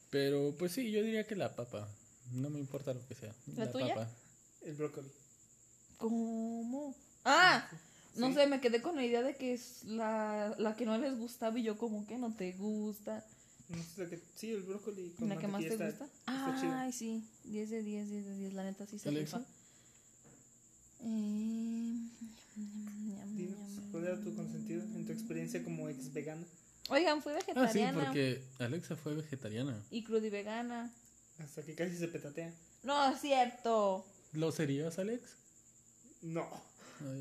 Pero 0.09 0.55
pues 0.57 0.71
sí, 0.71 0.91
yo 0.91 1.03
diría 1.03 1.25
que 1.27 1.35
la 1.35 1.55
papa. 1.55 1.87
No 2.33 2.49
me 2.49 2.59
importa 2.59 2.93
lo 2.93 3.05
que 3.07 3.15
sea. 3.15 3.33
¿La 3.55 3.71
tuya? 3.71 3.95
papa. 3.95 4.09
El 4.61 4.75
brócoli. 4.75 5.09
¿Cómo? 5.97 6.95
Ah, 7.25 7.67
no 8.15 8.27
Sí. 8.29 8.33
sé, 8.35 8.47
me 8.47 8.59
quedé 8.61 8.81
con 8.81 8.95
la 8.95 9.05
idea 9.05 9.21
de 9.21 9.35
que 9.35 9.53
es 9.53 9.83
la, 9.85 10.53
la 10.57 10.75
que 10.75 10.85
no 10.85 10.97
les 10.97 11.17
gustaba 11.17 11.57
y 11.59 11.63
yo 11.63 11.77
como 11.77 12.05
que 12.07 12.17
no 12.17 12.33
te 12.35 12.53
gusta. 12.53 13.25
No 13.69 13.77
sé, 13.83 14.03
la 14.03 14.09
que- 14.09 14.19
sí, 14.35 14.51
el 14.51 14.63
brócoli 14.63 15.11
con 15.11 15.29
¿La 15.29 15.37
que 15.37 15.47
más 15.47 15.61
te 15.61 15.69
gusta? 15.69 15.87
está- 15.89 16.05
está 16.05 16.57
chido. 16.59 16.73
Ay, 16.73 16.91
sí, 16.91 17.23
10 17.43 17.69
de 17.69 17.83
10, 17.83 18.09
10 18.09 18.25
de 18.25 18.35
10, 18.35 18.53
la 18.53 18.63
neta 18.63 18.85
sí 18.87 18.97
se 18.97 19.11
rifa. 19.11 19.41
Eh, 21.01 21.93
Dinos, 23.35 23.57
¿cuál 23.91 24.03
era 24.05 24.19
tu 24.21 24.35
consentido 24.35 24.81
en 24.83 25.05
tu 25.05 25.11
experiencia 25.13 25.63
como 25.63 25.87
ex 25.89 26.11
vegana? 26.13 26.43
Oigan, 26.89 27.21
fui 27.21 27.33
Ah, 27.33 27.39
sí, 27.41 27.51
vegetariana 27.53 28.03
porque 28.05 28.41
Alexa 28.59 28.95
fue 28.95 29.13
vegetariana. 29.15 29.81
y 29.91 30.03
crudivegana. 30.03 30.91
Hasta 31.39 31.61
que 31.63 31.73
casi 31.75 31.95
se 31.95 32.07
petatea. 32.07 32.53
No, 32.83 33.11
es 33.13 33.21
cierto. 33.21 34.05
¿Lo 34.33 34.51
serías, 34.51 34.99
Alex? 34.99 35.21
No, 36.21 36.47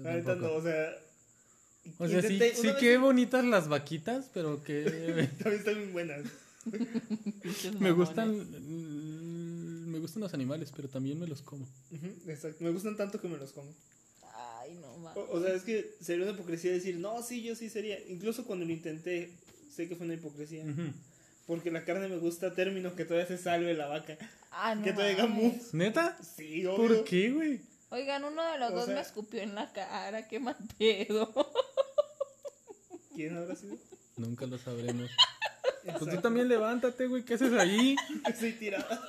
neta 0.02 0.34
no, 0.34 0.54
o 0.54 0.62
sea. 0.62 0.90
O 1.98 2.08
sea, 2.08 2.20
sí, 2.22 2.28
sí 2.28 2.38
vez- 2.38 2.76
qué 2.80 2.98
bonitas 2.98 3.44
las 3.44 3.68
vaquitas, 3.68 4.28
pero 4.34 4.62
que 4.64 4.82
También 5.38 5.58
están 5.60 5.78
muy 5.78 5.92
buenas. 5.92 6.22
Me 7.78 7.92
gustan 7.92 8.36
me 9.98 10.02
gustan 10.02 10.22
los 10.22 10.32
animales, 10.34 10.72
pero 10.74 10.88
también 10.88 11.18
me 11.18 11.26
los 11.26 11.42
como. 11.42 11.66
Exacto. 12.26 12.62
Me 12.64 12.70
gustan 12.70 12.96
tanto 12.96 13.20
que 13.20 13.28
me 13.28 13.37
los 13.37 13.52
como. 13.52 13.74
Ay, 14.34 14.74
no 14.74 14.96
mames. 14.98 15.16
O, 15.16 15.37
o 15.37 15.42
sea, 15.42 15.52
es 15.54 15.62
que 15.62 15.96
sería 16.00 16.24
una 16.24 16.34
hipocresía 16.34 16.70
decir, 16.72 16.96
no, 16.98 17.22
sí, 17.22 17.42
yo 17.42 17.54
sí 17.56 17.68
sería. 17.68 17.98
Incluso 18.08 18.44
cuando 18.44 18.64
lo 18.64 18.72
intenté, 18.72 19.32
sé 19.74 19.88
que 19.88 19.96
fue 19.96 20.06
una 20.06 20.14
hipocresía. 20.14 20.64
Porque 21.46 21.70
la 21.70 21.84
carne 21.84 22.08
me 22.08 22.18
gusta 22.18 22.48
a 22.48 22.54
término 22.54 22.94
que 22.94 23.04
todavía 23.04 23.26
se 23.26 23.38
salve 23.38 23.74
la 23.74 23.87
vaca. 23.87 24.16
Ah, 24.52 24.74
no 24.74 24.84
que 24.84 24.92
todavía 24.92 25.26
mames. 25.26 25.42
gamu. 25.42 25.58
¿Neta? 25.72 26.16
Sí, 26.22 26.64
obvio. 26.66 26.76
¿Por 26.76 27.04
qué, 27.04 27.30
güey? 27.32 27.61
Oigan, 27.90 28.22
uno 28.24 28.44
de 28.52 28.58
los 28.58 28.70
O 28.70 28.74
dos 28.76 28.84
sea- 28.87 28.94
me 28.94 29.00
escupió 29.00 29.40
en 29.42 29.54
la 29.54 29.72
cara, 29.72 30.28
qué 30.28 30.38
mal 30.38 30.56
pedo. 30.78 31.32
¿Quién 33.14 33.37
habrá 33.37 33.56
sido? 33.56 33.76
Nunca 34.16 34.46
lo 34.46 34.58
sabremos. 34.58 35.11
Pues 35.84 36.14
tú 36.14 36.20
también 36.20 36.48
levántate, 36.48 37.06
güey, 37.06 37.24
¿qué 37.24 37.34
haces 37.34 37.52
ahí? 37.54 37.96
Estoy 38.28 38.52
tirada. 38.52 39.00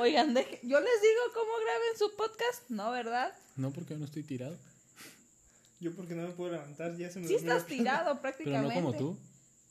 Oigan, 0.00 0.34
deje- 0.34 0.60
yo 0.62 0.80
les 0.80 1.02
digo 1.02 1.20
cómo 1.34 1.50
graben 1.64 1.98
su 1.98 2.16
podcast, 2.16 2.68
¿no, 2.70 2.90
verdad? 2.90 3.32
No, 3.56 3.70
porque 3.72 3.94
yo 3.94 3.98
no 3.98 4.04
estoy 4.06 4.22
tirado. 4.22 4.56
Yo 5.80 5.94
porque 5.94 6.14
no 6.14 6.26
me 6.26 6.34
puedo 6.34 6.52
levantar, 6.52 6.96
ya 6.96 7.10
se 7.10 7.20
me 7.20 7.28
Sí 7.28 7.34
estás 7.36 7.66
tirado 7.66 8.06
Pero 8.10 8.20
prácticamente. 8.22 8.74
no 8.74 8.80
como 8.80 8.96
tú. 8.96 9.18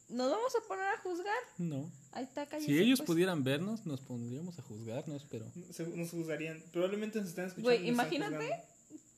¿Nos 0.10 0.32
vamos 0.32 0.54
a 0.56 0.68
poner 0.68 0.86
a 0.86 0.98
juzgar? 1.00 1.36
No. 1.58 1.92
Ahí 2.14 2.24
está, 2.24 2.46
cállese, 2.46 2.72
Si 2.72 2.80
ellos 2.80 3.00
pues. 3.00 3.08
pudieran 3.08 3.44
vernos, 3.44 3.86
nos 3.86 4.00
pondríamos 4.00 4.58
a 4.58 4.62
juzgarnos, 4.62 5.26
pero... 5.30 5.46
Se- 5.72 5.86
Nos 5.88 6.12
juzgarían. 6.12 6.64
Probablemente 6.72 7.20
nos 7.20 7.28
están 7.30 7.48
escuchando. 7.48 7.68
Güey, 7.70 7.90
imagínate. 7.90 8.50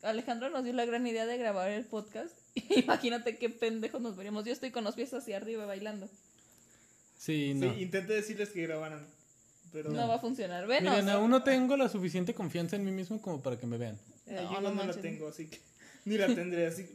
Alejandro 0.02 0.50
nos 0.50 0.64
dio 0.64 0.74
la 0.74 0.86
gran 0.86 1.06
idea 1.06 1.26
de 1.28 1.38
grabar 1.38 1.70
el 1.70 1.86
podcast. 1.86 2.36
Imagínate 2.70 3.38
qué 3.38 3.50
pendejos 3.50 4.02
nos 4.02 4.16
veríamos. 4.16 4.46
Yo 4.46 4.54
estoy 4.54 4.72
con 4.72 4.84
los 4.86 4.96
pies 4.96 5.14
hacia 5.14 5.38
arriba 5.38 5.66
bailando. 5.66 6.10
Sí, 7.20 7.50
Sí, 7.50 7.54
no. 7.54 7.66
intenté 7.78 8.14
decirles 8.14 8.50
que 8.50 8.62
grabaran. 8.64 9.06
Pero 9.74 9.92
No, 9.92 10.08
va 10.08 10.16
a 10.16 10.20
funcionar. 10.20 10.66
Venos. 10.66 10.92
Miren, 10.94 11.10
aún 11.10 11.30
no 11.30 11.44
tengo 11.44 11.76
la 11.78 11.90
suficiente 11.90 12.34
confianza 12.34 12.76
en 12.78 12.86
mí 12.86 12.92
mismo 12.92 13.22
como 13.22 13.42
para 13.42 13.60
que 13.60 13.68
me 13.68 13.78
vean. 13.78 14.00
Eh, 14.26 14.36
No, 14.36 14.36
yo 14.36 14.42
no 14.62 14.70
igual 14.70 14.76
no, 14.76 14.86
la 14.86 14.94
tengo, 15.02 15.28
así 15.28 15.48
que. 15.48 15.60
Ni 16.06 16.18
la 16.18 16.34
tendré, 16.34 16.66
así. 16.68 16.90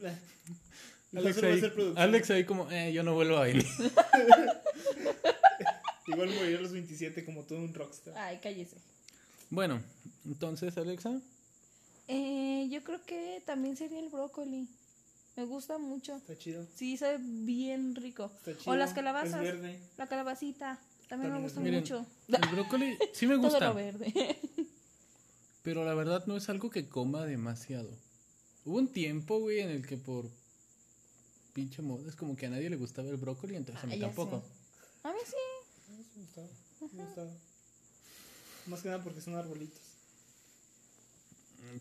Y 1.12 1.18
Alex 1.18 1.42
ahí. 1.42 1.62
Alex 1.96 2.30
ahí 2.30 2.44
como, 2.44 2.70
eh, 2.72 2.92
yo 2.92 3.02
no 3.04 3.14
vuelvo 3.14 3.36
a 3.36 3.44
venir. 3.44 3.66
Igual 6.06 6.28
moriré 6.34 6.58
a 6.58 6.60
los 6.60 6.72
27 6.72 7.24
como 7.24 7.42
todo 7.44 7.58
un 7.58 7.72
rockstar. 7.72 8.14
Ay, 8.16 8.38
cállese. 8.42 8.76
Bueno, 9.50 9.80
entonces, 10.24 10.76
Alexa, 10.76 11.20
Eh, 12.08 12.66
yo 12.70 12.82
creo 12.82 13.04
que 13.06 13.42
también 13.46 13.76
sería 13.76 14.00
el 14.00 14.08
brócoli. 14.08 14.68
Me 15.36 15.44
gusta 15.44 15.78
mucho. 15.78 16.16
Está 16.16 16.36
chido. 16.38 16.66
Sí, 16.76 16.96
sabe 16.96 17.18
bien 17.20 17.94
rico. 17.96 18.30
Está 18.38 18.56
chido. 18.56 18.72
O 18.72 18.76
las 18.76 18.92
calabazas. 18.94 19.34
Es 19.34 19.52
verde. 19.52 19.80
La 19.96 20.06
calabacita. 20.06 20.78
También, 21.08 21.32
me 21.32 21.40
gusta 21.40 21.60
es 21.60 21.64
Miren, 21.64 21.80
mucho. 21.80 22.06
el 22.28 22.48
brócoli 22.50 22.96
sí 23.12 23.26
me 23.26 23.34
Todo 23.34 23.42
gusta, 23.48 23.66
lo 23.68 23.74
verde. 23.74 24.38
pero 25.62 25.84
la 25.84 25.94
verdad 25.94 26.24
no 26.26 26.36
es 26.36 26.48
algo 26.48 26.70
que 26.70 26.88
coma 26.88 27.24
demasiado. 27.26 27.90
Hubo 28.64 28.78
un 28.78 28.88
tiempo, 28.88 29.38
güey, 29.40 29.60
en 29.60 29.68
el 29.70 29.86
que 29.86 29.96
por 29.98 30.30
pinche 31.52 31.82
moda 31.82 32.08
es 32.08 32.16
como 32.16 32.36
que 32.36 32.46
a 32.46 32.50
nadie 32.50 32.70
le 32.70 32.76
gustaba 32.76 33.10
el 33.10 33.16
brócoli, 33.16 33.54
entonces 33.56 33.84
a 33.84 33.86
mí 33.86 33.96
Ah, 33.96 34.00
tampoco. 34.06 34.42
A 35.02 35.12
mí 35.12 35.18
sí. 35.26 35.36
Sí 35.86 35.92
me 36.16 36.22
gustaba. 36.22 36.48
Me 36.92 37.04
gustaba. 37.04 37.30
Más 38.66 38.80
que 38.82 38.88
nada 38.88 39.04
porque 39.04 39.20
son 39.20 39.34
arbolitos. 39.34 39.80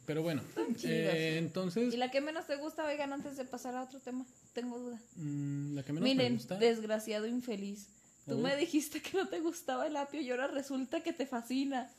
Pero 0.06 0.22
bueno, 0.24 0.42
eh, 0.84 1.36
entonces, 1.40 1.94
¿Y 1.94 1.98
la 1.98 2.10
que 2.12 2.20
menos 2.22 2.46
te 2.48 2.56
gusta, 2.58 2.86
oigan, 2.86 3.14
antes 3.14 3.38
de 3.38 3.46
pasar 3.46 3.76
a 3.76 3.84
otro 3.84 4.00
tema? 4.00 4.26
Tengo 4.54 4.78
duda. 4.80 5.00
mm, 5.16 5.76
la 5.76 5.84
que 5.84 5.94
menos 5.94 6.08
me 6.10 6.16
Miren, 6.16 6.36
gusta... 6.36 6.56
desgraciado 6.58 7.26
infeliz. 7.28 7.88
Tú 8.28 8.38
me 8.38 8.56
dijiste 8.56 9.02
que 9.02 9.18
no 9.18 9.28
te 9.28 9.40
gustaba 9.42 9.86
el 9.88 9.96
apio 9.98 10.22
y 10.22 10.32
ahora 10.32 10.48
resulta 10.48 11.02
que 11.04 11.12
te 11.14 11.26
fascina. 11.26 11.90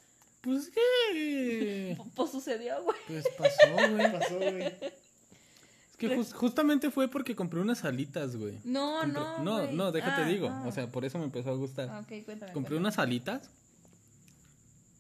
Pues 0.41 0.69
que... 0.71 1.97
P- 1.97 2.11
Pues 2.15 2.31
sucedió, 2.31 2.83
güey. 2.83 2.97
Pues 3.07 3.25
pasó, 3.37 3.73
güey. 3.95 4.13
Pasó, 4.19 4.37
güey. 4.39 4.63
Es 4.65 5.97
que 5.99 6.17
jus- 6.17 6.33
justamente 6.33 6.91
fue 6.91 7.09
porque 7.09 7.37
compré 7.37 7.61
unas 7.61 7.85
alitas, 7.85 8.37
güey. 8.37 8.59
No, 8.65 9.03
Compré- 9.03 9.13
no. 9.13 9.39
no, 9.45 9.63
güey. 9.65 9.75
no, 9.77 9.93
déjate 9.93 10.23
Ah, 10.23 10.29
digo. 10.29 10.49
ah. 10.51 10.65
O 10.67 10.73
sea, 10.73 10.91
por 10.91 11.05
eso 11.05 11.19
me 11.19 11.25
empezó 11.25 11.51
a 11.51 11.55
gustar. 11.57 11.89
Ah, 11.91 12.01
ok, 12.01 12.09
cuéntame. 12.25 12.53
Compré 12.53 12.53
cuéntame. 12.53 12.77
unas 12.79 12.99
alitas. 12.99 13.51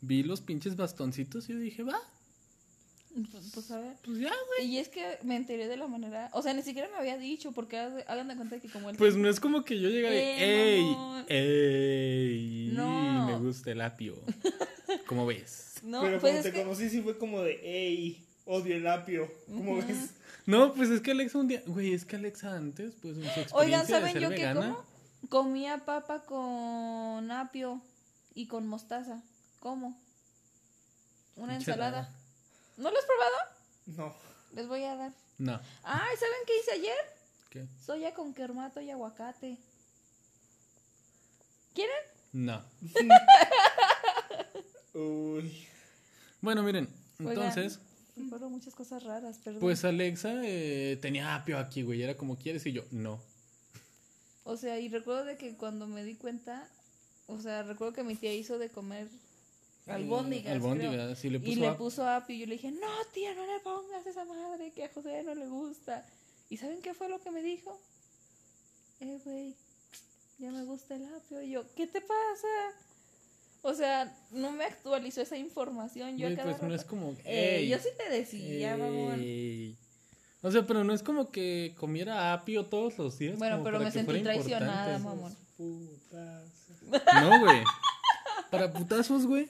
Vi 0.00 0.22
los 0.22 0.40
pinches 0.42 0.76
bastoncitos 0.76 1.48
y 1.48 1.54
yo 1.54 1.58
dije, 1.58 1.82
va, 1.82 1.98
Pues, 3.30 3.50
pues, 3.54 3.70
a 3.70 3.78
ver. 3.78 3.94
pues 4.04 4.18
ya, 4.18 4.32
güey. 4.56 4.68
Y 4.68 4.78
es 4.78 4.88
que 4.88 5.18
me 5.22 5.36
enteré 5.36 5.68
de 5.68 5.76
la 5.76 5.86
manera. 5.86 6.28
O 6.32 6.42
sea, 6.42 6.52
ni 6.52 6.62
siquiera 6.62 6.88
me 6.90 6.96
había 6.96 7.16
dicho, 7.16 7.52
porque 7.52 7.78
hagan 7.78 8.26
de- 8.26 8.34
de 8.34 8.36
cuenta 8.36 8.58
que 8.58 8.68
como 8.68 8.90
el. 8.90 8.96
Pues 8.96 9.14
no 9.16 9.28
es 9.28 9.38
como 9.38 9.64
que 9.64 9.80
yo 9.80 9.88
llegué 9.88 10.08
Eh, 10.08 10.78
ey, 10.80 10.96
ey, 11.28 12.70
No. 12.74 13.26
me 13.26 13.38
gusta 13.38 13.70
el 13.70 13.80
apio. 13.82 14.16
¿Cómo 15.06 15.26
ves? 15.26 15.74
no, 15.84 16.00
Pero 16.00 16.18
pues 16.18 16.20
cuando 16.22 16.38
es 16.40 16.44
te 16.44 16.52
que. 16.52 16.62
conocí 16.62 16.88
sí 16.90 17.02
fue 17.02 17.16
como 17.18 17.42
de, 17.42 17.60
ey, 17.62 18.26
odio 18.46 18.74
el 18.74 18.86
apio. 18.88 19.30
¿Cómo 19.46 19.76
ves? 19.76 20.10
No, 20.46 20.74
pues 20.74 20.90
es 20.90 21.00
que 21.00 21.12
Alexa 21.12 21.38
un 21.38 21.48
día, 21.48 21.62
güey, 21.66 21.94
es 21.94 22.04
que 22.04 22.16
Alexa 22.16 22.54
antes, 22.56 22.94
pues 23.00 23.16
en 23.16 23.22
su 23.22 23.28
experiencia 23.28 23.56
Oigan, 23.58 23.86
de 23.86 23.92
¿saben 23.92 24.12
ser 24.12 24.22
yo 24.22 24.28
qué 24.30 24.34
vegana, 24.36 24.60
como? 24.74 24.84
Comía 25.28 25.78
papa 25.84 26.24
con 26.24 27.30
apio 27.30 27.80
y 28.34 28.46
con 28.46 28.66
mostaza. 28.66 29.22
¿Cómo? 29.60 29.98
Una 31.36 31.54
ensalada. 31.56 32.12
¿No 32.76 32.90
lo 32.90 32.98
has 32.98 33.04
probado? 33.04 33.36
No. 33.86 34.14
Les 34.52 34.66
voy 34.68 34.84
a 34.84 34.96
dar. 34.96 35.12
No, 35.38 35.60
Ay, 35.82 36.16
¿saben 36.16 36.38
qué 36.46 36.58
hice 36.60 36.72
ayer? 36.72 36.96
¿qué? 37.50 37.66
Soya 37.84 38.14
con 38.14 38.32
kermato 38.34 38.80
y 38.80 38.90
aguacate. 38.90 39.58
¿Quieren? 41.74 41.96
No. 42.32 42.64
Uy. 44.94 45.66
Bueno, 46.40 46.62
miren, 46.62 46.88
Oigan, 47.18 47.48
entonces, 47.48 47.80
Fueron 48.28 48.52
muchas 48.52 48.74
cosas 48.74 49.02
raras, 49.02 49.38
perdón. 49.38 49.60
pues 49.60 49.84
Alexa 49.84 50.32
eh, 50.44 50.96
tenía 51.02 51.34
apio 51.34 51.58
aquí, 51.58 51.82
güey, 51.82 52.02
era 52.02 52.16
como 52.16 52.38
quieres 52.38 52.64
y 52.66 52.72
yo, 52.72 52.84
no. 52.92 53.20
O 54.44 54.56
sea, 54.56 54.78
y 54.78 54.88
recuerdo 54.88 55.24
de 55.24 55.36
que 55.36 55.56
cuando 55.56 55.88
me 55.88 56.04
di 56.04 56.14
cuenta, 56.14 56.68
o 57.26 57.40
sea, 57.40 57.64
recuerdo 57.64 57.92
que 57.94 58.04
mi 58.04 58.14
tía 58.14 58.32
hizo 58.32 58.58
de 58.58 58.70
comer 58.70 59.08
albóndigas. 59.86 60.46
Eh, 60.46 60.50
albóndigas, 60.52 61.18
sí, 61.18 61.30
le 61.30 61.38
y 61.38 61.40
puso 61.40 61.60
le 61.60 61.66
apio. 61.66 61.78
puso 61.78 62.08
apio 62.08 62.36
y 62.36 62.38
yo 62.40 62.46
le 62.46 62.54
dije, 62.54 62.70
no, 62.70 62.88
tía, 63.12 63.34
no 63.34 63.44
le 63.46 63.60
pongas 63.60 64.06
esa 64.06 64.24
madre 64.24 64.72
que 64.72 64.84
a 64.84 64.88
José 64.92 65.22
no 65.22 65.34
le 65.34 65.46
gusta. 65.46 66.06
¿Y 66.48 66.56
saben 66.56 66.80
qué 66.82 66.94
fue 66.94 67.08
lo 67.08 67.20
que 67.20 67.30
me 67.30 67.42
dijo? 67.42 67.80
Eh, 69.00 69.18
güey, 69.24 69.54
ya 70.38 70.50
me 70.50 70.64
gusta 70.64 70.94
el 70.96 71.04
apio. 71.14 71.42
Y 71.42 71.50
yo, 71.50 71.64
¿qué 71.74 71.86
te 71.86 72.00
pasa? 72.00 72.48
O 73.62 73.74
sea, 73.74 74.14
no 74.30 74.52
me 74.52 74.64
actualizó 74.64 75.22
esa 75.22 75.36
información. 75.38 76.18
Yo 76.18 76.34
cada 76.36 76.50
pues 76.56 76.62
no 76.62 76.74
es 76.74 76.84
como, 76.84 77.12
Eh, 77.24 77.60
ey, 77.60 77.68
yo 77.68 77.78
sí 77.78 77.88
te 77.96 78.10
decía, 78.10 78.76
mamón. 78.76 79.24
O 80.42 80.50
sea, 80.50 80.66
pero 80.66 80.84
no 80.84 80.92
es 80.92 81.02
como 81.02 81.30
que 81.30 81.74
comiera 81.78 82.34
apio 82.34 82.66
todos 82.66 82.98
los 82.98 83.18
días. 83.18 83.38
Bueno, 83.38 83.62
pero 83.64 83.80
me 83.80 83.90
sentí 83.90 84.22
traicionada, 84.22 84.98
mamón. 84.98 85.34
No, 85.58 87.40
güey. 87.40 87.64
Para 88.50 88.70
putazos, 88.72 89.26
güey. 89.26 89.48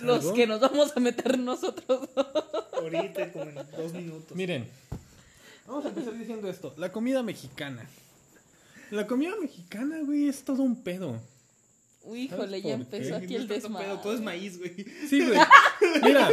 Los 0.00 0.32
que 0.32 0.46
nos 0.46 0.60
vamos 0.60 0.96
a 0.96 1.00
meter 1.00 1.38
nosotros. 1.38 2.08
Ahorita, 2.72 3.32
como 3.32 3.44
en 3.44 3.54
dos 3.54 3.92
minutos. 3.92 4.36
Miren, 4.36 4.68
vamos 5.66 5.84
a 5.84 5.88
empezar 5.88 6.16
diciendo 6.18 6.48
esto. 6.48 6.74
La 6.76 6.92
comida 6.92 7.22
mexicana. 7.22 7.86
La 8.90 9.06
comida 9.06 9.32
mexicana, 9.40 10.00
güey, 10.02 10.28
es 10.28 10.44
todo 10.44 10.62
un 10.62 10.82
pedo. 10.82 11.20
Uy, 12.04 12.22
híjole, 12.22 12.60
ya 12.60 12.68
qué? 12.68 12.72
empezó 12.72 13.16
aquí 13.16 13.36
el 13.36 13.46
No 13.46 13.54
desmadre. 13.54 13.86
pedo, 13.86 14.00
Todo 14.00 14.14
es 14.14 14.20
maíz, 14.20 14.58
güey. 14.58 14.74
Sí, 15.08 15.24
güey. 15.24 15.38
Mira, 16.02 16.28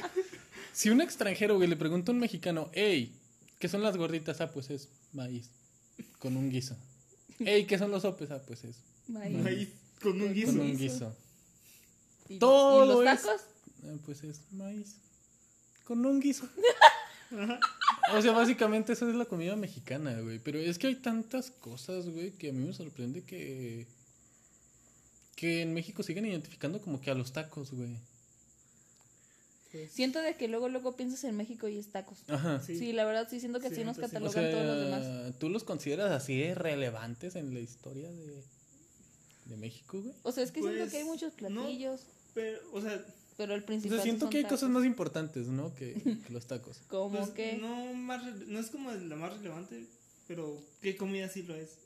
si 0.72 0.90
un 0.90 1.00
extranjero, 1.00 1.56
güey, 1.56 1.68
le 1.68 1.76
pregunta 1.76 2.10
a 2.10 2.14
un 2.14 2.20
mexicano, 2.20 2.68
hey, 2.72 3.14
¿Qué 3.58 3.68
son 3.68 3.82
las 3.82 3.96
gorditas? 3.96 4.40
Ah, 4.40 4.50
pues 4.52 4.70
es 4.70 4.88
maíz. 5.12 5.50
Con 6.18 6.36
un 6.36 6.48
guiso. 6.50 6.76
Ey, 7.40 7.64
¿qué 7.66 7.76
son 7.76 7.90
los 7.90 8.02
sopes? 8.02 8.30
Ah, 8.30 8.40
pues 8.46 8.64
es 8.64 8.76
Maíz. 9.08 9.36
Maíz 9.38 9.68
con 10.00 10.20
un 10.20 10.32
guiso. 10.32 10.52
con 10.52 10.60
un 10.60 10.76
guiso. 10.76 11.16
¿Y, 12.28 12.38
Todo 12.38 12.84
¿y 12.84 12.88
los 12.88 13.04
tacos? 13.22 13.40
Ah, 13.84 13.96
pues 14.04 14.22
es 14.24 14.40
maíz. 14.52 14.96
Con 15.84 16.04
un 16.04 16.20
guiso. 16.20 16.48
O 18.10 18.22
sea, 18.22 18.32
básicamente 18.32 18.94
eso 18.94 19.06
es 19.06 19.14
la 19.14 19.26
comida 19.26 19.54
mexicana, 19.54 20.18
güey. 20.22 20.38
Pero 20.38 20.58
es 20.58 20.78
que 20.78 20.86
hay 20.86 20.94
tantas 20.94 21.50
cosas, 21.50 22.08
güey, 22.08 22.30
que 22.30 22.48
a 22.48 22.52
mí 22.54 22.64
me 22.66 22.72
sorprende 22.72 23.22
que. 23.22 23.86
que 25.36 25.60
en 25.60 25.74
México 25.74 26.02
siguen 26.02 26.24
identificando 26.24 26.80
como 26.80 27.02
que 27.02 27.10
a 27.10 27.14
los 27.14 27.32
tacos, 27.32 27.70
güey. 27.72 27.98
Siento 29.90 30.20
de 30.22 30.34
que 30.36 30.48
luego, 30.48 30.70
luego 30.70 30.96
piensas 30.96 31.22
en 31.24 31.36
México 31.36 31.68
y 31.68 31.76
es 31.76 31.92
tacos. 31.92 32.24
Ajá. 32.28 32.62
Sí, 32.64 32.78
Sí. 32.78 32.92
la 32.94 33.04
verdad 33.04 33.28
sí 33.28 33.38
siento 33.40 33.60
que 33.60 33.68
Sí, 33.68 33.74
así 33.74 33.84
nos 33.84 33.96
sí. 33.96 34.02
O 34.02 34.06
catalogan 34.06 34.50
todos 34.50 34.64
los 34.66 34.80
demás. 34.80 35.38
¿tú 35.38 35.50
los 35.50 35.64
consideras 35.64 36.10
así 36.10 36.54
relevantes 36.54 37.36
en 37.36 37.52
la 37.52 37.60
historia 37.60 38.10
de, 38.10 38.42
de 39.44 39.56
México, 39.58 40.00
güey? 40.00 40.14
O 40.22 40.32
sea, 40.32 40.44
es 40.44 40.50
que 40.50 40.60
siento 40.62 40.78
Pues, 40.78 40.90
que 40.90 40.96
hay 40.98 41.04
muchos 41.04 41.34
no. 41.50 41.68
Pero, 42.38 42.58
o 42.72 42.80
sea, 42.80 43.04
pero 43.36 43.54
el 43.54 43.62
O 43.62 43.66
principal 43.66 43.98
sea, 43.98 44.04
siento 44.04 44.26
son 44.26 44.30
que 44.30 44.36
hay 44.38 44.42
tacos. 44.44 44.60
cosas 44.60 44.70
más 44.70 44.84
importantes, 44.84 45.48
¿no? 45.48 45.74
Que, 45.74 45.94
que 46.24 46.32
los 46.32 46.46
tacos. 46.46 46.78
Como 46.88 47.18
pues, 47.18 47.30
que... 47.30 47.54
no, 47.56 47.92
más, 47.94 48.22
no 48.46 48.60
es 48.60 48.70
como 48.70 48.92
la 48.92 49.16
más 49.16 49.32
relevante, 49.32 49.86
pero 50.28 50.62
¿qué 50.80 50.96
comida 50.96 51.28
sí 51.28 51.42
lo 51.42 51.56
es? 51.56 51.78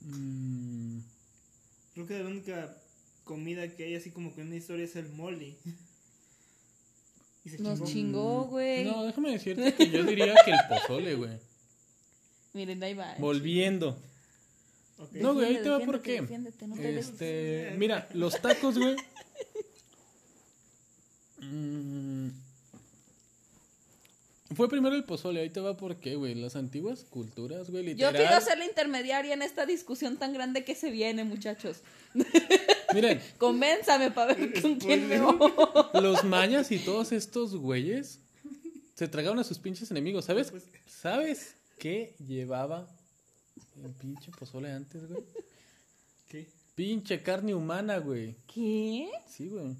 Mm, 0.00 0.98
Creo 1.94 2.06
que 2.08 2.18
la 2.18 2.28
única 2.28 2.76
comida 3.22 3.68
que 3.68 3.84
hay 3.84 3.94
así 3.94 4.10
como 4.10 4.34
que 4.34 4.42
una 4.42 4.56
historia 4.56 4.84
es 4.84 4.96
el 4.96 5.08
mole. 5.10 5.56
Y 7.44 7.50
se 7.50 7.58
Nos 7.62 7.78
chingó. 7.78 7.86
chingó, 7.86 8.44
güey. 8.46 8.84
No, 8.84 9.04
déjame 9.04 9.30
decirte 9.30 9.74
que 9.74 9.90
yo 9.90 10.02
diría 10.02 10.34
que 10.44 10.50
el 10.50 10.58
pozole, 10.68 11.14
güey. 11.14 11.38
Miren, 12.52 12.82
ahí 12.82 12.94
va. 12.94 13.14
Volviendo. 13.20 13.96
Ok. 14.98 15.12
No, 15.14 15.34
güey, 15.34 15.56
ahí 15.56 15.62
te 15.62 15.68
va 15.68 15.80
por 15.80 16.02
qué. 16.02 16.20
no. 16.66 16.76
Este, 16.76 17.74
mira, 17.76 18.08
los 18.14 18.40
tacos, 18.40 18.78
güey. 18.78 18.96
Mm, 21.50 22.28
Fue 24.54 24.68
primero 24.68 24.94
el 24.94 25.04
pozole, 25.04 25.40
ahí 25.40 25.50
te 25.50 25.60
va 25.60 25.76
por 25.76 25.96
qué, 25.96 26.14
güey. 26.16 26.34
Las 26.34 26.54
antiguas 26.54 27.04
culturas, 27.10 27.70
güey, 27.70 27.82
Yo 27.84 27.90
literal. 28.10 28.16
quiero 28.16 28.40
ser 28.40 28.58
la 28.58 28.66
intermediaria 28.66 29.34
en 29.34 29.42
esta 29.42 29.66
discusión 29.66 30.16
tan 30.16 30.32
grande 30.32 30.64
que 30.64 30.74
se 30.74 30.90
viene, 30.90 31.24
muchachos. 31.24 31.78
Miren, 32.94 33.20
Convénzame 33.38 34.10
para 34.12 34.34
ver 34.34 34.60
con 34.62 34.76
quién 34.76 35.08
me 35.08 35.20
voy. 35.20 35.50
los 36.00 36.22
mayas 36.24 36.70
y 36.70 36.78
todos 36.78 37.10
estos 37.12 37.56
güeyes 37.56 38.20
se 38.94 39.08
tragaron 39.08 39.38
a 39.40 39.44
sus 39.44 39.58
pinches 39.58 39.90
enemigos, 39.90 40.26
¿sabes? 40.26 40.50
Pues- 40.50 40.64
¿Sabes 40.86 41.56
qué 41.78 42.14
llevaba 42.24 42.88
el 43.82 43.90
pinche 43.92 44.30
pozole 44.38 44.70
antes, 44.70 45.06
güey? 45.08 45.22
¿Qué? 46.28 46.46
Pinche 46.76 47.22
carne 47.22 47.54
humana, 47.54 47.98
güey. 47.98 48.36
¿Qué? 48.46 49.10
Sí, 49.28 49.48
güey. 49.48 49.74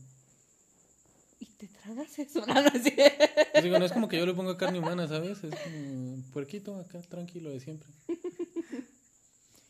¿Y 1.39 1.47
te 1.47 1.69
tragas 1.69 2.19
eso? 2.19 2.41
No, 2.47 2.55
no 2.55 2.69
es 2.69 2.83
cierto. 2.83 3.25
Pues 3.53 3.65
digo, 3.65 3.79
no 3.79 3.85
es 3.85 3.93
como 3.93 4.09
que 4.09 4.19
yo 4.19 4.27
le 4.27 4.35
ponga 4.35 4.57
carne 4.57 4.79
humana, 4.79 5.07
¿sabes? 5.09 5.43
Es 5.45 5.55
como 5.61 6.23
puerquito 6.33 6.77
acá, 6.77 7.01
tranquilo 7.03 7.51
de 7.51 7.61
siempre. 7.61 7.89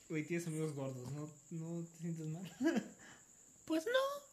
Güey, 0.08 0.24
tienes 0.24 0.46
amigos 0.46 0.74
gordos, 0.74 1.10
¿no, 1.12 1.30
no 1.50 1.84
te 1.86 1.98
sientes 1.98 2.26
mal? 2.26 2.52
Pues 3.64 3.86
no. 3.86 4.24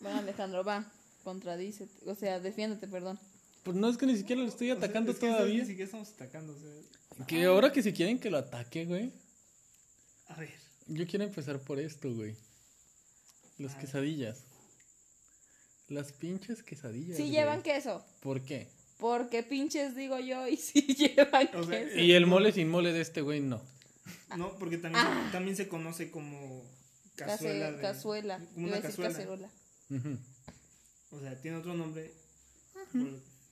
Bueno, 0.00 0.18
Alejandro, 0.18 0.64
va. 0.64 0.92
Contradícete. 1.22 2.10
O 2.10 2.14
sea, 2.16 2.40
defiéndete, 2.40 2.88
perdón. 2.88 3.20
Pues 3.62 3.76
no 3.76 3.88
es 3.88 3.96
que 3.96 4.06
ni 4.06 4.16
siquiera 4.16 4.42
lo 4.42 4.48
estoy 4.48 4.72
O 4.72 4.74
sea, 4.74 4.84
atacando 4.84 5.12
es 5.12 5.18
que 5.20 5.28
todavía. 5.28 5.60
Ni 5.60 5.66
siquiera 5.66 5.84
estamos 5.84 6.08
atacando, 6.10 6.52
o 6.52 6.56
sea, 6.58 7.26
Que 7.26 7.44
ahora 7.44 7.70
que 7.70 7.84
si 7.84 7.92
quieren 7.92 8.18
que 8.18 8.28
lo 8.28 8.38
ataque, 8.38 8.84
güey. 8.84 9.12
a 10.26 10.34
ver. 10.34 10.54
Yo 10.88 11.06
quiero 11.06 11.24
empezar 11.24 11.60
por 11.60 11.78
esto, 11.78 12.12
güey. 12.12 12.34
Las 13.58 13.76
quesadillas. 13.76 14.42
Las 15.88 16.12
pinches 16.12 16.62
quesadillas. 16.62 17.16
Sí 17.16 17.22
güey. 17.24 17.32
llevan 17.34 17.62
queso. 17.62 18.04
¿Por 18.20 18.42
qué? 18.44 18.68
Porque 18.98 19.42
pinches 19.42 19.94
digo 19.94 20.18
yo 20.18 20.48
y 20.48 20.56
sí 20.56 20.80
llevan 20.82 21.48
O 21.54 21.64
sea, 21.64 21.84
queso. 21.84 21.98
Y 21.98 22.12
el 22.12 22.26
mole 22.26 22.52
sin 22.52 22.68
mole 22.68 22.92
de 22.92 23.00
este 23.02 23.20
güey, 23.20 23.40
no. 23.40 23.62
No, 24.36 24.56
porque 24.58 24.78
también, 24.78 25.04
Ah. 25.06 25.24
se, 25.26 25.32
también 25.32 25.56
se 25.56 25.68
conoce 25.68 26.10
como 26.10 26.62
Case- 27.16 27.30
cazuela. 27.32 27.72
de- 27.72 27.80
cazuela. 27.82 28.40
Como 28.54 28.66
una 28.68 28.80
cazuela. 28.80 29.10
cacerola. 29.12 29.50
O 31.10 31.20
sea, 31.20 31.40
tiene 31.40 31.58
otro 31.58 31.74
nombre. 31.74 32.12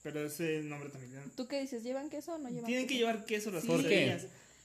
Pero 0.03 0.24
ese 0.24 0.62
nombre 0.62 0.91
también. 0.91 1.14
¿no? 1.14 1.30
¿Tú 1.35 1.47
qué 1.49 1.61
dices? 1.61 1.82
¿Llevan 1.82 2.11
queso 2.11 2.35
o 2.35 2.39
no 2.39 2.49
llevan 2.51 2.66
Tienen 2.66 2.87
que 2.87 2.97
llevar 2.97 3.24
queso 3.24 3.51
las 3.51 3.62
Sí. 3.62 3.68
¿Por 3.68 3.82
qué? 3.87 4.18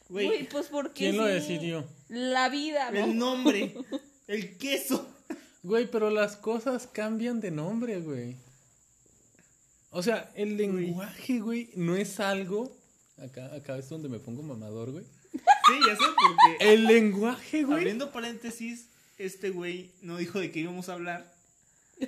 Güey, 0.09 0.49
pues 0.49 0.67
porque 0.67 0.93
¿Quién 1.05 1.17
lo 1.17 1.25
decidió? 1.25 1.87
La 2.09 2.49
vida, 2.49 2.89
¿no? 2.91 3.05
el 3.05 3.17
nombre, 3.17 3.75
el 4.27 4.57
queso. 4.57 5.07
Güey, 5.69 5.85
pero 5.85 6.09
las 6.09 6.35
cosas 6.35 6.87
cambian 6.87 7.39
de 7.41 7.51
nombre, 7.51 7.99
güey. 7.99 8.37
O 9.91 10.01
sea, 10.01 10.31
el 10.33 10.57
lenguaje, 10.57 11.39
güey, 11.41 11.69
no 11.75 11.95
es 11.95 12.19
algo. 12.19 12.75
Acá, 13.23 13.53
acá 13.53 13.77
es 13.77 13.87
donde 13.87 14.09
me 14.09 14.17
pongo 14.17 14.41
mamador, 14.41 14.89
güey. 14.89 15.03
Sí, 15.31 15.79
ya 15.87 15.95
sé, 15.95 16.01
porque 16.01 16.73
El 16.73 16.85
lenguaje, 16.87 17.65
güey. 17.65 17.77
abriendo 17.77 18.11
paréntesis, 18.11 18.87
este 19.19 19.51
güey 19.51 19.91
no 20.01 20.17
dijo 20.17 20.39
de 20.39 20.49
qué 20.51 20.61
íbamos 20.61 20.89
a 20.89 20.93
hablar. 20.93 21.31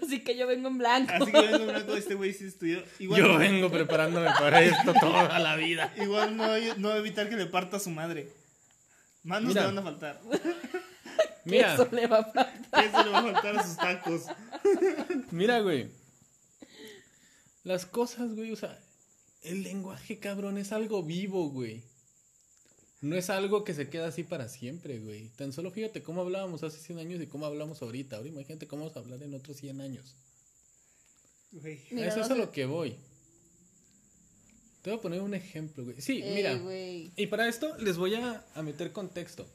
Así 0.02 0.24
que 0.24 0.36
yo 0.36 0.48
vengo 0.48 0.68
en 0.70 0.80
blanco. 0.80 1.14
Así 1.14 1.32
que 1.32 1.40
vengo 1.42 1.66
hablando, 1.66 1.96
este 1.96 2.16
güey 2.16 2.34
sí 2.34 2.46
estudió. 2.46 2.84
Igual, 2.98 3.22
Yo 3.22 3.38
vengo 3.38 3.70
preparándome 3.70 4.26
para 4.40 4.64
esto 4.64 4.92
toda 5.00 5.38
la 5.38 5.56
vida. 5.56 5.94
igual 6.02 6.36
no, 6.36 6.48
no 6.78 6.96
evitar 6.96 7.30
que 7.30 7.36
le 7.36 7.46
parta 7.46 7.78
a 7.78 7.80
su 7.80 7.92
madre. 7.92 8.34
Manos 9.22 9.50
Mira. 9.50 9.62
le 9.62 9.68
van 9.68 9.78
a 9.78 9.84
faltar. 9.84 10.20
Mira, 11.46 11.74
Eso 11.74 11.88
le 11.92 12.08
va 12.08 12.20
a 12.20 12.24
faltar. 12.24 12.62
Eso 12.86 13.04
le 13.04 13.10
va 13.12 13.20
a 13.20 13.24
faltar 13.34 13.58
a 13.58 13.64
sus 13.68 13.78
tacos. 13.78 14.26
mira, 15.32 15.60
güey. 15.62 15.90
Las 17.64 17.86
cosas, 17.86 18.34
güey, 18.36 18.52
o 18.52 18.56
sea, 18.56 18.80
el 19.44 19.64
lenguaje, 19.64 20.20
cabrón, 20.20 20.58
es 20.58 20.72
algo 20.72 21.04
vivo, 21.04 21.50
güey. 21.50 21.84
No 23.02 23.16
es 23.16 23.30
algo 23.32 23.64
que 23.64 23.74
se 23.74 23.90
queda 23.90 24.08
así 24.08 24.24
para 24.24 24.48
siempre, 24.48 25.00
güey. 25.00 25.30
Tan 25.30 25.54
solo 25.54 25.72
fíjate 25.72 26.04
cómo 26.04 26.22
hablábamos 26.22 26.62
hace 26.64 26.78
100 26.80 27.00
años 27.00 27.22
y 27.22 27.26
cómo 27.28 27.48
hablamos 27.48 27.82
ahorita. 27.82 28.18
Ahora 28.18 28.30
imagínate 28.30 28.68
cómo 28.68 28.84
vamos 28.84 28.96
a 28.96 29.00
hablar 29.00 29.24
en 29.24 29.34
otros 29.34 29.58
100 29.58 29.82
años. 29.82 30.16
Güey. 31.52 31.82
Mira, 31.90 32.08
Eso 32.08 32.20
no 32.20 32.26
es 32.26 32.32
a 32.32 32.36
lo 32.36 32.52
que 32.52 32.66
voy. 32.66 32.96
Te 34.84 34.90
voy 34.92 35.00
a 35.00 35.02
poner 35.02 35.22
un 35.22 35.34
ejemplo, 35.34 35.84
güey. 35.84 36.00
Sí, 36.00 36.22
Ey, 36.22 36.36
mira. 36.36 36.56
güey. 36.56 37.12
Y 37.16 37.28
para 37.28 37.48
esto 37.48 37.76
les 37.78 37.98
voy 37.98 38.16
a, 38.16 38.46
a 38.54 38.62
meter 38.62 38.92
contexto. 38.92 39.48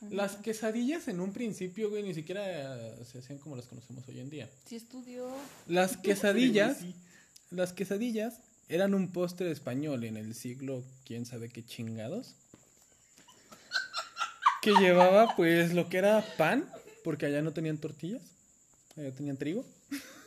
Las 0.00 0.36
quesadillas 0.36 1.08
en 1.08 1.20
un 1.20 1.32
principio, 1.32 1.90
güey, 1.90 2.04
ni 2.04 2.14
siquiera 2.14 3.04
se 3.04 3.18
hacían 3.18 3.38
como 3.38 3.56
las 3.56 3.66
conocemos 3.66 4.06
hoy 4.08 4.20
en 4.20 4.30
día. 4.30 4.48
Sí 4.64 4.76
estudió. 4.76 5.28
Las 5.66 5.96
quesadillas, 6.02 6.78
Sí, 6.78 6.94
las 7.50 7.72
quesadillas 7.72 8.40
eran 8.68 8.94
un 8.94 9.10
postre 9.10 9.50
español 9.50 10.04
en 10.04 10.16
el 10.16 10.34
siglo, 10.34 10.84
quién 11.04 11.26
sabe 11.26 11.48
qué 11.48 11.64
chingados. 11.64 12.36
Que 14.62 14.72
llevaba 14.72 15.34
pues 15.36 15.72
lo 15.72 15.88
que 15.88 15.98
era 15.98 16.24
pan, 16.36 16.70
porque 17.02 17.26
allá 17.26 17.42
no 17.42 17.52
tenían 17.52 17.78
tortillas, 17.78 18.22
allá 18.96 19.12
tenían 19.12 19.36
trigo. 19.36 19.64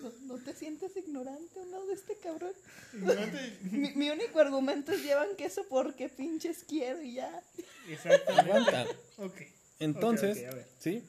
¿No, 0.01 0.11
no 0.26 0.43
te 0.43 0.53
sientes 0.53 0.97
ignorante 0.97 1.59
o 1.59 1.65
no 1.65 1.86
de 1.86 1.93
este 1.93 2.17
cabrón? 2.17 2.53
Mi, 3.72 3.93
mi 3.93 4.09
único 4.09 4.39
argumento 4.39 4.91
es 4.91 5.03
llevan 5.03 5.36
queso 5.38 5.65
porque 5.69 6.09
pinches 6.09 6.65
quiero 6.67 7.01
y 7.01 7.13
ya. 7.13 7.43
Exactamente. 7.88 8.51
Aguanta. 8.51 8.86
Ok. 9.17 9.41
Entonces. 9.82 10.45
¿sí? 10.79 11.03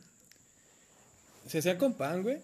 Se 1.47 1.59
hacía 1.59 1.79
con 1.79 1.95
pan, 1.95 2.23
güey. 2.23 2.39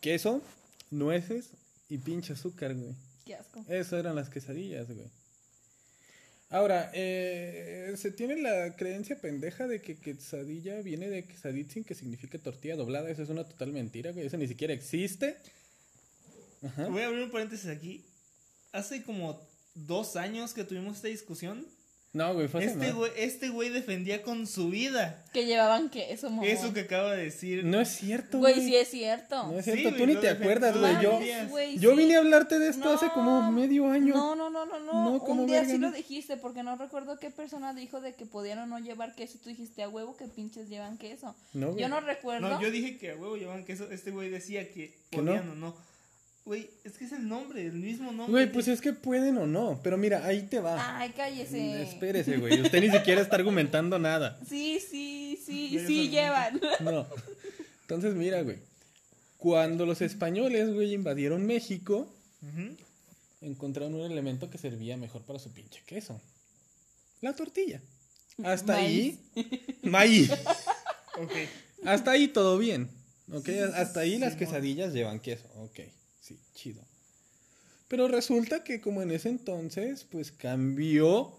Queso, 0.00 0.42
nueces 0.90 1.50
y 1.88 1.98
pinche 1.98 2.32
azúcar, 2.32 2.74
güey. 2.74 2.94
Qué 3.26 3.34
asco. 3.34 3.64
Eso 3.68 3.98
eran 3.98 4.14
las 4.14 4.30
quesadillas, 4.30 4.88
güey. 4.88 5.08
Ahora, 6.50 6.90
eh, 6.94 7.92
se 7.96 8.10
tiene 8.10 8.40
la 8.40 8.74
creencia 8.74 9.20
pendeja 9.20 9.66
de 9.66 9.82
que 9.82 9.96
quesadilla 9.96 10.80
viene 10.80 11.10
de 11.10 11.24
quesaditzin, 11.24 11.84
que 11.84 11.94
significa 11.94 12.38
tortilla 12.38 12.76
doblada. 12.76 13.10
Eso 13.10 13.22
es 13.22 13.28
una 13.28 13.44
total 13.44 13.72
mentira, 13.72 14.12
güey. 14.12 14.26
Eso 14.26 14.38
ni 14.38 14.48
siquiera 14.48 14.72
existe. 14.72 15.36
Ajá. 16.62 16.88
Voy 16.88 17.02
a 17.02 17.06
abrir 17.06 17.24
un 17.24 17.30
paréntesis 17.30 17.68
aquí. 17.68 18.04
Hace 18.72 19.02
como 19.02 19.46
dos 19.74 20.16
años 20.16 20.54
que 20.54 20.64
tuvimos 20.64 20.96
esta 20.96 21.08
discusión. 21.08 21.66
No, 22.18 22.34
güey, 22.34 22.48
fue 22.48 22.64
hace 22.64 22.72
Este 22.72 22.92
güey, 22.92 23.12
este 23.16 23.48
güey 23.48 23.68
defendía 23.70 24.22
con 24.22 24.46
su 24.46 24.70
vida 24.70 25.24
Que 25.32 25.46
llevaban 25.46 25.88
queso, 25.88 26.28
mamón. 26.30 26.44
eso 26.44 26.74
que 26.74 26.80
acaba 26.80 27.14
de 27.14 27.24
decir. 27.24 27.64
No 27.64 27.80
es 27.80 27.88
cierto, 27.90 28.38
güey. 28.38 28.54
Güey, 28.54 28.66
sí 28.66 28.76
es 28.76 28.88
cierto. 28.88 29.44
No 29.46 29.58
es 29.58 29.64
Sí, 29.64 29.70
cierto, 29.72 29.90
güey, 29.90 30.00
tú 30.00 30.06
ni 30.06 30.16
te 30.16 30.28
acuerdas, 30.28 30.76
güey. 30.76 30.94
Yo, 31.00 31.20
yo 31.76 31.90
sí. 31.92 31.96
vine 31.96 32.16
a 32.16 32.18
hablarte 32.18 32.58
de 32.58 32.68
esto 32.68 32.90
hace 32.90 33.06
No, 33.06 33.14
como 33.14 33.52
medio 33.52 33.88
año. 33.88 34.14
No, 34.14 34.34
no, 34.34 34.50
no, 34.50 34.66
no, 34.66 34.78
no. 34.80 35.10
No, 35.12 35.18
como 35.20 35.42
Un 35.42 35.46
día 35.46 35.60
verga, 35.60 35.72
sí 35.72 35.78
no. 35.78 35.90
lo 35.90 35.96
dijiste 35.96 36.36
porque 36.36 36.62
no 36.62 36.76
recuerdo 36.76 37.18
qué 37.18 37.30
persona 37.30 37.72
dijo 37.72 38.00
de 38.00 38.14
que 38.14 38.26
podían 38.26 38.58
o 38.58 38.66
no 38.66 38.78
llevar 38.80 39.14
queso. 39.14 39.36
y 39.36 39.40
Tú 39.44 39.48
dijiste 39.50 39.82
a 39.82 39.88
huevo 39.88 40.16
que 40.16 40.26
pinches 40.26 40.68
llevan 40.68 40.98
queso. 40.98 41.36
No, 41.54 41.68
güey. 41.68 41.80
Yo 41.82 41.88
no 41.88 42.00
recuerdo. 42.00 42.48
No, 42.48 42.60
yo 42.60 42.70
dije 42.70 42.98
que 42.98 43.12
a 43.12 43.16
huevo 43.16 43.36
llevaban 43.36 43.64
queso. 43.64 43.88
Este 43.90 44.10
güey 44.10 44.28
decía 44.28 44.66
que 44.72 44.92
¿Que 45.10 45.18
podían 45.18 45.46
no? 45.46 45.52
o 45.52 45.54
no. 45.54 45.76
Güey, 46.48 46.70
es 46.82 46.96
que 46.96 47.04
es 47.04 47.12
el 47.12 47.28
nombre, 47.28 47.66
el 47.66 47.74
mismo 47.74 48.10
nombre. 48.10 48.30
Güey, 48.32 48.50
pues 48.50 48.68
es 48.68 48.80
que 48.80 48.94
pueden 48.94 49.36
o 49.36 49.46
no. 49.46 49.80
Pero 49.82 49.98
mira, 49.98 50.24
ahí 50.24 50.44
te 50.44 50.60
va. 50.60 50.98
Ay, 50.98 51.10
cállese. 51.10 51.82
Espérese, 51.82 52.38
güey. 52.38 52.62
Usted 52.62 52.80
ni 52.80 52.90
siquiera 52.90 53.20
está 53.20 53.36
argumentando 53.36 53.98
nada. 53.98 54.40
Sí, 54.48 54.80
sí, 54.80 55.38
sí, 55.44 55.78
sí 55.86 56.08
llevan. 56.08 56.58
No. 56.80 57.06
Entonces, 57.82 58.14
mira, 58.14 58.40
güey. 58.40 58.60
Cuando 59.36 59.84
los 59.84 60.00
españoles, 60.00 60.72
güey, 60.72 60.94
invadieron 60.94 61.44
México, 61.44 62.10
encontraron 63.42 63.94
un 63.96 64.10
elemento 64.10 64.48
que 64.48 64.56
servía 64.56 64.96
mejor 64.96 65.20
para 65.26 65.38
su 65.38 65.52
pinche 65.52 65.82
queso. 65.84 66.18
La 67.20 67.34
tortilla. 67.34 67.82
Hasta 68.42 68.72
Maíz. 68.72 69.18
ahí. 69.36 69.78
Maíz. 69.82 70.30
Ok. 71.18 71.32
Hasta 71.84 72.12
ahí 72.12 72.28
todo 72.28 72.56
bien. 72.56 72.88
¿Ok? 73.30 73.44
Sí, 73.44 73.58
Hasta 73.58 74.00
ahí 74.00 74.18
las 74.18 74.34
quesadillas 74.34 74.94
llevan 74.94 75.20
queso. 75.20 75.46
Ok. 75.56 75.80
Sí, 76.28 76.38
chido. 76.54 76.82
Pero 77.88 78.06
resulta 78.06 78.62
que 78.64 78.82
como 78.82 79.00
en 79.00 79.10
ese 79.10 79.30
entonces, 79.30 80.04
pues 80.04 80.30
cambió. 80.30 81.32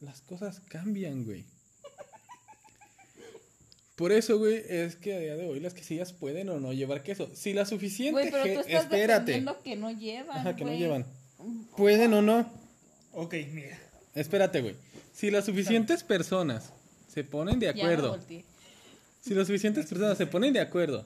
Las 0.00 0.20
cosas 0.20 0.60
cambian, 0.68 1.24
güey. 1.24 1.44
Por 3.94 4.12
eso, 4.12 4.38
güey, 4.38 4.62
es 4.68 4.96
que 4.96 5.14
a 5.14 5.18
día 5.18 5.36
de 5.36 5.46
hoy 5.46 5.60
las 5.60 5.74
quesillas 5.74 6.12
pueden 6.12 6.48
o 6.48 6.60
no 6.60 6.72
llevar 6.72 7.02
queso. 7.02 7.30
Si 7.34 7.52
la 7.52 7.66
suficiente 7.66 8.12
Güey, 8.12 8.30
pero 8.30 8.44
tú 8.44 8.60
estás 8.60 8.84
espérate. 8.84 9.44
que 9.64 9.76
no 9.76 9.90
llevan, 9.90 10.38
Ajá, 10.38 10.56
que 10.56 10.64
no 10.64 10.72
llevan. 10.72 11.04
Pueden 11.76 12.14
o 12.14 12.22
no. 12.22 12.48
Ok, 13.12 13.34
mira. 13.52 13.78
Espérate, 14.14 14.60
güey. 14.60 14.76
Si 15.12 15.30
las 15.30 15.46
suficientes 15.46 16.04
personas 16.04 16.72
se 17.12 17.24
ponen 17.24 17.58
de 17.58 17.66
Ya 17.66 17.72
acuerdo. 17.72 18.18
Si 19.20 19.34
las 19.34 19.46
suficientes 19.48 19.86
personas 19.86 20.16
se 20.18 20.26
ponen 20.26 20.52
de 20.52 20.60
acuerdo 20.60 21.04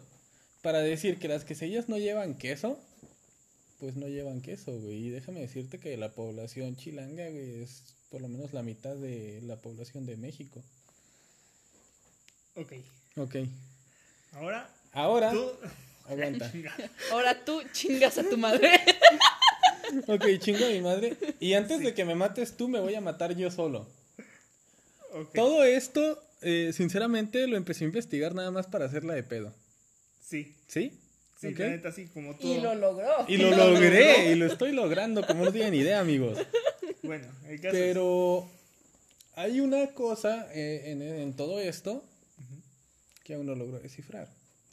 para 0.62 0.78
decir 0.78 1.18
que 1.18 1.28
las 1.28 1.44
quesadillas 1.44 1.88
no 1.88 1.98
llevan 1.98 2.34
queso, 2.34 2.78
pues 3.80 3.96
no 3.96 4.06
llevan 4.06 4.40
queso, 4.40 4.72
güey. 4.78 5.06
Y 5.06 5.10
déjame 5.10 5.40
decirte 5.40 5.78
que 5.78 5.96
la 5.96 6.12
población 6.12 6.76
chilanga, 6.76 7.28
güey, 7.28 7.62
es 7.62 7.82
por 8.10 8.20
lo 8.20 8.28
menos 8.28 8.52
la 8.52 8.62
mitad 8.62 8.94
de 8.94 9.40
la 9.42 9.56
población 9.56 10.06
de 10.06 10.16
México. 10.16 10.62
Ok. 12.54 12.72
Ok. 13.16 13.36
Ahora, 14.32 14.70
Ahora, 14.92 15.32
tú. 15.32 15.50
aguanta. 16.08 16.50
Ahora 17.10 17.44
tú 17.44 17.60
chingas 17.72 18.18
a 18.18 18.22
tu 18.22 18.38
madre. 18.38 18.70
Ok, 20.06 20.24
chingo 20.38 20.64
a 20.64 20.68
mi 20.70 20.80
madre. 20.80 21.16
Y 21.40 21.54
antes 21.54 21.80
de 21.80 21.92
que 21.92 22.04
me 22.04 22.14
mates 22.14 22.56
tú, 22.56 22.68
me 22.68 22.80
voy 22.80 22.94
a 22.94 23.00
matar 23.00 23.34
yo 23.34 23.50
solo. 23.50 23.88
Ok. 25.12 25.34
Todo 25.34 25.64
esto, 25.64 26.22
eh, 26.40 26.70
sinceramente, 26.72 27.46
lo 27.46 27.56
empecé 27.56 27.84
a 27.84 27.88
investigar 27.88 28.34
nada 28.34 28.50
más 28.50 28.66
para 28.68 28.86
hacerla 28.86 29.14
de 29.14 29.22
pedo. 29.22 29.52
Sí. 30.33 30.55
¿Sí? 30.66 30.93
La 31.43 31.68
neta, 31.68 31.93
sí, 31.93 32.07
como 32.07 32.37
todo. 32.37 32.57
Y 32.57 32.61
lo 32.61 32.74
logró. 32.74 33.26
Y 33.28 33.37
lo 33.37 33.51
logré, 33.57 34.30
y 34.33 34.37
lo 34.37 34.47
estoy 34.47 34.72
logrando, 34.72 35.26
como 35.26 35.45
no 35.45 35.53
tienen 35.53 35.74
idea, 35.74 36.01
amigos. 36.01 36.39
Bueno, 37.03 37.26
el 37.49 37.61
caso 37.61 37.72
Pero 37.72 38.49
hay 39.35 39.61
una 39.61 39.89
cosa 39.89 40.49
eh, 40.55 40.85
en, 40.87 41.03
en 41.03 41.35
todo 41.35 41.61
esto 41.61 42.05
que 43.24 43.35
aún 43.35 43.47
no 43.47 43.55
logro 43.55 43.78
descifrar. 43.80 44.28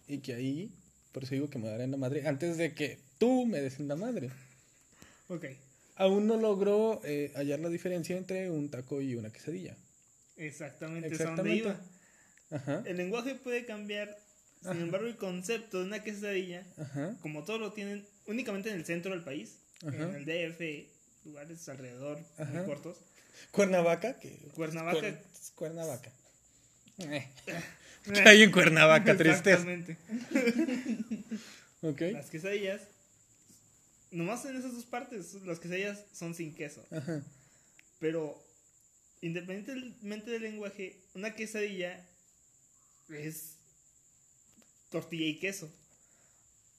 Y 0.08 0.20
que 0.20 0.34
ahí, 0.34 0.72
por 1.12 1.24
eso 1.24 1.34
digo 1.34 1.50
que 1.50 1.60
me 1.60 1.68
daré 1.68 1.84
en 1.84 1.92
la 1.92 1.98
madre, 1.98 2.28
antes 2.28 2.58
de 2.58 2.74
que 2.74 3.00
tú 3.18 3.46
me 3.46 3.60
des 3.62 3.80
en 3.80 3.88
la 3.88 3.96
madre. 3.96 4.30
Ok. 5.28 5.46
Aún 5.96 6.28
no 6.28 6.38
logro 6.38 7.02
eh, 7.04 7.32
hallar 7.36 7.60
la 7.60 7.70
diferencia 7.70 8.16
entre 8.16 8.50
un 8.50 8.70
taco 8.70 9.02
y 9.02 9.16
una 9.16 9.32
quesadilla. 9.32 9.76
Exactamente, 10.38 11.10
es 11.14 11.20
a 11.22 11.26
donde 11.26 11.54
Exactamente. 11.54 11.58
iba. 11.58 12.58
Ajá, 12.58 12.84
El 12.86 12.98
lenguaje 12.98 13.36
puede 13.36 13.66
cambiar, 13.66 14.18
sin 14.62 14.82
embargo, 14.82 15.08
el 15.08 15.16
concepto 15.18 15.80
de 15.80 15.86
una 15.86 16.04
quesadilla, 16.04 16.66
ajá, 16.78 17.16
como 17.22 17.44
todos 17.46 17.60
lo 17.60 17.72
tienen 17.74 18.06
únicamente 18.28 18.70
en 18.70 18.76
el 18.76 18.86
centro 18.86 19.12
del 19.12 19.24
país, 19.24 19.58
Ajá. 19.86 19.96
en 19.96 20.16
el 20.16 20.26
DF, 20.26 21.26
lugares 21.26 21.68
alrededor, 21.70 22.20
Ajá. 22.38 22.52
muy 22.52 22.66
cortos. 22.66 22.98
Cuernavaca, 23.52 24.20
que... 24.20 24.32
Cuernavaca. 24.56 25.00
Cuer- 25.00 25.20
Cuernavaca. 25.56 26.12
Eh. 27.00 27.28
¿Qué 28.04 28.20
hay 28.26 28.44
en 28.44 28.52
Cuernavaca? 28.52 29.16
Tristeza. 29.16 29.52
Exactamente. 29.52 29.98
Ok. 31.82 32.02
Las 32.12 32.30
quesadillas, 32.30 32.82
nomás 34.12 34.44
en 34.44 34.58
esas 34.58 34.74
dos 34.74 34.84
partes, 34.84 35.34
las 35.46 35.60
quesadillas 35.62 36.04
son 36.12 36.36
sin 36.36 36.54
queso. 36.54 36.86
Ajá. 36.92 37.24
Pero, 38.00 38.38
independientemente 39.22 40.30
del 40.32 40.42
lenguaje, 40.42 41.02
una 41.14 41.36
quesadilla 41.36 42.06
es 43.08 43.59
tortilla 44.90 45.26
y 45.26 45.40
queso. 45.40 45.72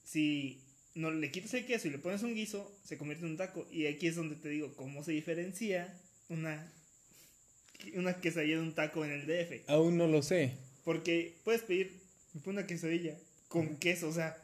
Si 0.03 0.61
no 0.95 1.11
le 1.11 1.31
quitas 1.31 1.53
el 1.53 1.65
queso 1.65 1.87
y 1.87 1.91
le 1.91 1.99
pones 1.99 2.23
un 2.23 2.35
guiso, 2.35 2.71
se 2.83 2.97
convierte 2.97 3.25
en 3.25 3.31
un 3.31 3.37
taco. 3.37 3.67
Y 3.71 3.87
aquí 3.87 4.07
es 4.07 4.15
donde 4.15 4.35
te 4.35 4.49
digo 4.49 4.75
cómo 4.75 5.03
se 5.03 5.11
diferencia 5.11 5.97
una, 6.29 6.71
una 7.95 8.19
quesadilla 8.19 8.55
de 8.55 8.61
un 8.61 8.73
taco 8.73 9.05
en 9.05 9.11
el 9.11 9.27
DF. 9.27 9.69
Aún 9.69 9.97
no 9.97 10.07
lo 10.07 10.21
sé. 10.21 10.57
Porque 10.83 11.37
puedes 11.43 11.61
pedir 11.61 12.01
una 12.45 12.65
quesadilla 12.65 13.17
con 13.47 13.77
queso, 13.77 14.07
o 14.07 14.13
sea, 14.13 14.40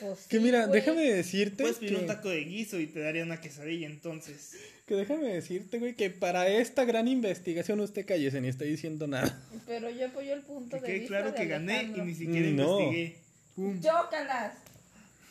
Pues 0.00 0.26
Que 0.28 0.36
sí, 0.38 0.42
mira, 0.42 0.66
güey. 0.66 0.80
déjame 0.80 1.04
decirte 1.12 1.62
puedes 1.62 1.78
pedir 1.78 1.94
que, 1.94 2.00
un 2.00 2.06
taco 2.06 2.28
de 2.28 2.40
guiso 2.44 2.78
y 2.78 2.86
te 2.86 3.00
daría 3.00 3.22
una 3.22 3.40
quesadilla, 3.40 3.86
entonces. 3.86 4.56
que 4.86 4.94
déjame 4.94 5.32
decirte, 5.32 5.78
güey, 5.78 5.94
que 5.94 6.10
para 6.10 6.48
esta 6.48 6.84
gran 6.84 7.08
investigación 7.08 7.80
usted 7.80 8.04
cállese 8.06 8.40
ni 8.40 8.48
estoy 8.48 8.68
diciendo 8.70 9.06
nada. 9.06 9.42
Pero 9.66 9.88
yo 9.90 10.06
apoyo 10.06 10.34
el 10.34 10.42
punto 10.42 10.78
Que 10.80 10.86
de 10.86 10.98
vista 11.00 11.08
claro 11.08 11.30
de 11.32 11.36
que 11.36 11.46
gané 11.46 11.82
y 11.96 12.00
ni 12.00 12.14
siquiera 12.14 12.48
No. 12.50 12.80
investigué. 12.80 13.16
Pum. 13.54 13.80
Chócalas. 13.82 14.52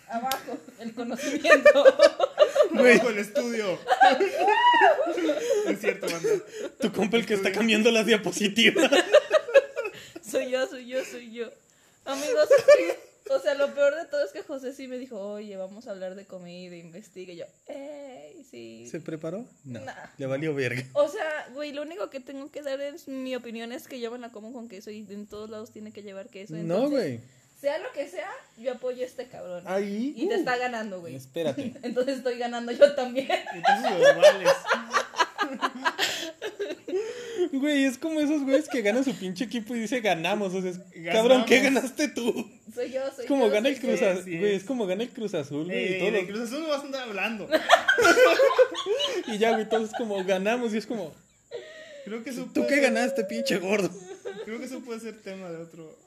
Abajo, 0.08 0.58
el 0.80 0.94
conocimiento. 0.94 1.86
Abajo 2.76 3.10
el 3.10 3.18
estudio. 3.20 3.80
es 5.68 5.80
cierto, 5.80 6.08
banda. 6.08 6.30
Tu 6.80 6.92
compa 6.92 7.18
el 7.18 7.26
que 7.26 7.34
está 7.36 7.52
cambiando 7.52 7.90
las 7.92 8.06
diapositivas. 8.06 8.90
soy 10.30 10.52
yo, 10.52 10.68
soy 10.68 10.88
yo, 10.88 11.04
soy 11.06 11.32
yo. 11.32 11.52
Amigos, 12.06 12.50
o 13.30 13.40
sea, 13.40 13.56
lo 13.56 13.74
peor 13.74 13.96
de 13.96 14.06
todo 14.06 14.24
es 14.24 14.32
que 14.32 14.44
José 14.44 14.74
sí 14.74 14.88
me 14.88 14.98
dijo, 14.98 15.20
oye, 15.20 15.58
vamos 15.58 15.88
a 15.88 15.92
hablar 15.92 16.16
de 16.16 16.26
comida, 16.26 16.76
investigue. 16.76 17.34
Y 17.34 17.38
yo, 17.38 17.46
ey, 17.68 18.44
sí. 18.50 18.88
¿Se 18.90 19.00
preparó? 19.00 19.46
No. 19.64 19.80
Nah. 19.80 19.94
Le 20.18 20.26
valió 20.28 20.54
verga. 20.54 20.84
O 20.94 21.08
sea, 21.08 21.48
güey, 21.54 21.74
lo 21.74 21.82
único 21.82 22.10
que 22.10 22.20
tengo 22.20 22.52
que 22.52 22.62
dar 22.62 22.80
es 22.82 23.08
mi 23.08 23.36
opinión 23.36 23.72
es 23.72 23.88
que 23.88 24.00
yo 24.00 24.12
me 24.12 24.20
la 24.20 24.32
como 24.32 24.54
con 24.54 24.70
queso 24.70 24.92
y 24.92 25.06
en 25.10 25.28
todos 25.28 25.50
lados 25.50 25.72
tiene 25.72 25.92
que 25.92 26.04
llevar 26.04 26.30
queso. 26.30 26.56
No, 26.56 26.90
güey. 26.90 27.20
Sea 27.60 27.80
lo 27.80 27.92
que 27.94 28.08
sea, 28.08 28.30
yo 28.58 28.74
apoyo 28.74 29.02
a 29.02 29.06
este 29.06 29.28
cabrón. 29.28 29.64
Ahí. 29.66 30.14
Y 30.16 30.28
te 30.28 30.36
uh, 30.36 30.40
está 30.40 30.58
ganando, 30.58 31.00
güey. 31.00 31.16
Espérate. 31.16 31.74
Entonces 31.84 32.18
estoy 32.18 32.38
ganando 32.38 32.72
yo 32.72 32.94
también. 32.94 33.28
Entonces 33.54 34.16
vales. 34.16 34.50
Güey, 37.60 37.86
es 37.86 37.98
como 37.98 38.20
esos 38.20 38.44
güeyes 38.44 38.68
que 38.70 38.82
ganan 38.82 39.04
su 39.04 39.14
pinche 39.16 39.46
equipo 39.46 39.76
y 39.76 39.80
dice 39.80 40.02
ganamos. 40.02 40.54
O 40.54 40.62
sea, 40.62 40.72
es, 40.72 40.80
cabrón, 41.12 41.46
¿qué 41.46 41.62
ganaste 41.62 42.08
tú? 42.10 42.50
Soy 42.74 42.92
yo, 42.92 43.02
soy 43.16 43.26
Es 43.26 43.28
como 43.28 43.48
yo, 43.48 43.52
gana 43.54 43.70
el 43.70 43.80
Cruz 43.80 44.00
yo. 44.00 44.10
Azul. 44.10 44.24
sí 44.26 44.38
Güey, 44.38 44.56
es. 44.56 44.62
es 44.62 44.68
como 44.68 44.86
gana 44.88 45.04
el 45.04 45.10
Cruz 45.10 45.34
Azul, 45.34 45.66
güey. 45.66 45.78
Eh, 45.78 45.98
y 45.98 46.00
todo. 46.00 46.12
de 46.12 46.28
Cruz 46.28 46.40
Azul 46.42 46.62
no 46.64 46.70
vas 46.70 46.82
a 46.82 46.86
andar 46.86 47.02
hablando. 47.10 47.48
Y 49.28 49.38
ya, 49.38 49.52
güey, 49.54 49.68
todos 49.68 49.92
como 49.98 50.24
ganamos. 50.24 50.74
Y 50.74 50.78
es 50.78 50.86
como, 50.86 51.14
Creo 52.06 52.24
que 52.24 52.30
eso 52.30 52.44
¿tú 52.54 52.62
puede 52.62 52.68
qué 52.68 52.82
ganaste, 52.82 53.24
pinche 53.24 53.58
gordo? 53.58 53.90
Creo 54.46 54.60
que 54.60 54.66
eso 54.66 54.80
puede 54.82 55.00
ser 55.00 55.22
tema 55.22 55.50
de 55.50 55.58
otro. 55.64 55.98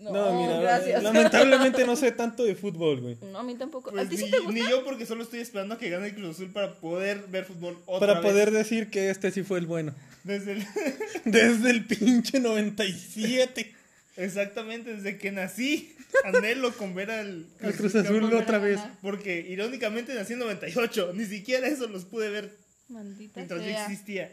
No, 0.00 0.12
No, 0.12 0.40
mira, 0.42 0.60
gracias. 0.60 1.02
lamentablemente 1.02 1.84
no 1.86 1.96
sé 1.96 2.12
tanto 2.12 2.44
de 2.44 2.54
fútbol, 2.54 3.00
güey. 3.00 3.16
No, 3.32 3.38
a 3.38 3.42
mí 3.42 3.54
tampoco. 3.56 3.90
Pues 3.90 4.06
¿A 4.06 4.08
ti 4.08 4.16
sí 4.16 4.24
ni, 4.26 4.30
te 4.30 4.38
gusta? 4.38 4.52
ni 4.52 4.60
yo 4.68 4.84
porque 4.84 5.06
solo 5.06 5.22
estoy 5.22 5.40
esperando 5.40 5.74
a 5.74 5.78
que 5.78 5.88
gane 5.90 6.08
el 6.08 6.14
Cruz 6.14 6.36
Azul 6.36 6.52
para 6.52 6.74
poder 6.74 7.26
ver 7.28 7.44
fútbol 7.46 7.78
otra 7.86 8.08
Para 8.08 8.20
vez. 8.20 8.30
poder 8.32 8.50
decir 8.50 8.90
que 8.90 9.10
este 9.10 9.30
sí 9.32 9.42
fue 9.42 9.58
el 9.58 9.66
bueno. 9.66 9.94
Desde 10.24 10.52
el- 10.52 10.66
Desde 11.24 11.70
el 11.70 11.84
pinche 11.86 12.40
97. 12.40 13.74
Exactamente, 14.16 14.94
desde 14.96 15.18
que 15.18 15.32
nací, 15.32 15.96
anhelo 16.24 16.72
con 16.76 16.94
ver 16.94 17.10
al 17.10 17.46
Al 17.60 17.74
Cruz 17.74 17.94
Azul 17.96 18.32
otra 18.34 18.58
vez. 18.58 18.80
Porque 19.02 19.40
irónicamente 19.40 20.14
nací 20.14 20.34
en 20.34 20.38
98, 20.40 21.12
ni 21.14 21.24
siquiera 21.26 21.66
eso 21.66 21.86
los 21.88 22.04
pude 22.04 22.30
ver 22.30 22.56
Maldita 22.88 23.32
mientras 23.40 23.60
yo 23.62 23.66
sea. 23.66 23.82
existía. 23.86 24.32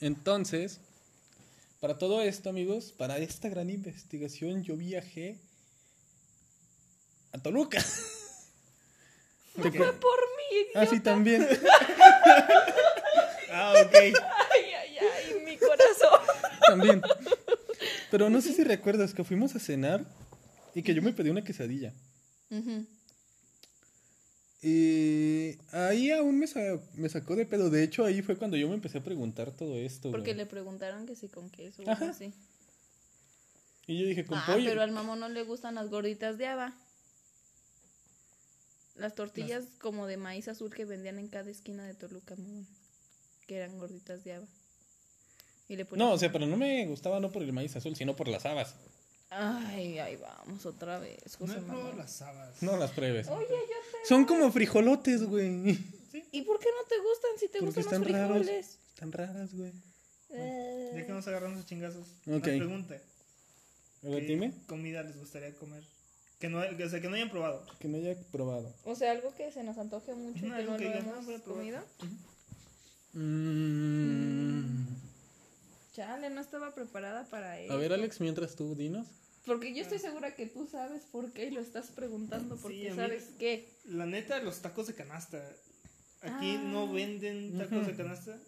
Entonces, 0.00 0.80
para 1.80 1.96
todo 1.96 2.20
esto, 2.22 2.50
amigos, 2.50 2.92
para 2.96 3.16
esta 3.18 3.48
gran 3.48 3.70
investigación, 3.70 4.62
yo 4.64 4.76
viajé 4.76 5.38
a 7.32 7.38
Toluca. 7.38 7.80
Fue 9.54 9.70
por 9.70 9.80
mí. 9.80 10.66
Ah, 10.74 10.86
sí, 10.86 11.00
también. 11.00 11.46
Ah, 13.54 13.74
ok. 13.84 13.94
Corazón. 15.68 16.20
También. 16.66 17.02
Pero 18.10 18.30
no 18.30 18.40
sé 18.40 18.52
si 18.52 18.62
recuerdas 18.64 19.14
que 19.14 19.24
fuimos 19.24 19.54
a 19.56 19.58
cenar 19.58 20.04
y 20.74 20.82
que 20.82 20.94
yo 20.94 21.02
me 21.02 21.12
pedí 21.12 21.30
una 21.30 21.44
quesadilla. 21.44 21.92
Y 24.64 25.58
ahí 25.72 26.10
aún 26.12 26.38
me, 26.38 26.46
sa- 26.46 26.78
me 26.94 27.08
sacó 27.08 27.34
de 27.34 27.46
pedo. 27.46 27.68
De 27.70 27.82
hecho, 27.82 28.04
ahí 28.04 28.22
fue 28.22 28.36
cuando 28.36 28.56
yo 28.56 28.68
me 28.68 28.74
empecé 28.74 28.98
a 28.98 29.02
preguntar 29.04 29.50
todo 29.50 29.76
esto. 29.76 30.10
Porque 30.12 30.30
güey. 30.32 30.36
le 30.36 30.46
preguntaron 30.46 31.06
que 31.06 31.16
si 31.16 31.28
con 31.28 31.50
queso 31.50 31.82
Ajá. 31.86 32.10
así. 32.10 32.32
Y 33.88 34.00
yo 34.00 34.06
dije, 34.06 34.24
con 34.24 34.38
Ah, 34.38 34.44
pollo. 34.46 34.68
pero 34.68 34.82
al 34.82 34.92
mamón 34.92 35.18
no 35.18 35.28
le 35.28 35.42
gustan 35.42 35.74
las 35.74 35.88
gorditas 35.90 36.38
de 36.38 36.46
haba. 36.46 36.74
Las 38.94 39.14
tortillas 39.16 39.64
como 39.80 40.06
de 40.06 40.16
maíz 40.18 40.46
azul 40.46 40.72
que 40.72 40.84
vendían 40.84 41.18
en 41.18 41.26
cada 41.28 41.50
esquina 41.50 41.84
de 41.84 41.94
Toluca, 41.94 42.36
mamón. 42.36 42.66
Que 43.48 43.56
eran 43.56 43.76
gorditas 43.78 44.22
de 44.22 44.34
haba. 44.34 44.46
Y 45.72 45.76
le 45.76 45.84
ponían... 45.86 46.06
No, 46.08 46.14
o 46.14 46.18
sea, 46.18 46.30
pero 46.30 46.46
no 46.46 46.56
me 46.58 46.86
gustaba 46.86 47.18
no 47.18 47.32
por 47.32 47.42
el 47.42 47.52
maíz 47.52 47.74
azul, 47.74 47.96
sino 47.96 48.14
por 48.14 48.28
las 48.28 48.44
habas. 48.44 48.74
Ay, 49.30 49.98
ahí 49.98 50.16
vamos 50.16 50.66
otra 50.66 50.98
vez, 50.98 51.18
No 51.40 51.46
José 51.46 51.60
Manuel. 51.62 51.96
las 51.96 52.20
habas. 52.20 52.62
No 52.62 52.76
las 52.76 52.90
pruebes. 52.90 53.26
Oye, 53.28 53.46
yo 53.48 53.56
te... 54.02 54.06
Son 54.06 54.26
como 54.26 54.52
frijolotes, 54.52 55.22
güey. 55.24 55.78
¿Y 56.30 56.42
por 56.42 56.58
qué 56.60 56.66
no 56.78 56.86
te 56.86 56.96
gustan 56.98 57.30
si 57.38 57.48
te 57.48 57.60
Porque 57.60 57.80
gustan 57.80 58.00
los 58.00 58.08
están 58.10 58.14
raros. 58.20 58.36
frijoles? 58.44 58.78
Están 58.92 59.12
raras, 59.12 59.54
güey. 59.54 59.72
Eh, 60.34 60.92
Ya 60.96 61.06
que 61.06 61.12
nos 61.12 61.26
agarramos 61.26 61.62
a 61.62 61.64
chingazos. 61.66 62.06
Ok. 62.26 62.26
Una 62.26 62.40
pregunta. 62.42 62.98
¿Qué 64.02 64.20
dime 64.20 64.52
comida 64.66 65.02
les 65.02 65.16
gustaría 65.16 65.54
comer? 65.54 65.82
Que 66.38 66.50
no, 66.50 66.60
que, 66.76 66.84
o 66.84 66.88
sea, 66.90 67.00
que 67.00 67.08
no 67.08 67.14
hayan 67.14 67.30
probado. 67.30 67.64
que 67.78 67.88
no 67.88 67.96
haya 67.96 68.14
probado. 68.30 68.74
O 68.84 68.94
sea, 68.94 69.12
algo 69.12 69.34
que 69.34 69.50
se 69.52 69.62
nos 69.62 69.78
antoje 69.78 70.14
mucho 70.14 70.44
y 70.44 70.48
No, 70.48 70.56
que 70.56 70.64
no 70.64 70.76
que 70.76 70.84
lo. 70.84 71.82
Mm. 73.14 74.86
Chale, 75.92 76.30
no 76.30 76.40
estaba 76.40 76.74
preparada 76.74 77.28
para 77.28 77.60
eso. 77.60 77.72
A 77.72 77.76
ver, 77.76 77.92
Alex, 77.92 78.20
mientras 78.20 78.56
tú 78.56 78.74
dinos. 78.74 79.06
Porque 79.44 79.74
yo 79.74 79.82
estoy 79.82 79.98
segura 79.98 80.34
que 80.34 80.46
tú 80.46 80.66
sabes 80.70 81.02
por 81.04 81.32
qué 81.32 81.46
y 81.46 81.50
lo 81.50 81.60
estás 81.60 81.90
preguntando, 81.90 82.56
porque 82.56 82.76
Sí, 82.80 82.86
a 82.86 82.90
mí- 82.92 82.96
sabes 82.96 83.24
qué. 83.38 83.68
La 83.84 84.06
neta, 84.06 84.40
los 84.42 84.60
tacos 84.62 84.86
de 84.86 84.94
canasta. 84.94 85.38
Aquí 86.22 86.54
Ah. 86.56 86.62
no 86.64 86.90
venden 86.92 87.58
tacos 87.58 87.86
de 87.86 87.96
canasta. 87.96 88.38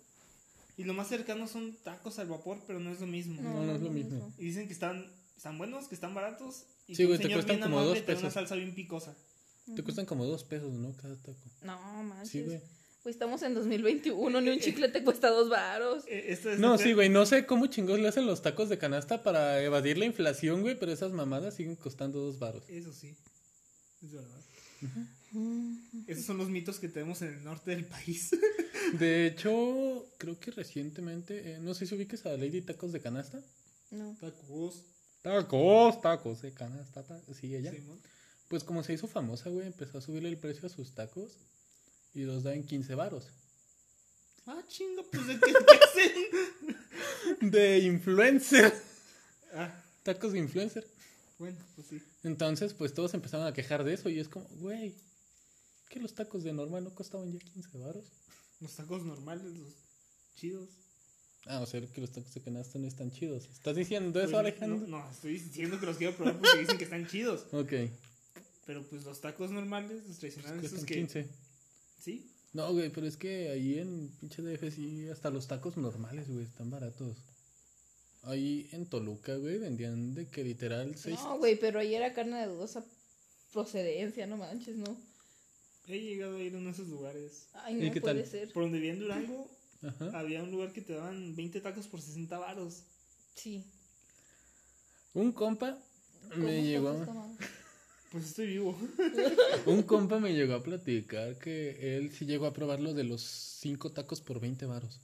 Y 0.76 0.84
lo 0.84 0.94
más 0.94 1.08
cercano 1.08 1.46
son 1.48 1.76
tacos 1.84 2.18
al 2.18 2.28
vapor, 2.28 2.58
pero 2.66 2.80
no 2.80 2.90
es 2.92 3.00
lo 3.00 3.06
mismo. 3.06 3.42
No, 3.42 3.64
no 3.64 3.74
es 3.74 3.80
lo 3.82 3.90
mismo. 3.90 4.32
Y 4.38 4.44
dicen 4.46 4.66
que 4.66 4.72
están, 4.72 5.04
están 5.36 5.58
buenos, 5.58 5.88
que 5.88 5.94
están 5.96 6.14
baratos. 6.14 6.64
Y 6.86 6.94
Sí, 6.94 7.04
güey, 7.04 7.18
te 7.18 7.24
señor 7.24 7.38
cuestan 7.38 7.56
bien 7.56 7.68
como 7.70 7.82
dos 7.84 7.94
da 7.94 7.98
una 7.98 8.06
pesos. 8.06 8.32
salsa 8.32 8.54
bien 8.54 8.74
picosa. 8.74 9.14
Te 9.74 9.82
cuestan 9.82 10.06
como 10.06 10.24
dos 10.26 10.44
pesos, 10.44 10.72
¿no? 10.72 10.94
Cada 10.96 11.16
taco. 11.16 11.38
No, 11.62 12.02
manches. 12.04 12.28
Sí, 12.30 12.42
güey. 12.42 12.60
Pues 13.04 13.16
estamos 13.16 13.42
en 13.42 13.52
2021, 13.52 14.40
ni 14.40 14.48
un 14.48 14.58
chicle 14.60 14.88
te 14.88 15.04
cuesta 15.04 15.28
dos 15.28 15.50
varos. 15.50 16.04
Eh, 16.06 16.24
es 16.32 16.58
No, 16.58 16.78
sí, 16.78 16.94
güey. 16.94 17.10
No 17.10 17.26
sé 17.26 17.44
cómo 17.44 17.66
chingos 17.66 18.00
le 18.00 18.08
hacen 18.08 18.24
los 18.24 18.40
tacos 18.40 18.70
de 18.70 18.78
canasta 18.78 19.22
para 19.22 19.62
evadir 19.62 19.98
la 19.98 20.06
inflación, 20.06 20.62
güey. 20.62 20.78
Pero 20.78 20.90
esas 20.90 21.12
mamadas 21.12 21.54
siguen 21.54 21.76
costando 21.76 22.18
dos 22.20 22.38
baros. 22.38 22.64
Eso 22.66 22.94
sí. 22.94 23.14
Es 24.02 24.10
verdad. 24.10 24.40
Esos 26.06 26.24
son 26.24 26.38
los 26.38 26.48
mitos 26.48 26.78
que 26.80 26.88
tenemos 26.88 27.20
en 27.20 27.34
el 27.34 27.44
norte 27.44 27.72
del 27.72 27.84
país. 27.84 28.30
De 28.98 29.26
hecho, 29.26 30.06
creo 30.16 30.40
que 30.40 30.50
recientemente, 30.52 31.52
eh, 31.52 31.58
no 31.60 31.74
sé 31.74 31.84
si 31.86 31.94
ubiques 31.94 32.24
a 32.24 32.30
Lady 32.38 32.62
Tacos 32.62 32.92
de 32.92 33.00
Canasta. 33.00 33.38
No. 33.90 34.16
Tacos. 34.18 34.82
Tacos, 35.20 36.00
tacos 36.00 36.40
de 36.40 36.52
canasta. 36.54 37.02
ta- 37.02 37.20
Sí, 37.38 37.54
ella. 37.54 37.70
Simón. 37.70 38.00
Pues 38.48 38.64
como 38.64 38.82
se 38.82 38.94
hizo 38.94 39.08
famosa, 39.08 39.50
güey, 39.50 39.66
empezó 39.66 39.98
a 39.98 40.00
subirle 40.00 40.30
el 40.30 40.38
precio 40.38 40.66
a 40.66 40.70
sus 40.70 40.94
tacos 40.94 41.36
y 42.14 42.22
los 42.22 42.42
da 42.42 42.54
en 42.54 42.64
15 42.64 42.94
varos. 42.94 43.26
Ah, 44.46 44.62
chinga, 44.68 45.02
pues 45.10 45.26
de 45.26 45.34
qué, 45.40 45.52
qué 45.66 45.78
hacen. 45.84 47.50
De 47.50 47.78
influencer. 47.78 48.72
Ah, 49.54 49.82
Tacos 50.02 50.32
de 50.32 50.38
influencer. 50.38 50.86
bueno, 51.38 51.58
pues 51.74 51.86
sí. 51.88 52.02
Entonces, 52.24 52.74
pues 52.74 52.92
todos 52.92 53.14
empezaron 53.14 53.46
a 53.46 53.52
quejar 53.54 53.84
de 53.84 53.94
eso 53.94 54.08
y 54.10 54.18
es 54.20 54.28
como, 54.28 54.46
güey, 54.56 54.94
que 55.88 55.98
los 56.00 56.14
tacos 56.14 56.44
de 56.44 56.52
normal 56.52 56.84
no 56.84 56.94
costaban 56.94 57.32
ya 57.32 57.38
15 57.38 57.78
varos. 57.78 58.04
Los 58.60 58.74
tacos 58.76 59.02
normales, 59.04 59.44
los 59.56 59.72
chidos. 60.36 60.68
Ah, 61.46 61.60
o 61.60 61.66
sea, 61.66 61.80
que 61.86 62.00
los 62.00 62.10
tacos 62.12 62.32
de 62.34 62.40
canasta 62.40 62.78
no 62.78 62.86
están 62.86 63.10
chidos. 63.10 63.48
¿Estás 63.52 63.76
diciendo 63.76 64.18
eso, 64.20 64.30
Pues, 64.30 64.40
Alejandro? 64.40 64.86
No, 64.86 64.98
no, 65.04 65.10
estoy 65.10 65.32
diciendo 65.38 65.78
que 65.80 65.86
los 65.86 65.96
quiero 65.96 66.14
probar 66.16 66.38
porque 66.38 66.58
dicen 66.60 66.78
que 66.78 66.84
están 66.84 67.06
chidos. 67.06 67.46
Ok, 67.52 67.72
Pero 68.66 68.82
pues 68.88 69.04
los 69.04 69.20
tacos 69.20 69.50
normales, 69.50 70.06
los 70.06 70.18
tradicionales, 70.18 70.60
cuestan 70.60 70.76
esos 70.78 70.86
que. 70.86 70.94
15. 70.94 71.28
Sí. 71.98 72.30
No, 72.52 72.72
güey, 72.72 72.90
pero 72.90 73.06
es 73.06 73.16
que 73.16 73.50
ahí 73.50 73.78
en 73.78 74.08
pinche 74.20 74.42
DF 74.42 74.72
sí, 74.74 75.08
hasta 75.08 75.30
los 75.30 75.48
tacos 75.48 75.76
normales, 75.76 76.30
güey, 76.30 76.44
están 76.44 76.70
baratos. 76.70 77.16
Ahí 78.22 78.68
en 78.72 78.86
Toluca, 78.86 79.36
güey, 79.36 79.58
vendían 79.58 80.14
de 80.14 80.28
que 80.28 80.44
literal 80.44 80.96
seis... 80.96 81.18
No, 81.22 81.38
güey, 81.38 81.58
pero 81.58 81.80
ahí 81.80 81.94
era 81.94 82.14
carne 82.14 82.38
de 82.40 82.46
dudosa 82.46 82.84
procedencia, 83.52 84.26
no 84.26 84.36
manches, 84.36 84.76
no. 84.76 84.96
He 85.86 85.98
llegado 86.00 86.36
a 86.36 86.42
ir 86.42 86.54
a 86.54 86.58
uno 86.58 86.66
de 86.66 86.72
esos 86.72 86.88
lugares. 86.88 87.48
Ay, 87.52 87.76
¿Y 87.78 87.86
no 87.88 87.92
qué 87.92 88.00
puede 88.00 88.22
tal? 88.22 88.30
ser. 88.30 88.52
Por 88.52 88.62
donde 88.62 88.78
vivía 88.78 88.94
en 88.94 89.00
Durango, 89.00 89.50
Ajá. 89.82 90.18
había 90.18 90.42
un 90.42 90.50
lugar 90.50 90.72
que 90.72 90.80
te 90.80 90.94
daban 90.94 91.36
20 91.36 91.60
tacos 91.60 91.86
por 91.86 92.00
60 92.00 92.38
varos. 92.38 92.84
Sí. 93.34 93.64
Un 95.12 95.32
compa 95.32 95.78
¿Cómo 96.30 96.44
me 96.46 96.62
llegó? 96.62 96.92
Pues 98.14 98.26
estoy 98.26 98.46
vivo. 98.46 98.78
Un 99.66 99.82
compa 99.82 100.20
me 100.20 100.32
llegó 100.32 100.54
a 100.54 100.62
platicar 100.62 101.36
que 101.36 101.96
él 101.96 102.12
sí 102.12 102.26
llegó 102.26 102.46
a 102.46 102.52
probar 102.52 102.78
lo 102.78 102.94
de 102.94 103.02
los 103.02 103.22
cinco 103.22 103.90
tacos 103.90 104.20
por 104.20 104.38
20 104.38 104.66
varos. 104.66 105.00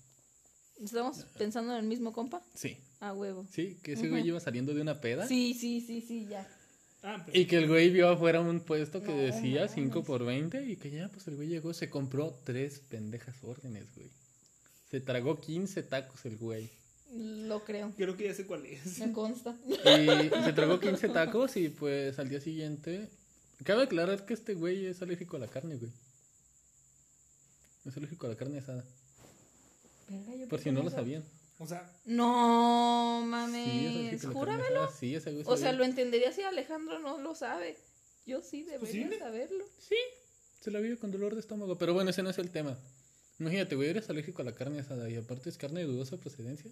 ¿Estamos 0.81 1.25
pensando 1.37 1.73
en 1.73 1.79
el 1.81 1.87
mismo 1.87 2.13
compa? 2.13 2.41
Sí, 2.55 2.77
A 3.01 3.13
huevo. 3.13 3.45
sí, 3.51 3.79
que 3.83 3.95
ese 3.95 4.09
güey 4.09 4.25
iba 4.29 4.39
saliendo 4.39 4.73
de 4.75 4.81
una 4.83 5.01
peda. 5.01 5.27
Sí, 5.27 5.55
sí, 5.55 5.81
sí, 5.81 6.03
sí, 6.07 6.29
ya. 6.31 6.49
Ah, 7.03 7.21
pero. 7.27 7.37
Y 7.37 7.47
que 7.47 7.57
el 7.57 7.67
güey 7.67 7.91
vio 7.91 8.09
afuera 8.11 8.41
un 8.41 8.61
puesto 8.61 9.03
que 9.03 9.09
No, 9.13 9.17
decía 9.19 9.63
mames. 9.63 9.73
5 9.73 10.05
por 10.05 10.25
20 10.25 10.71
y 10.71 10.77
que 10.77 10.93
ya, 10.93 11.09
pues 11.09 11.27
el 11.27 11.35
güey 11.35 11.49
llegó, 11.49 11.75
se 11.75 11.91
compró 11.91 12.39
tres 12.45 12.79
pendejas 12.79 13.43
órdenes, 13.43 13.93
güey. 13.97 14.09
Se 14.89 15.01
tragó 15.01 15.41
15 15.41 15.83
tacos 15.83 16.25
el 16.27 16.37
güey. 16.37 16.71
Lo 17.13 17.65
creo. 17.65 17.93
Creo 17.97 18.17
que 18.17 18.25
ya 18.25 18.35
sé 18.35 18.47
cuál 18.47 18.67
es. 18.67 18.99
Me 19.01 19.13
consta. 19.13 19.57
Y 19.67 20.45
se 20.45 20.53
tragó 20.53 20.79
15 20.79 21.09
tacos 21.09 21.57
y 21.57 21.69
pues 21.69 22.19
al 22.19 22.29
día 22.29 22.41
siguiente... 22.41 23.09
Cabe 23.65 23.83
aclarar 23.83 24.25
que 24.25 24.33
este 24.33 24.55
güey 24.55 24.87
es 24.87 25.03
alérgico 25.03 25.37
a 25.37 25.41
la 25.41 25.47
carne, 25.47 25.77
güey. 25.77 25.93
Es 27.85 27.97
alérgico 27.97 28.27
a 28.27 28.31
la 28.31 28.37
carne 28.37 28.59
asada. 28.59 28.85
Por 30.49 30.61
si 30.61 30.71
no 30.71 30.83
lo 30.83 30.91
sabían. 30.91 31.23
O 31.59 31.67
sea, 31.67 31.93
No, 32.07 33.23
mames. 33.27 34.25
Júramelo. 34.25 34.91
Sí, 34.99 35.15
ese 35.15 35.31
güey 35.33 35.45
O 35.47 35.57
sea, 35.59 35.73
lo 35.73 35.85
entendería 35.85 36.33
si 36.33 36.41
Alejandro 36.41 37.01
no 37.01 37.19
lo 37.19 37.35
sabe. 37.35 37.77
Yo 38.25 38.41
sí 38.41 38.63
debería 38.63 38.81
posible? 38.81 39.19
saberlo. 39.19 39.65
Sí, 39.79 39.97
se 40.61 40.71
la 40.71 40.81
vive 40.81 40.97
con 40.97 41.11
dolor 41.11 41.35
de 41.35 41.41
estómago. 41.41 41.77
Pero 41.77 41.93
bueno, 41.93 42.11
ese 42.11 42.23
no 42.23 42.31
es 42.31 42.39
el 42.39 42.51
tema. 42.51 42.79
Imagínate, 43.39 43.77
güey, 43.77 43.91
eres 43.91 44.09
alérgico 44.09 44.41
a 44.43 44.45
la 44.45 44.55
carne 44.55 44.81
asada 44.81 45.09
y 45.11 45.17
aparte 45.17 45.51
es 45.51 45.59
carne 45.59 45.81
de 45.81 45.87
dudosa 45.87 46.17
procedencia. 46.17 46.71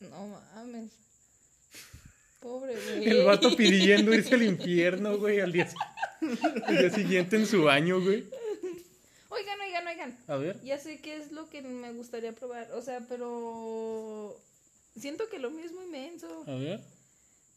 No 0.00 0.28
mames. 0.54 0.92
Pobre 2.40 2.74
güey. 2.74 3.08
El 3.08 3.24
vato 3.24 3.54
pidiendo 3.56 4.14
irse 4.14 4.34
al 4.36 4.44
infierno, 4.44 5.18
güey, 5.18 5.40
al 5.40 5.50
día, 5.52 5.68
al 6.66 6.76
día 6.78 6.90
siguiente 6.90 7.36
en 7.36 7.46
su 7.46 7.64
baño, 7.64 8.00
güey. 8.00 8.28
Oigan, 9.30 9.60
oigan, 9.60 9.86
oigan. 9.88 10.18
A 10.28 10.36
ver. 10.36 10.60
Ya 10.62 10.78
sé 10.78 11.00
qué 11.00 11.16
es 11.16 11.32
lo 11.32 11.48
que 11.50 11.62
me 11.62 11.92
gustaría 11.92 12.32
probar. 12.34 12.70
O 12.72 12.82
sea, 12.82 13.04
pero. 13.08 14.40
Siento 14.96 15.28
que 15.28 15.38
lo 15.40 15.50
mismo 15.50 15.82
inmenso. 15.82 16.44
A 16.46 16.54
ver. 16.54 16.80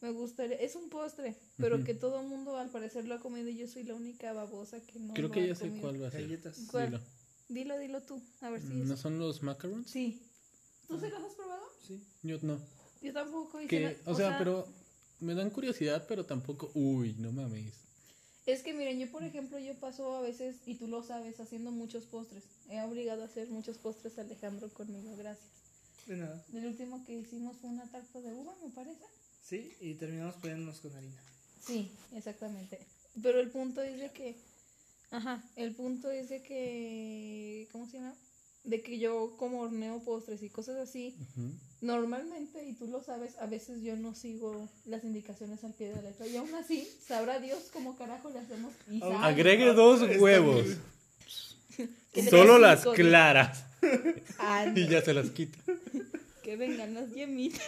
Me 0.02 0.12
gustaría. 0.12 0.58
Es 0.58 0.76
un 0.76 0.90
postre, 0.90 1.36
pero 1.58 1.84
que 1.84 1.94
todo 1.94 2.20
el 2.22 2.28
mundo 2.28 2.58
al 2.58 2.70
parecer 2.70 3.06
lo 3.08 3.14
ha 3.16 3.20
comido 3.20 3.50
y 3.50 3.58
yo 3.58 3.68
soy 3.68 3.84
la 3.84 3.94
única 3.94 4.34
babosa 4.34 4.80
que 4.82 5.00
no. 5.00 5.14
Creo 5.14 5.28
lo 5.28 5.34
que 5.34 5.42
ha 5.42 5.46
ya 5.46 5.56
sé 5.56 5.68
comido. 5.68 5.82
cuál 5.82 6.04
va 6.04 6.08
a 6.08 6.12
ser. 6.12 6.22
galletas. 6.24 6.58
¿Cuál? 6.72 6.86
Dilo. 6.90 7.02
Dilo, 7.50 7.78
dilo 7.78 8.02
tú. 8.02 8.20
A 8.42 8.50
ver 8.50 8.62
si 8.62 8.68
¿No 8.70 8.96
es. 8.96 9.00
son 9.00 9.20
los 9.20 9.44
macarons? 9.44 9.90
Sí. 9.92 10.24
¿Tú 10.88 11.00
se 11.00 11.08
los 11.10 11.22
has 11.22 11.36
probado? 11.36 11.71
Sí. 11.88 12.02
Yo 12.24 12.38
no. 12.42 12.60
Yo 13.02 13.14
tampoco. 13.14 13.60
y 13.60 13.64
se 13.64 13.70
Que, 13.70 13.80
me- 13.80 13.98
o 14.12 14.16
sea, 14.16 14.38
pero 14.38 14.68
me 15.20 15.34
dan 15.36 15.50
curiosidad, 15.50 16.06
pero 16.08 16.26
tampoco. 16.26 16.72
Uy, 16.74 17.14
no 17.18 17.32
mames. 17.32 17.74
Es 18.46 18.64
que 18.64 18.74
miren, 18.74 19.00
yo 19.00 19.10
por 19.12 19.24
ejemplo, 19.24 19.60
yo 19.60 19.76
paso 19.76 20.16
a 20.16 20.22
veces, 20.22 20.56
y 20.66 20.76
tú 20.76 20.88
lo 20.88 21.04
sabes, 21.04 21.40
haciendo 21.40 21.72
muchos 21.72 22.06
postres. 22.06 22.44
He 22.70 22.82
obligado 22.82 23.22
a 23.22 23.26
hacer 23.26 23.48
muchos 23.50 23.78
postres 23.78 24.18
a 24.18 24.22
Alejandro 24.22 24.70
conmigo, 24.74 25.16
gracias. 25.16 25.48
De 26.08 26.18
nada. 26.18 26.44
El 26.54 26.66
último 26.66 27.04
que 27.06 27.14
hicimos 27.20 27.58
fue 27.58 27.70
una 27.70 27.86
tarta 27.92 28.20
de 28.20 28.34
uva, 28.34 28.56
me 28.64 28.72
parece. 28.72 29.04
Sí, 29.44 29.72
y 29.80 29.94
terminamos 29.94 30.36
poniéndonos 30.36 30.80
con 30.80 30.92
harina. 30.96 31.22
Sí, 31.64 31.92
exactamente. 32.16 32.80
Pero 33.22 33.40
el 33.40 33.52
punto 33.52 33.82
es 33.84 34.00
de 34.00 34.12
que, 34.12 34.36
ajá, 35.12 35.44
el 35.56 35.76
punto 35.76 36.10
es 36.10 36.30
de 36.30 36.42
que, 36.42 37.68
¿cómo 37.72 37.88
se 37.88 37.98
llama? 37.98 38.16
De 38.64 38.82
que 38.82 39.00
yo 39.00 39.36
como 39.38 39.62
horneo 39.62 40.04
postres 40.04 40.44
y 40.44 40.50
cosas 40.50 40.78
así, 40.78 41.16
normalmente, 41.82 42.64
y 42.64 42.74
tú 42.74 42.88
lo 42.88 43.02
sabes, 43.02 43.36
a 43.40 43.48
veces 43.48 43.82
yo 43.82 43.96
no 43.96 44.14
sigo 44.14 44.70
las 44.86 45.04
indicaciones 45.04 45.64
al 45.64 45.74
pie 45.74 45.90
de 45.90 45.96
la 45.96 46.02
letra. 46.04 46.28
Y 46.28 46.38
aún 46.38 46.54
así, 46.54 46.88
sabrá 47.06 47.40
Dios 47.40 47.70
cómo 47.74 47.96
carajo 47.98 48.30
le 48.30 48.40
hacemos. 48.40 48.72
Y 48.90 49.00
sabe. 49.00 49.16
Agregue 49.16 49.74
dos 49.74 50.02
huevos. 50.20 50.66
Solo 52.30 52.60
las 52.60 52.82
cinco, 52.82 52.94
claras. 52.94 53.66
Ah, 54.38 54.72
Y 54.76 54.88
ya 54.88 55.02
se 55.02 55.14
las 55.14 55.32
quita. 55.32 55.58
Que 56.44 56.56
vengan 56.56 56.94
las 56.94 57.12
yemitas. 57.14 57.66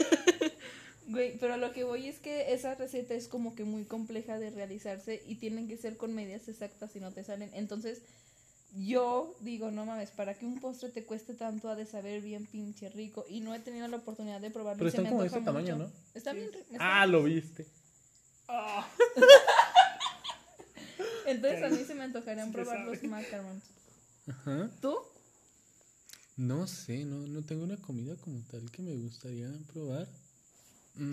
Güey, 1.07 1.37
pero 1.37 1.55
a 1.55 1.57
lo 1.57 1.73
que 1.73 1.83
voy 1.83 2.07
es 2.07 2.19
que 2.19 2.53
esa 2.53 2.75
receta 2.75 3.13
es 3.13 3.27
como 3.27 3.55
que 3.55 3.65
muy 3.65 3.83
compleja 3.83 4.39
de 4.39 4.51
realizarse 4.51 5.21
y 5.27 5.35
tienen 5.35 5.67
que 5.67 5.75
ser 5.77 5.97
con 5.97 6.13
medidas 6.13 6.47
exactas 6.47 6.91
si 6.91 6.99
no 6.99 7.11
te 7.11 7.23
salen. 7.23 7.49
Entonces, 7.53 8.01
yo 8.75 9.35
digo, 9.41 9.71
no 9.71 9.85
mames, 9.85 10.11
para 10.11 10.33
que 10.33 10.45
un 10.45 10.59
postre 10.59 10.89
te 10.89 11.05
cueste 11.05 11.33
tanto 11.33 11.69
ha 11.69 11.75
de 11.75 11.85
saber 11.85 12.21
bien 12.21 12.45
pinche 12.47 12.89
rico 12.89 13.25
y 13.29 13.41
no 13.41 13.53
he 13.53 13.59
tenido 13.59 13.87
la 13.87 13.97
oportunidad 13.97 14.41
de 14.41 14.49
probarlo. 14.51 14.79
Pero 14.79 14.89
están 14.89 15.03
me 15.03 15.09
como 15.09 15.21
de 15.21 15.27
antoja 15.27 15.39
ese 15.39 15.45
tamaño, 15.45 15.75
mucho. 15.77 15.89
¿no? 15.89 15.93
Está 16.13 16.31
Sí. 16.31 16.37
bien. 16.37 16.49
está 16.71 16.77
Ah, 16.79 17.05
bien. 17.05 17.11
lo 17.11 17.23
viste. 17.23 17.67
Entonces 21.25 21.63
a 21.63 21.69
mí 21.69 21.83
se 21.85 21.95
me 21.95 22.03
antojarían 22.03 22.47
Sí, 22.47 22.53
probar 22.53 22.79
los 22.85 23.03
macarons. 23.03 23.63
Ajá. 24.27 24.69
¿Tú? 24.81 24.95
No 26.35 26.67
sé, 26.67 27.05
no, 27.05 27.27
no 27.27 27.43
tengo 27.43 27.63
una 27.63 27.77
comida 27.77 28.15
como 28.17 28.41
tal 28.51 28.69
que 28.71 28.81
me 28.81 28.95
gustaría 28.95 29.49
probar. 29.71 30.07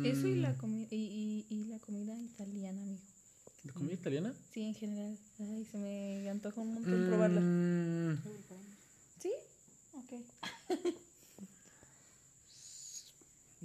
Eso 0.04 0.26
y 0.28 0.34
la, 0.36 0.52
Mm, 0.52 0.56
comi 0.58 0.88
y, 0.90 1.46
y, 1.48 1.54
y 1.54 1.64
la 1.64 1.78
comida 1.78 2.14
italiana, 2.14 2.82
amigo. 2.82 3.02
¿La 3.64 3.72
comida 3.74 3.94
italiana? 3.94 4.34
Sí, 4.52 4.62
en 4.62 4.74
general. 4.74 5.18
Ay, 5.38 5.64
se 5.70 5.76
me 5.78 6.28
antoja 6.30 6.60
un 6.60 6.74
montón 6.74 7.06
probarla. 7.08 7.40
Mm, 7.40 8.22
¿Sí? 9.20 9.30
Ok. 9.94 10.12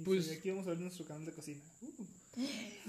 Pues- 0.04 0.30
aquí 0.30 0.50
vamos 0.50 0.66
a 0.66 0.70
ver 0.70 0.80
nuestro 0.80 1.06
canal 1.06 1.24
de 1.24 1.32
cocina. 1.32 1.60
Uh, 1.80 2.42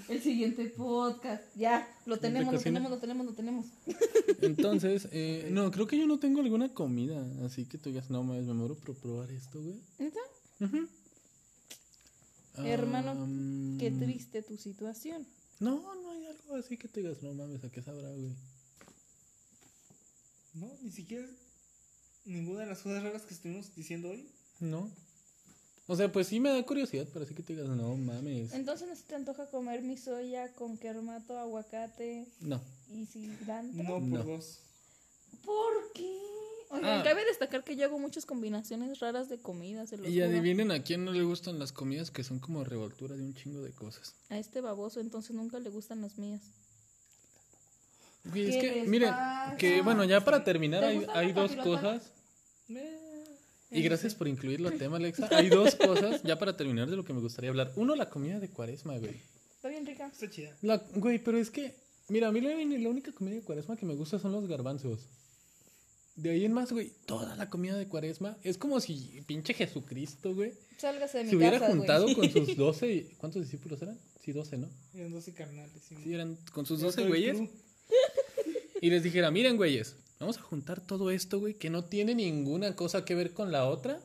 El 0.10 0.22
siguiente 0.22 0.66
podcast. 0.72 1.42
Ya, 1.56 1.88
lo 2.06 2.18
tenemos, 2.18 2.54
lo 2.54 2.60
tenemos, 2.60 2.92
lo 2.92 2.98
tenemos, 2.98 3.26
lo 3.26 3.34
tenemos. 3.34 3.66
Entonces, 4.42 5.08
eh, 5.14 5.48
no, 5.52 5.72
creo 5.72 5.88
que 5.88 5.98
yo 5.98 6.06
no 6.06 6.20
tengo 6.20 6.42
alguna 6.42 6.74
comida. 6.74 7.26
Así 7.46 7.64
que 7.66 7.78
tú 7.78 7.90
digas, 7.90 8.10
no 8.10 8.24
mames, 8.24 8.46
me 8.46 8.54
muero 8.54 8.76
por 8.76 8.94
probar 8.96 9.32
esto, 9.32 9.62
güey. 9.62 9.80
Hermano, 12.58 13.78
Qué 13.80 13.90
triste 13.92 14.42
tu 14.44 14.58
situación. 14.58 15.26
No, 15.60 15.96
no 15.96 16.12
hay 16.12 16.26
algo 16.28 16.56
así 16.56 16.78
que 16.78 16.88
te 16.88 17.02
digas, 17.02 17.22
no 17.24 17.34
mames, 17.34 17.64
¿a 17.64 17.70
qué 17.72 17.82
sabrá, 17.82 18.10
güey? 18.10 18.36
no, 20.54 20.72
ni 20.82 20.92
siquiera 20.92 21.28
ninguna 22.26 22.62
de 22.62 22.66
las 22.68 22.80
cosas 22.82 23.04
raras 23.04 23.22
que 23.24 23.34
estuvimos 23.34 23.74
diciendo 23.76 24.10
hoy. 24.10 24.28
No. 24.60 24.90
O 25.90 25.96
sea, 25.96 26.12
pues 26.12 26.28
sí 26.28 26.40
me 26.40 26.50
da 26.50 26.62
curiosidad, 26.66 27.08
pero 27.14 27.24
así 27.26 27.34
que 27.36 27.44
te 27.44 27.54
digas, 27.54 27.70
no 27.70 27.96
mames. 27.96 28.52
Entonces, 28.54 28.88
¿no 28.88 28.96
se 28.96 29.04
te 29.04 29.16
antoja 29.16 29.50
comer 29.50 29.82
mi 29.84 29.98
soya 29.98 30.52
con 30.54 30.78
kermato, 30.78 31.38
aguacate 31.38 32.28
No. 32.42 32.60
y 32.92 33.06
cilantro? 33.06 33.84
No 33.84 33.90
por 33.90 34.02
No. 34.02 34.24
dos. 34.24 34.60
¿Por 35.46 35.94
qué? 35.94 36.20
Oigan, 36.70 37.00
Ah. 37.00 37.04
cabe 37.04 37.24
destacar 37.26 37.64
que 37.64 37.76
yo 37.78 37.86
hago 37.86 37.98
muchas 37.98 38.26
combinaciones 38.26 39.00
raras 39.00 39.30
de 39.30 39.38
comida, 39.38 39.88
se 39.88 39.98
los 39.98 40.08
Y 40.08 40.14
juro. 40.16 40.26
adivinen 40.26 40.72
a 40.72 40.84
quién 40.84 41.06
no 41.06 41.12
le 41.14 41.24
gustan 41.24 41.60
las 41.60 41.72
comidas 41.72 42.12
que 42.12 42.24
son 42.24 42.40
como 42.40 42.64
revoltura 42.64 43.16
de 43.16 43.24
un 43.24 43.34
chingo 43.34 43.62
de 43.62 43.72
cosas. 43.72 44.16
A 44.30 44.38
este 44.38 44.60
baboso, 44.62 45.00
entonces 45.00 45.36
nunca 45.36 45.60
le 45.60 45.70
gustan 45.70 46.02
las 46.02 46.18
mías. 46.18 46.42
Güey, 48.26 48.50
es 48.50 48.56
¿Qué 48.58 48.74
que, 48.74 48.84
miren, 48.90 49.10
pasa? 49.12 49.56
que 49.58 49.82
bueno, 49.82 50.04
ya 50.04 50.24
para 50.26 50.44
terminar 50.44 50.82
¿Te 50.82 50.88
hay, 50.88 51.06
hay 51.14 51.32
dos 51.32 51.56
cosas. 51.56 52.12
Y 53.70 53.82
gracias 53.82 54.16
por 54.16 54.28
incluirlo 54.28 54.68
al 54.70 54.78
tema, 54.78 54.98
Alexa. 54.98 55.28
Hay 55.32 55.50
dos 55.50 55.76
cosas, 55.76 56.24
ya 56.24 56.40
para 56.40 56.56
terminar 56.56 56.90
de 56.90 56.96
lo 56.96 57.04
que 57.04 57.12
me 57.14 57.20
gustaría 57.20 57.50
hablar. 57.50 57.72
Uno, 57.76 57.96
la 57.96 58.10
comida 58.10 58.40
de 58.40 58.50
cuaresma, 58.50 58.98
güey. 58.98 59.16
Está 59.56 59.68
bien 59.70 59.86
rica. 59.86 60.08
está 60.08 60.30
chida. 60.30 60.56
La, 60.62 60.78
güey, 60.96 61.20
pero 61.22 61.38
es 61.38 61.50
que, 61.50 61.76
mira, 62.08 62.30
a 62.30 62.32
mí 62.32 62.40
la, 62.40 62.52
la 62.56 62.90
única 62.90 63.12
comida 63.12 63.36
de 63.36 63.42
cuaresma 63.42 63.76
que 63.76 63.86
me 63.86 63.94
gusta 63.96 64.20
son 64.20 64.32
los 64.32 64.48
garbanzos. 64.48 65.00
De 66.18 66.32
ahí 66.32 66.46
en 66.46 66.52
más, 66.52 66.72
güey, 66.72 66.92
toda 67.06 67.36
la 67.36 67.50
comida 67.50 67.78
de 67.78 67.88
cuaresma 67.88 68.38
es 68.44 68.58
como 68.58 68.80
si 68.80 69.22
pinche 69.28 69.54
Jesucristo, 69.54 70.34
güey, 70.36 70.52
Sálgase 70.78 71.20
de 71.20 71.24
mi 71.26 71.30
se 71.30 71.36
hubiera 71.38 71.60
casa, 71.60 71.68
güey. 71.68 71.78
juntado 71.78 72.16
con 72.16 72.30
sus 72.32 72.58
12, 72.58 73.12
¿cuántos 73.18 73.44
discípulos 73.44 73.82
eran? 73.82 74.00
Sí, 74.22 74.32
12, 74.34 74.58
¿no? 74.58 74.70
Eran 74.96 75.12
12 75.12 75.34
carnales. 75.34 75.72
Sí, 75.88 75.96
Sí, 76.04 76.14
eran 76.14 76.36
con 76.52 76.66
sus 76.66 76.80
Era 76.80 76.88
12 76.88 76.96
todo 76.96 77.06
el 77.06 77.10
güeyes. 77.10 77.50
Y 78.82 78.90
les 78.92 79.02
dijera, 79.02 79.32
miren, 79.32 79.58
güeyes, 79.58 79.96
vamos 80.20 80.38
a 80.38 80.42
juntar 80.42 80.82
todo 80.86 81.10
esto, 81.10 81.40
güey, 81.40 81.54
que 81.56 81.70
no 81.70 81.86
tiene 81.86 82.14
ninguna 82.14 82.76
cosa 82.76 83.06
que 83.06 83.16
ver 83.16 83.34
con 83.34 83.52
la 83.52 83.66
otra. 83.66 84.00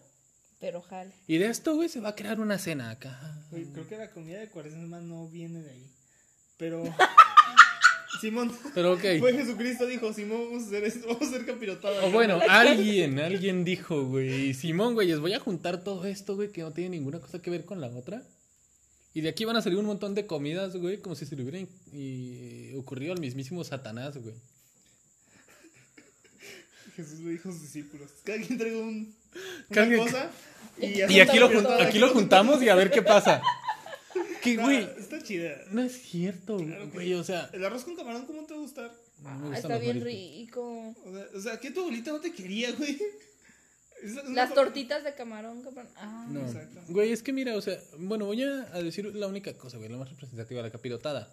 Pero 0.61 0.81
jale. 0.81 1.13
Y 1.27 1.39
de 1.39 1.47
esto, 1.47 1.75
güey, 1.75 1.89
se 1.89 2.01
va 2.01 2.11
a 2.11 2.15
crear 2.15 2.41
una 2.41 2.59
cena 2.59 2.91
acá. 2.91 3.45
Güey, 3.51 3.65
creo 3.67 3.89
que 3.89 3.99
la 3.99 4.11
comida 4.11 4.39
de 4.39 4.49
cuaresma 4.49 5.01
no 5.01 5.29
viene 5.29 5.61
de 5.63 5.71
ahí. 5.73 5.91
Pero. 6.57 6.85
Simón. 8.21 8.53
Pero 8.75 8.93
ok. 8.93 9.05
Fue 9.19 9.33
Jesucristo, 9.33 9.87
dijo: 9.87 10.13
Simón, 10.13 10.45
vamos 10.49 10.65
a 10.65 10.67
hacer 10.67 10.85
esto, 10.85 11.07
vamos 11.09 11.23
a 11.23 11.27
hacer 11.27 11.47
capirotada. 11.47 12.05
O 12.05 12.11
bueno, 12.11 12.41
alguien, 12.49 13.19
alguien 13.19 13.65
dijo, 13.65 14.05
güey, 14.05 14.55
Simón, 14.55 14.95
güeyes, 14.95 15.21
voy 15.21 15.33
a 15.33 15.41
juntar 15.41 15.83
todo 15.83 16.05
esto, 16.05 16.37
güey, 16.37 16.53
que 16.53 16.63
no 16.63 16.73
tiene 16.73 16.91
ninguna 16.91 17.21
cosa 17.21 17.41
que 17.41 17.51
ver 17.51 17.65
con 17.65 17.81
la 17.81 17.89
otra. 17.89 18.23
Y 19.15 19.21
de 19.21 19.29
aquí 19.29 19.45
van 19.45 19.57
a 19.57 19.63
salir 19.63 19.79
un 19.79 19.87
montón 19.87 20.15
de 20.15 20.27
comidas, 20.27 20.77
güey, 20.77 20.99
como 20.99 21.15
si 21.15 21.27
se 21.27 21.37
le 21.37 21.43
hubiera 21.43 21.59
y, 21.93 22.75
ocurrido 22.77 23.13
al 23.13 23.21
mismísimo 23.21 23.63
Satanás, 23.65 24.17
güey. 24.17 24.35
Jesús 26.97 27.21
le 27.21 27.31
dijo 27.33 27.49
a 27.49 27.53
sus 27.53 27.63
discípulos: 27.63 28.11
Cada 28.25 28.39
quien 28.39 28.59
traiga 28.59 28.79
un, 28.79 29.15
una 29.71 29.97
cosa. 29.97 30.31
Y, 30.79 31.13
Y 31.13 31.21
aquí 31.21 31.39
lo, 31.39 31.47
aquí 31.81 31.99
lo 31.99 32.09
juntamos 32.11 32.63
y 32.63 32.69
a 32.69 32.75
ver 32.75 32.91
qué 32.91 33.03
pasa. 33.03 33.43
Que, 34.43 34.57
güey, 34.57 34.83
Está 34.99 35.23
chida. 35.23 35.57
no 35.71 35.83
es 35.83 35.93
cierto, 36.03 36.57
Claro 36.59 36.85
que- 36.87 36.91
güey, 36.91 37.15
o 37.15 37.25
sea... 37.25 37.49
El 37.53 37.65
arroz 37.65 37.85
con 37.85 37.97
camarón, 37.97 38.27
¿cómo 38.27 38.45
te 38.45 38.55
va 38.55 38.59
a 38.61 38.63
gustar? 38.63 38.93
no 39.23 39.39
me 39.39 39.55
Ah, 39.57 39.59
está 39.59 39.79
bien 39.79 39.99
mariscos. 40.01 40.05
rico. 40.13 40.95
O 41.07 41.13
sea, 41.15 41.27
o 41.37 41.41
sea, 41.41 41.61
¿qué 41.61 41.71
tu 41.71 41.81
abuelita 41.81 42.11
no 42.11 42.21
te 42.21 42.33
quería, 42.33 42.73
güey? 42.73 42.99
Es- 44.03 44.17
es 44.17 44.25
una 44.25 44.31
Las 44.47 44.53
tortitas 44.55 45.05
de 45.05 45.15
camarón, 45.15 45.63
cabrón. 45.63 45.89
Ah, 45.95 46.27
No, 46.29 46.41
Exacto. 46.45 46.81
güey, 46.89 47.13
es 47.13 47.23
que 47.23 47.33
mira, 47.33 47.55
o 47.57 47.61
sea, 47.63 47.79
bueno, 47.99 48.27
voy 48.27 48.43
a, 48.43 48.65
decir 48.83 49.05
la 49.15 49.29
única 49.29 49.57
cosa, 49.57 49.77
güey, 49.79 49.89
la 49.91 49.97
más 49.97 50.11
representativa, 50.11 50.61
la 50.61 50.73
capirotada. 50.73 51.33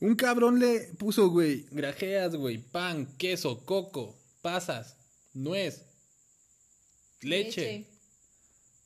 Un 0.00 0.16
cabrón 0.16 0.58
le 0.58 0.80
puso, 0.98 1.28
güey, 1.30 1.66
grajeas, 1.70 2.34
güey, 2.34 2.58
pan, 2.58 3.06
queso, 3.16 3.64
coco, 3.64 4.18
pasas, 4.42 4.96
nuez, 5.34 5.84
leche. 7.22 7.86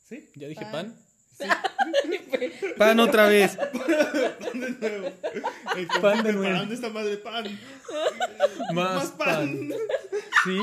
¿Sí? 0.07 0.29
¿Ya 0.37 0.49
dije 0.49 0.61
Pan. 0.63 0.73
pan? 0.73 1.07
Sí. 1.39 1.47
Pan 2.79 3.01
otra 3.01 3.27
vez. 3.29 3.57
Pan 3.57 4.61
de 4.61 4.71
nuevo. 4.71 5.13
El 5.77 5.87
Pan 6.01 6.23
de 6.23 6.33
nuevo. 6.33 6.41
preparando 6.43 6.75
esta 6.75 6.89
madre 6.91 7.17
pan. 7.19 7.45
Más, 8.73 8.95
Más 8.97 9.07
pan. 9.13 9.19
pan. 9.19 9.71
¿Sí? 10.45 10.59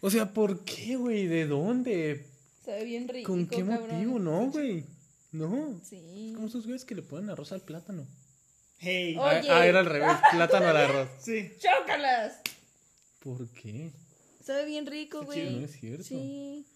O 0.00 0.10
sea, 0.10 0.32
¿por 0.32 0.64
qué, 0.64 0.96
güey? 0.96 1.26
¿De 1.26 1.46
dónde? 1.46 2.26
Sabe 2.64 2.84
bien 2.84 3.08
rico. 3.08 3.30
¿Con 3.32 3.46
qué 3.46 3.64
cabrón. 3.64 3.88
motivo? 3.90 4.18
No, 4.18 4.46
güey. 4.50 4.84
No. 5.32 5.80
Sí. 5.84 6.28
Es 6.30 6.34
como 6.34 6.48
esos 6.48 6.64
güeyes 6.64 6.84
que 6.84 6.94
le 6.94 7.02
ponen 7.02 7.30
arroz 7.30 7.52
al 7.52 7.60
plátano. 7.62 8.06
Hey. 8.78 9.16
Oye. 9.18 9.48
Ah, 9.50 9.58
ah, 9.60 9.66
era 9.66 9.80
al 9.80 9.86
revés. 9.86 10.16
Plátano 10.32 10.68
al 10.68 10.76
arroz. 10.76 11.08
Sí. 11.20 11.52
¡Chócalas! 11.58 12.40
¿Por 13.20 13.48
qué? 13.50 13.92
Sabe 14.44 14.64
bien 14.66 14.86
rico, 14.86 15.20
Está 15.20 15.26
güey. 15.26 15.48
chido, 15.48 15.60
No 15.60 15.66
es 15.66 15.72
cierto. 15.80 16.04
Sí. 16.04 16.66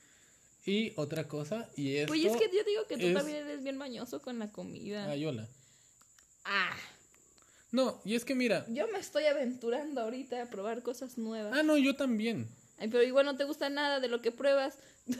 Y 0.66 0.92
otra 0.96 1.28
cosa, 1.28 1.68
y 1.76 1.94
esto... 1.96 2.12
Oye, 2.12 2.28
es 2.28 2.36
que 2.36 2.50
yo 2.54 2.64
digo 2.64 2.86
que 2.88 2.98
tú 2.98 3.06
es- 3.06 3.14
también 3.14 3.38
eres 3.38 3.62
bien 3.62 3.76
mañoso 3.76 4.20
con 4.20 4.38
la 4.40 4.50
comida. 4.50 5.08
Ah, 5.10 5.14
Yola. 5.16 5.48
Ah, 6.44 6.76
No, 7.70 8.00
y 8.04 8.14
es 8.16 8.24
que 8.24 8.34
mira... 8.34 8.66
yo 8.68 8.88
me 8.88 8.98
estoy 8.98 9.26
aventurando 9.26 10.00
ahorita 10.00 10.42
a 10.42 10.46
probar 10.50 10.82
cosas 10.82 11.18
nuevas. 11.18 11.52
Ah, 11.56 11.62
no, 11.62 11.76
yo 11.78 11.94
también. 11.94 12.48
Ay, 12.78 12.88
pero 12.88 13.02
igual 13.04 13.26
no 13.26 13.36
te 13.36 13.44
gusta 13.44 13.70
nada 13.70 14.00
de 14.00 14.08
lo 14.08 14.20
que 14.20 14.32
pruebas. 14.32 14.78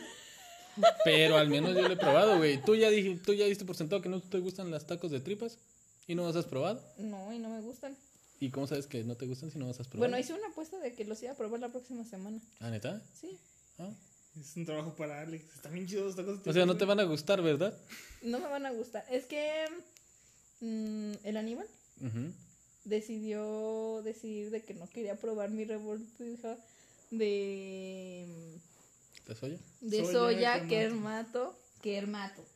Pero 1.05 1.39
al 1.39 1.49
menos 1.49 1.75
yo 1.75 1.83
lo 1.89 1.95
he 1.95 1.97
probado, 1.97 2.37
güey. 2.37 2.61
Tú 2.63 2.75
ya, 2.75 2.91
dije, 2.91 3.19
tú 3.25 3.33
ya 3.33 3.47
diste 3.47 3.65
por 3.65 3.77
sentado 3.77 4.03
que 4.03 4.11
no 4.11 4.21
te 4.21 4.39
gustan 4.41 4.71
las 4.71 4.87
tacos 4.87 5.11
de 5.11 5.21
tripas 5.21 5.59
y 6.07 6.15
no 6.15 6.25
los 6.25 6.37
has 6.37 6.45
probado. 6.45 6.85
No, 6.99 7.33
y 7.33 7.39
no 7.39 7.49
me 7.49 7.61
gustan. 7.63 7.97
¿Y 8.41 8.51
cómo 8.51 8.67
sabes 8.67 8.87
que 8.87 9.03
no 9.03 9.17
te 9.17 9.25
gustan 9.27 9.51
si 9.51 9.59
no 9.59 9.67
los 9.67 9.81
has 9.81 9.89
probado? 9.89 10.01
Bueno, 10.11 10.19
hice 10.19 10.35
una 10.35 10.49
apuesta 10.49 10.79
de 10.79 10.95
que 10.95 11.07
los 11.07 11.23
iba 11.23 11.33
a 11.33 11.35
probar 11.35 11.61
la 11.61 11.71
próxima 11.71 12.05
semana. 12.05 12.39
¿Ah, 12.61 12.69
neta? 12.69 13.03
Sí. 13.19 13.39
Ah. 13.79 13.89
Es 14.41 14.57
un 14.57 14.67
trabajo 14.67 14.95
para 14.95 15.21
Alex. 15.21 15.45
Están 15.55 15.73
bien 15.75 15.87
chidos 15.87 16.15
tacos. 16.17 16.41
O 16.47 16.53
sea, 16.53 16.67
no 16.67 16.77
te 16.77 16.85
van 16.85 17.01
a 17.01 17.05
gustar, 17.05 17.41
¿verdad? 17.43 17.77
No 18.23 18.39
me 18.39 18.49
van 18.49 18.67
a 18.67 18.71
gustar. 18.73 19.05
Es 19.11 19.25
que 19.27 19.65
mm, 20.61 21.13
el 21.25 21.37
animal 21.37 21.67
decidió 22.85 24.03
decidir 24.03 24.51
de 24.51 24.63
que 24.65 24.75
no 24.75 24.89
quería 24.91 25.17
probar 25.19 25.51
mi 25.51 25.65
revoltija 25.65 26.57
de, 27.11 28.59
¿Te 29.27 29.35
soya? 29.35 29.59
de 29.81 29.97
Soya, 30.05 30.13
soya, 30.13 30.67
kermato. 30.69 31.57
kermato, 31.83 32.47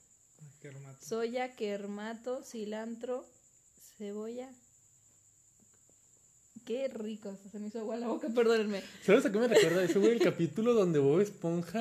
kermato. 0.63 0.63
Hermoso. 0.63 1.07
Soya, 1.09 1.57
kermato, 1.57 2.43
cilantro, 2.45 3.27
cebolla. 3.97 4.53
Qué 6.71 6.87
rico, 6.87 7.37
se 7.51 7.59
me 7.59 7.67
hizo 7.67 7.81
agua 7.81 7.97
la 7.97 8.07
boca, 8.07 8.29
perdónenme. 8.35 8.81
¿Sabes 9.05 9.27
a 9.27 9.33
qué 9.33 9.39
me 9.41 9.49
recuerda 9.49 9.83
eso, 9.83 9.99
güey? 9.99 10.13
El 10.13 10.21
capítulo 10.21 10.73
donde 10.73 11.01
Bob 11.01 11.21
Esponja 11.21 11.81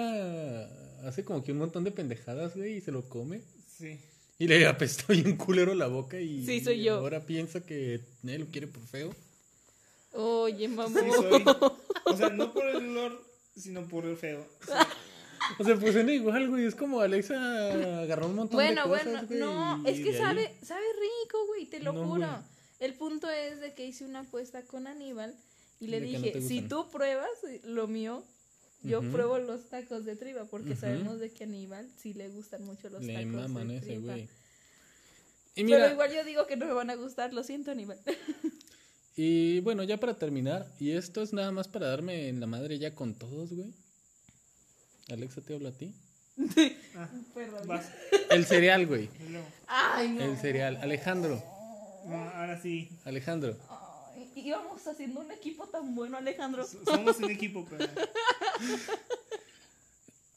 hace 1.08 1.24
como 1.24 1.44
que 1.44 1.52
un 1.52 1.60
montón 1.60 1.84
de 1.84 1.92
pendejadas, 1.92 2.56
güey, 2.56 2.78
y 2.78 2.82
se 2.82 2.92
lo 2.92 3.08
come. 3.08 3.42
Sí. 3.78 4.00
Y 4.40 4.48
le 4.48 4.66
apestó 4.66 5.14
bien 5.14 5.38
culero 5.38 5.76
la 5.76 5.86
boca 5.86 6.20
y 6.20 6.44
Sí, 6.44 6.60
soy 6.62 6.82
yo. 6.84 6.96
ahora 6.96 7.20
piensa 7.24 7.60
que 7.64 7.96
él 8.24 8.40
lo 8.40 8.48
quiere 8.48 8.66
por 8.66 8.82
feo. 8.82 9.14
Oye, 10.14 10.68
mamá. 10.68 11.00
Sí, 11.00 11.12
soy. 11.12 11.46
O 12.06 12.18
sea, 12.18 12.30
no 12.30 12.52
por 12.52 12.66
el 12.68 12.78
olor, 12.78 13.24
sino 13.56 13.84
por 13.88 14.06
el 14.06 14.18
feo. 14.18 14.44
O 15.60 15.64
sea, 15.64 15.76
pues 15.78 15.94
suena 15.94 16.12
igual, 16.14 16.50
güey. 16.50 16.66
Es 16.66 16.74
como 16.74 17.00
Alexa 17.02 17.36
agarró 18.02 18.26
un 18.26 18.36
montón 18.38 18.56
Bueno, 18.58 18.84
de 18.86 18.90
cosas, 18.90 19.06
bueno, 19.06 19.28
güey, 19.28 19.40
no, 19.40 19.88
es 19.88 20.00
que 20.00 20.10
ahí- 20.10 20.18
sabe, 20.18 20.56
sabe 20.64 20.82
rico, 21.00 21.46
güey, 21.46 21.66
te 21.68 21.80
lo 21.80 21.94
No, 21.94 22.08
juro. 22.08 22.26
güey. 22.28 22.59
El 22.80 22.94
punto 22.94 23.30
es 23.30 23.60
de 23.60 23.74
que 23.74 23.86
hice 23.86 24.06
una 24.06 24.22
apuesta 24.22 24.62
con 24.64 24.88
Aníbal 24.88 25.36
y 25.80 25.88
le 25.88 26.00
no 26.00 26.06
dije, 26.08 26.42
si 26.42 26.62
tú 26.62 26.90
pruebas 26.90 27.30
lo 27.64 27.88
mío, 27.88 28.24
yo 28.84 29.02
pruebo 29.12 29.38
los 29.40 29.70
tacos 29.70 30.06
de 30.06 30.16
tripa, 30.16 30.46
porque 30.46 30.76
sabemos 30.76 31.20
de 31.20 31.32
que 31.32 31.44
a 31.44 31.48
Aníbal 31.48 31.90
sí 32.02 32.14
le 32.14 32.30
gustan 32.30 32.64
mucho 32.66 32.90
los 32.90 33.04
Le 33.04 33.14
tacos 33.14 33.32
maman 33.32 33.68
de 33.68 33.78
ese, 33.78 33.86
tripa. 33.86 34.02
güey. 34.14 34.30
Y 35.56 35.64
Pero 35.66 35.92
igual 35.92 36.14
yo 36.14 36.24
digo 36.24 36.48
que 36.48 36.56
no 36.56 36.66
me 36.68 36.74
van 36.74 36.90
a 36.90 36.96
gustar, 36.96 37.34
lo 37.34 37.44
siento, 37.44 37.72
Aníbal. 37.72 38.00
Y 39.22 39.60
bueno, 39.60 39.84
ya 39.84 39.98
para 39.98 40.14
terminar, 40.14 40.66
y 40.80 40.92
esto 40.92 41.22
es 41.22 41.34
nada 41.34 41.52
más 41.52 41.68
para 41.68 41.88
darme 41.88 42.30
en 42.30 42.40
la 42.40 42.48
madre 42.48 42.80
ya 42.80 42.96
con 42.96 43.16
todos, 43.16 43.52
güey. 43.52 43.74
Alexa, 45.10 45.42
te 45.42 45.56
hablo 45.56 45.68
a 45.68 45.72
ti. 45.74 45.94
Ah. 46.96 47.10
El 48.30 48.46
cereal, 48.46 48.88
güey. 48.88 49.10
luego. 49.30 49.46
Ay, 49.68 50.08
no. 50.10 50.24
El 50.24 50.38
cereal. 50.38 50.78
Alejandro. 50.78 51.44
No, 52.10 52.30
ahora 52.30 52.60
sí. 52.62 52.90
Alejandro. 53.06 53.56
Ay, 53.70 54.32
íbamos 54.36 54.86
haciendo 54.88 55.20
un 55.22 55.32
equipo 55.32 55.66
tan 55.68 55.94
bueno, 55.96 56.18
Alejandro. 56.18 56.64
S- 56.64 56.78
Somos 56.86 57.18
un 57.20 57.30
equipo, 57.32 57.66
pero. 57.70 57.86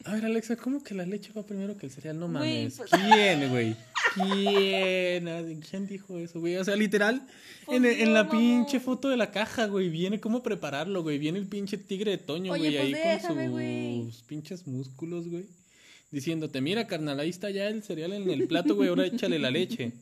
A 0.04 0.14
ver, 0.14 0.24
Alexa, 0.24 0.56
¿cómo 0.56 0.82
que 0.82 0.94
la 0.94 1.06
leche 1.06 1.30
va 1.32 1.44
primero 1.44 1.76
que 1.76 1.86
el 1.86 1.92
cereal? 1.92 2.18
No 2.18 2.26
mames. 2.26 2.74
pues- 2.76 2.90
¿Quién, 2.90 3.48
güey? 3.50 3.76
¿Quién? 4.14 5.28
Ah, 5.28 5.42
¿Quién 5.70 5.86
dijo 5.86 6.18
eso, 6.18 6.40
güey? 6.40 6.56
O 6.56 6.64
sea, 6.64 6.74
literal, 6.74 7.24
Pues 7.66 7.76
en, 7.78 7.84
en 7.86 8.12
la 8.12 8.28
pinche 8.28 8.80
foto 8.80 9.08
de 9.08 9.16
la 9.16 9.30
caja, 9.30 9.66
güey, 9.66 9.90
viene 9.90 10.18
cómo 10.18 10.42
prepararlo, 10.42 11.04
güey. 11.04 11.18
Viene 11.18 11.38
el 11.38 11.46
pinche 11.46 11.78
tigre 11.78 12.10
de 12.10 12.18
Toño, 12.18 12.48
güey, 12.56 12.72
pues 12.72 12.82
ahí 12.84 12.92
déjame, 12.92 13.48
con 14.02 14.12
sus 14.12 14.22
pinches 14.22 14.66
músculos, 14.66 15.28
güey. 15.28 15.46
Diciéndote, 16.10 16.60
mira, 16.60 16.88
carnal, 16.88 17.20
ahí 17.20 17.30
está 17.30 17.50
ya 17.50 17.68
el 17.68 17.84
cereal 17.84 18.12
en 18.12 18.28
el 18.28 18.48
plato, 18.48 18.74
güey, 18.74 18.88
ahora 18.88 19.06
échale 19.06 19.38
la 19.38 19.52
leche. 19.52 19.92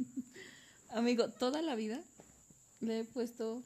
Amigo, 0.93 1.29
toda 1.29 1.63
la 1.63 1.75
vida 1.75 2.01
le 2.81 3.01
he 3.01 3.05
puesto 3.05 3.63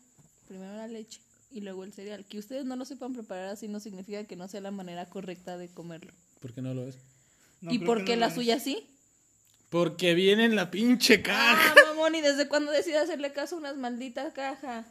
primero 0.48 0.74
la 0.76 0.86
leche 0.88 1.20
y 1.50 1.60
luego 1.60 1.84
el 1.84 1.92
cereal. 1.92 2.24
Que 2.26 2.38
ustedes 2.38 2.64
no 2.64 2.76
lo 2.76 2.84
sepan 2.84 3.12
preparar 3.14 3.46
así 3.48 3.68
no 3.68 3.80
significa 3.80 4.24
que 4.24 4.36
no 4.36 4.48
sea 4.48 4.60
la 4.60 4.70
manera 4.70 5.06
correcta 5.06 5.56
de 5.56 5.68
comerlo. 5.68 6.12
¿Por 6.40 6.52
qué 6.52 6.62
no 6.62 6.74
lo 6.74 6.86
es? 6.86 6.96
No, 7.60 7.72
¿Y 7.72 7.78
por 7.78 8.04
qué 8.04 8.14
no 8.16 8.20
la 8.20 8.26
es. 8.28 8.34
suya 8.34 8.58
sí? 8.60 8.86
Porque 9.70 10.14
viene 10.14 10.44
en 10.44 10.54
la 10.56 10.70
pinche 10.70 11.22
caja. 11.22 11.72
Ah, 11.76 11.90
mamón, 11.90 12.14
¿y 12.14 12.20
desde 12.20 12.46
cuándo 12.48 12.70
decide 12.70 12.98
hacerle 12.98 13.32
caso 13.32 13.56
a 13.56 13.58
unas 13.58 13.76
malditas 13.76 14.32
cajas? 14.34 14.86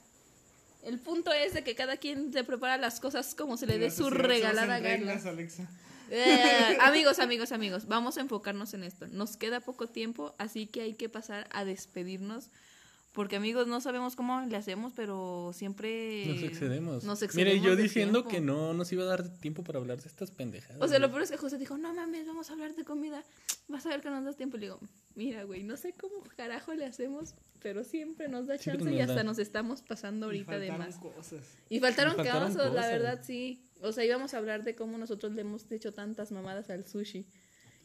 El 0.84 1.00
punto 1.00 1.32
es 1.32 1.54
de 1.54 1.64
que 1.64 1.76
cada 1.76 1.96
quien 1.98 2.34
se 2.34 2.44
prepara 2.44 2.78
las 2.78 3.00
cosas 3.00 3.36
como 3.36 3.56
se 3.56 3.66
le 3.68 3.78
dé 3.78 3.90
su 3.92 4.10
regalada 4.10 4.80
gana. 4.80 4.80
reglas, 4.80 5.26
Alexa. 5.26 5.70
Eh, 6.16 6.78
amigos, 6.82 7.18
amigos, 7.20 7.52
amigos, 7.52 7.88
vamos 7.88 8.18
a 8.18 8.22
enfocarnos 8.22 8.74
en 8.76 8.84
esto. 8.84 9.08
Nos 9.08 9.36
queda 9.36 9.60
poco 9.62 9.88
tiempo, 9.88 10.36
así 10.38 10.68
que 10.68 10.82
hay 10.82 10.94
que 10.94 11.10
pasar 11.10 11.48
a 11.52 11.66
despedirnos. 11.66 12.50
Porque 13.14 13.36
amigos, 13.36 13.68
no 13.68 13.80
sabemos 13.80 14.16
cómo 14.16 14.42
le 14.42 14.58
hacemos, 14.58 14.92
pero 14.96 15.52
siempre 15.54 16.26
Nos 16.26 16.42
excedemos. 16.42 17.04
Nos 17.04 17.20
Mire, 17.22 17.26
excedemos 17.28 17.64
yo 17.66 17.76
de 17.76 17.84
diciendo 17.84 18.24
tiempo. 18.24 18.30
que 18.32 18.42
no 18.42 18.74
nos 18.74 18.92
iba 18.92 19.04
a 19.04 19.06
dar 19.06 19.30
tiempo 19.30 19.64
para 19.64 19.78
hablar 19.78 20.02
de 20.02 20.08
estas 20.08 20.32
pendejadas. 20.32 20.82
O 20.82 20.88
sea, 20.88 20.98
lo 20.98 21.10
peor 21.12 21.22
es 21.22 21.30
que 21.30 21.38
José 21.38 21.60
dijo, 21.60 21.78
no 21.78 21.94
mames, 21.94 22.26
vamos 22.26 22.50
a 22.50 22.54
hablar 22.54 22.74
de 22.74 22.84
comida. 22.84 23.24
Vas 23.68 23.86
a 23.86 23.90
ver 23.90 24.02
que 24.02 24.10
nos 24.10 24.26
das 24.26 24.36
tiempo. 24.36 24.58
Y 24.58 24.62
le 24.62 24.66
digo, 24.66 24.80
mira, 25.14 25.44
güey, 25.44 25.62
no 25.62 25.78
sé 25.78 25.94
cómo 25.94 26.24
carajo 26.36 26.74
le 26.74 26.86
hacemos, 26.86 27.36
pero 27.62 27.84
siempre 27.84 28.30
nos 28.30 28.48
da 28.48 28.58
Siempre 28.58 28.86
chance 28.86 28.96
y 28.96 29.00
nos 29.00 29.10
hasta 29.10 29.16
da. 29.18 29.24
nos 29.24 29.38
estamos 29.38 29.84
pasando 29.84 30.26
Y 30.26 30.30
ahorita 30.38 30.58
de 30.58 30.68
faltaron 30.70 30.88
más. 30.88 30.98
cosas. 31.16 31.44
Y 31.70 31.80
faltaron, 31.80 32.14
Y 32.14 32.16
faltaron 32.18 32.44
casos, 32.56 32.66
la 32.74 32.82
cosas. 32.82 32.92
verdad, 32.92 33.22
sí. 33.24 33.62
O 33.84 33.92
sea, 33.92 34.06
íbamos 34.06 34.34
a 34.34 34.38
hablar 34.38 34.64
de 34.64 34.76
cómo 34.76 34.98
nosotros 34.98 35.34
le 35.34 35.42
hemos 35.42 35.70
hecho 35.72 35.94
tantas 35.94 36.32
mamadas 36.32 36.70
al 36.70 36.88
sushi. 36.88 37.26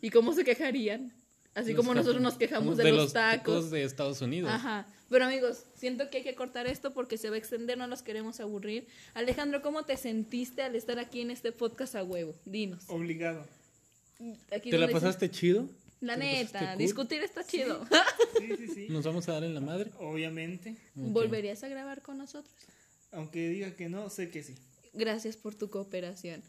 Y 0.01 0.11
cómo 0.11 0.33
se 0.33 0.45
quejarían. 0.45 1.13
Así 1.55 1.73
Los 1.73 1.79
como 1.79 1.93
nosotros 1.93 2.23
nos 2.23 2.37
quejamos 2.37 2.77
de, 2.77 2.93
los 2.93 3.13
tacos. 3.13 3.71
de 3.71 3.83
Estados 3.83 4.23
Unidos. 4.23 4.49
Ajá. 4.53 4.87
Pero 5.11 5.25
amigos, 5.25 5.65
siento 5.75 6.09
que 6.09 6.19
hay 6.19 6.23
que 6.23 6.37
cortar 6.37 6.69
esto 6.69 6.95
porque 6.95 7.19
se 7.19 7.31
va 7.31 7.35
a 7.35 7.39
extender, 7.39 7.77
no 7.77 7.89
nos 7.89 8.03
queremos 8.03 8.39
aburrir. 8.39 8.87
Alejandro, 9.15 9.61
¿cómo 9.61 9.85
te 9.85 9.97
sentiste 9.97 10.63
al 10.63 10.77
estar 10.77 11.01
aquí 11.01 11.21
en 11.21 11.33
este 11.33 11.51
podcast 11.51 11.97
a 11.97 12.05
huevo? 12.05 12.37
Dinos. 12.45 12.85
Obligado. 12.87 13.45
Aquí 14.53 14.71
¿Te 14.71 14.79
la 14.79 14.89
pasaste 14.89 15.31
chido? 15.31 15.69
La 16.01 16.15
¿Te 16.15 16.21
la 16.21 16.31
pasaste 16.31 16.59
neta, 16.59 16.73
cool? 16.75 16.79
discutir 16.79 17.23
está 17.23 17.45
chido. 17.45 17.85
Sí, 18.39 18.57
sí, 18.57 18.69
sí. 18.75 18.87
¿Nos 18.91 19.05
vamos 19.05 19.29
a 19.29 19.33
dar 19.33 19.43
en 19.43 19.55
la 19.55 19.61
madre? 19.61 19.91
Obviamente. 19.99 20.77
¿Volverías 20.95 21.65
a 21.65 21.69
grabar 21.69 22.03
con 22.03 22.19
nosotros? 22.19 22.55
Aunque 23.11 23.49
diga 23.49 23.73
que 23.73 23.89
no, 23.89 24.11
sé 24.11 24.31
que 24.31 24.45
sí. 24.45 24.55
Gracias 24.93 25.37
por 25.37 25.55
tu 25.55 25.71
cooperación. 25.71 26.43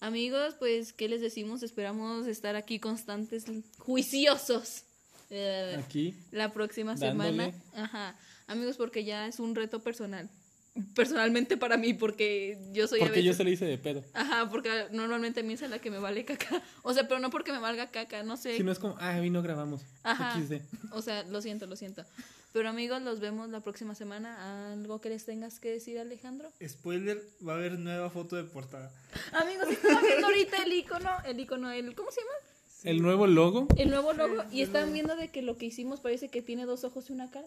Amigos, 0.00 0.54
pues, 0.58 0.92
¿qué 0.92 1.08
les 1.08 1.20
decimos? 1.20 1.62
Esperamos 1.62 2.26
estar 2.26 2.54
aquí 2.56 2.78
constantes, 2.78 3.44
juiciosos. 3.78 4.82
eh, 5.30 5.76
Aquí. 5.84 6.14
la 6.30 6.52
próxima 6.52 6.94
Dándole. 6.94 7.30
semana. 7.30 7.54
Ajá. 7.74 8.16
Amigos, 8.46 8.76
porque 8.76 9.04
ya 9.04 9.26
es 9.26 9.40
un 9.40 9.54
reto 9.54 9.80
personal. 9.80 10.28
Personalmente 10.94 11.56
para 11.56 11.78
mí, 11.78 11.94
porque 11.94 12.58
yo 12.72 12.86
soy 12.86 13.00
a 13.00 13.04
Porque 13.04 13.22
yo 13.22 13.32
se 13.32 13.42
le 13.44 13.50
hice 13.52 13.64
de 13.64 13.78
pedo. 13.78 14.04
Ajá, 14.12 14.48
porque 14.50 14.86
normalmente 14.92 15.40
a 15.40 15.42
mí 15.42 15.54
es 15.54 15.62
a 15.62 15.68
la 15.68 15.78
que 15.78 15.90
me 15.90 15.98
vale 15.98 16.26
caca. 16.26 16.62
O 16.82 16.92
sea, 16.92 17.08
pero 17.08 17.18
no 17.18 17.30
porque 17.30 17.50
me 17.50 17.58
valga 17.58 17.90
caca, 17.90 18.22
no 18.22 18.36
sé. 18.36 18.58
Si 18.58 18.62
no 18.62 18.70
es 18.70 18.78
como, 18.78 18.94
ah, 19.00 19.16
hoy 19.18 19.30
no 19.30 19.40
grabamos. 19.42 19.80
Ajá. 20.02 20.38
XD. 20.38 20.60
O 20.92 21.00
sea, 21.00 21.22
lo 21.24 21.40
siento, 21.40 21.66
lo 21.66 21.76
siento. 21.76 22.04
Pero 22.56 22.70
amigos, 22.70 23.02
los 23.02 23.20
vemos 23.20 23.50
la 23.50 23.60
próxima 23.60 23.94
semana. 23.94 24.72
¿Algo 24.72 24.98
que 24.98 25.10
les 25.10 25.26
tengas 25.26 25.60
que 25.60 25.70
decir, 25.70 25.98
Alejandro? 25.98 26.50
Spoiler, 26.66 27.22
va 27.46 27.52
a 27.52 27.56
haber 27.56 27.78
nueva 27.78 28.08
foto 28.08 28.34
de 28.34 28.44
portada. 28.44 28.90
Amigos, 29.32 29.68
están 29.68 30.02
viendo 30.02 30.26
ahorita 30.26 30.62
el 30.62 30.72
icono, 30.72 31.10
el 31.26 31.38
icono, 31.38 31.70
el, 31.70 31.94
¿cómo 31.94 32.10
se 32.10 32.22
llama? 32.22 32.32
El 32.84 33.02
nuevo 33.02 33.26
logo. 33.26 33.68
El 33.76 33.90
nuevo 33.90 34.14
logo. 34.14 34.40
Sí, 34.44 34.56
Y 34.56 34.62
están 34.62 34.84
logo. 34.84 34.94
viendo 34.94 35.16
de 35.16 35.30
que 35.30 35.42
lo 35.42 35.58
que 35.58 35.66
hicimos 35.66 36.00
parece 36.00 36.30
que 36.30 36.40
tiene 36.40 36.64
dos 36.64 36.84
ojos 36.84 37.10
y 37.10 37.12
una 37.12 37.30
cara. 37.30 37.46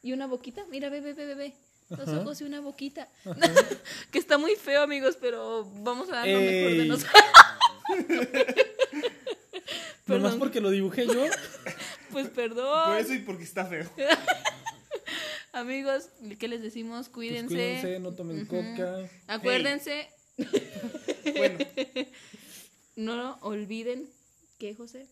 Y 0.00 0.14
una 0.14 0.26
boquita. 0.26 0.64
Mira, 0.70 0.88
ve, 0.88 1.02
ve, 1.02 1.12
ve, 1.12 1.26
ve, 1.26 1.34
ve. 1.34 1.54
Dos 1.90 2.08
Ajá. 2.08 2.20
ojos 2.20 2.40
y 2.40 2.44
una 2.44 2.62
boquita. 2.62 3.10
que 4.10 4.18
está 4.18 4.38
muy 4.38 4.56
feo, 4.56 4.80
amigos, 4.80 5.18
pero 5.20 5.70
vamos 5.82 6.08
a 6.08 6.12
dar 6.12 6.26
lo 6.26 6.40
mejor 6.40 6.70
de 6.70 6.82
Ey. 6.84 6.88
nosotros. 10.10 10.18
Nomás 10.18 10.32
Perdón. 10.32 10.38
porque 10.38 10.60
lo 10.60 10.70
dibujé 10.70 11.06
yo. 11.06 11.24
Pues 12.10 12.26
Por 12.26 12.34
perdón. 12.34 12.98
eso 12.98 13.14
y 13.14 13.20
porque 13.20 13.44
está 13.44 13.64
feo. 13.66 13.88
Amigos, 15.52 16.08
¿qué 16.38 16.48
les 16.48 16.60
decimos? 16.62 17.08
Pues 17.08 17.14
Cuídense. 17.30 17.54
cuídense, 17.54 17.98
no 18.00 18.12
tomen 18.12 18.46
coca. 18.46 19.08
Acuérdense, 19.28 20.08
Bueno, 21.36 21.58
no 22.96 23.38
olviden 23.42 24.08
que 24.58 24.74
José 24.74 25.06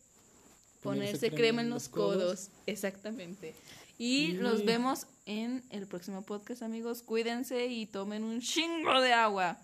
Ponerse 0.82 1.14
ponerse 1.28 1.30
crema 1.36 1.60
en 1.62 1.70
los 1.70 1.88
codos. 1.88 2.50
Exactamente. 2.66 3.54
Y 3.98 4.30
Y- 4.30 4.32
nos 4.34 4.64
vemos 4.64 5.06
en 5.26 5.62
el 5.70 5.86
próximo 5.86 6.22
podcast, 6.22 6.62
amigos. 6.62 7.02
Cuídense 7.02 7.66
y 7.66 7.86
tomen 7.86 8.22
un 8.24 8.40
chingo 8.40 9.00
de 9.00 9.12
agua. 9.12 9.58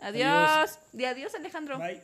Adiós. 0.00 0.26
Adiós. 0.26 0.78
Di 0.92 1.04
adiós, 1.04 1.34
Alejandro. 1.34 1.78
bye. 1.78 2.02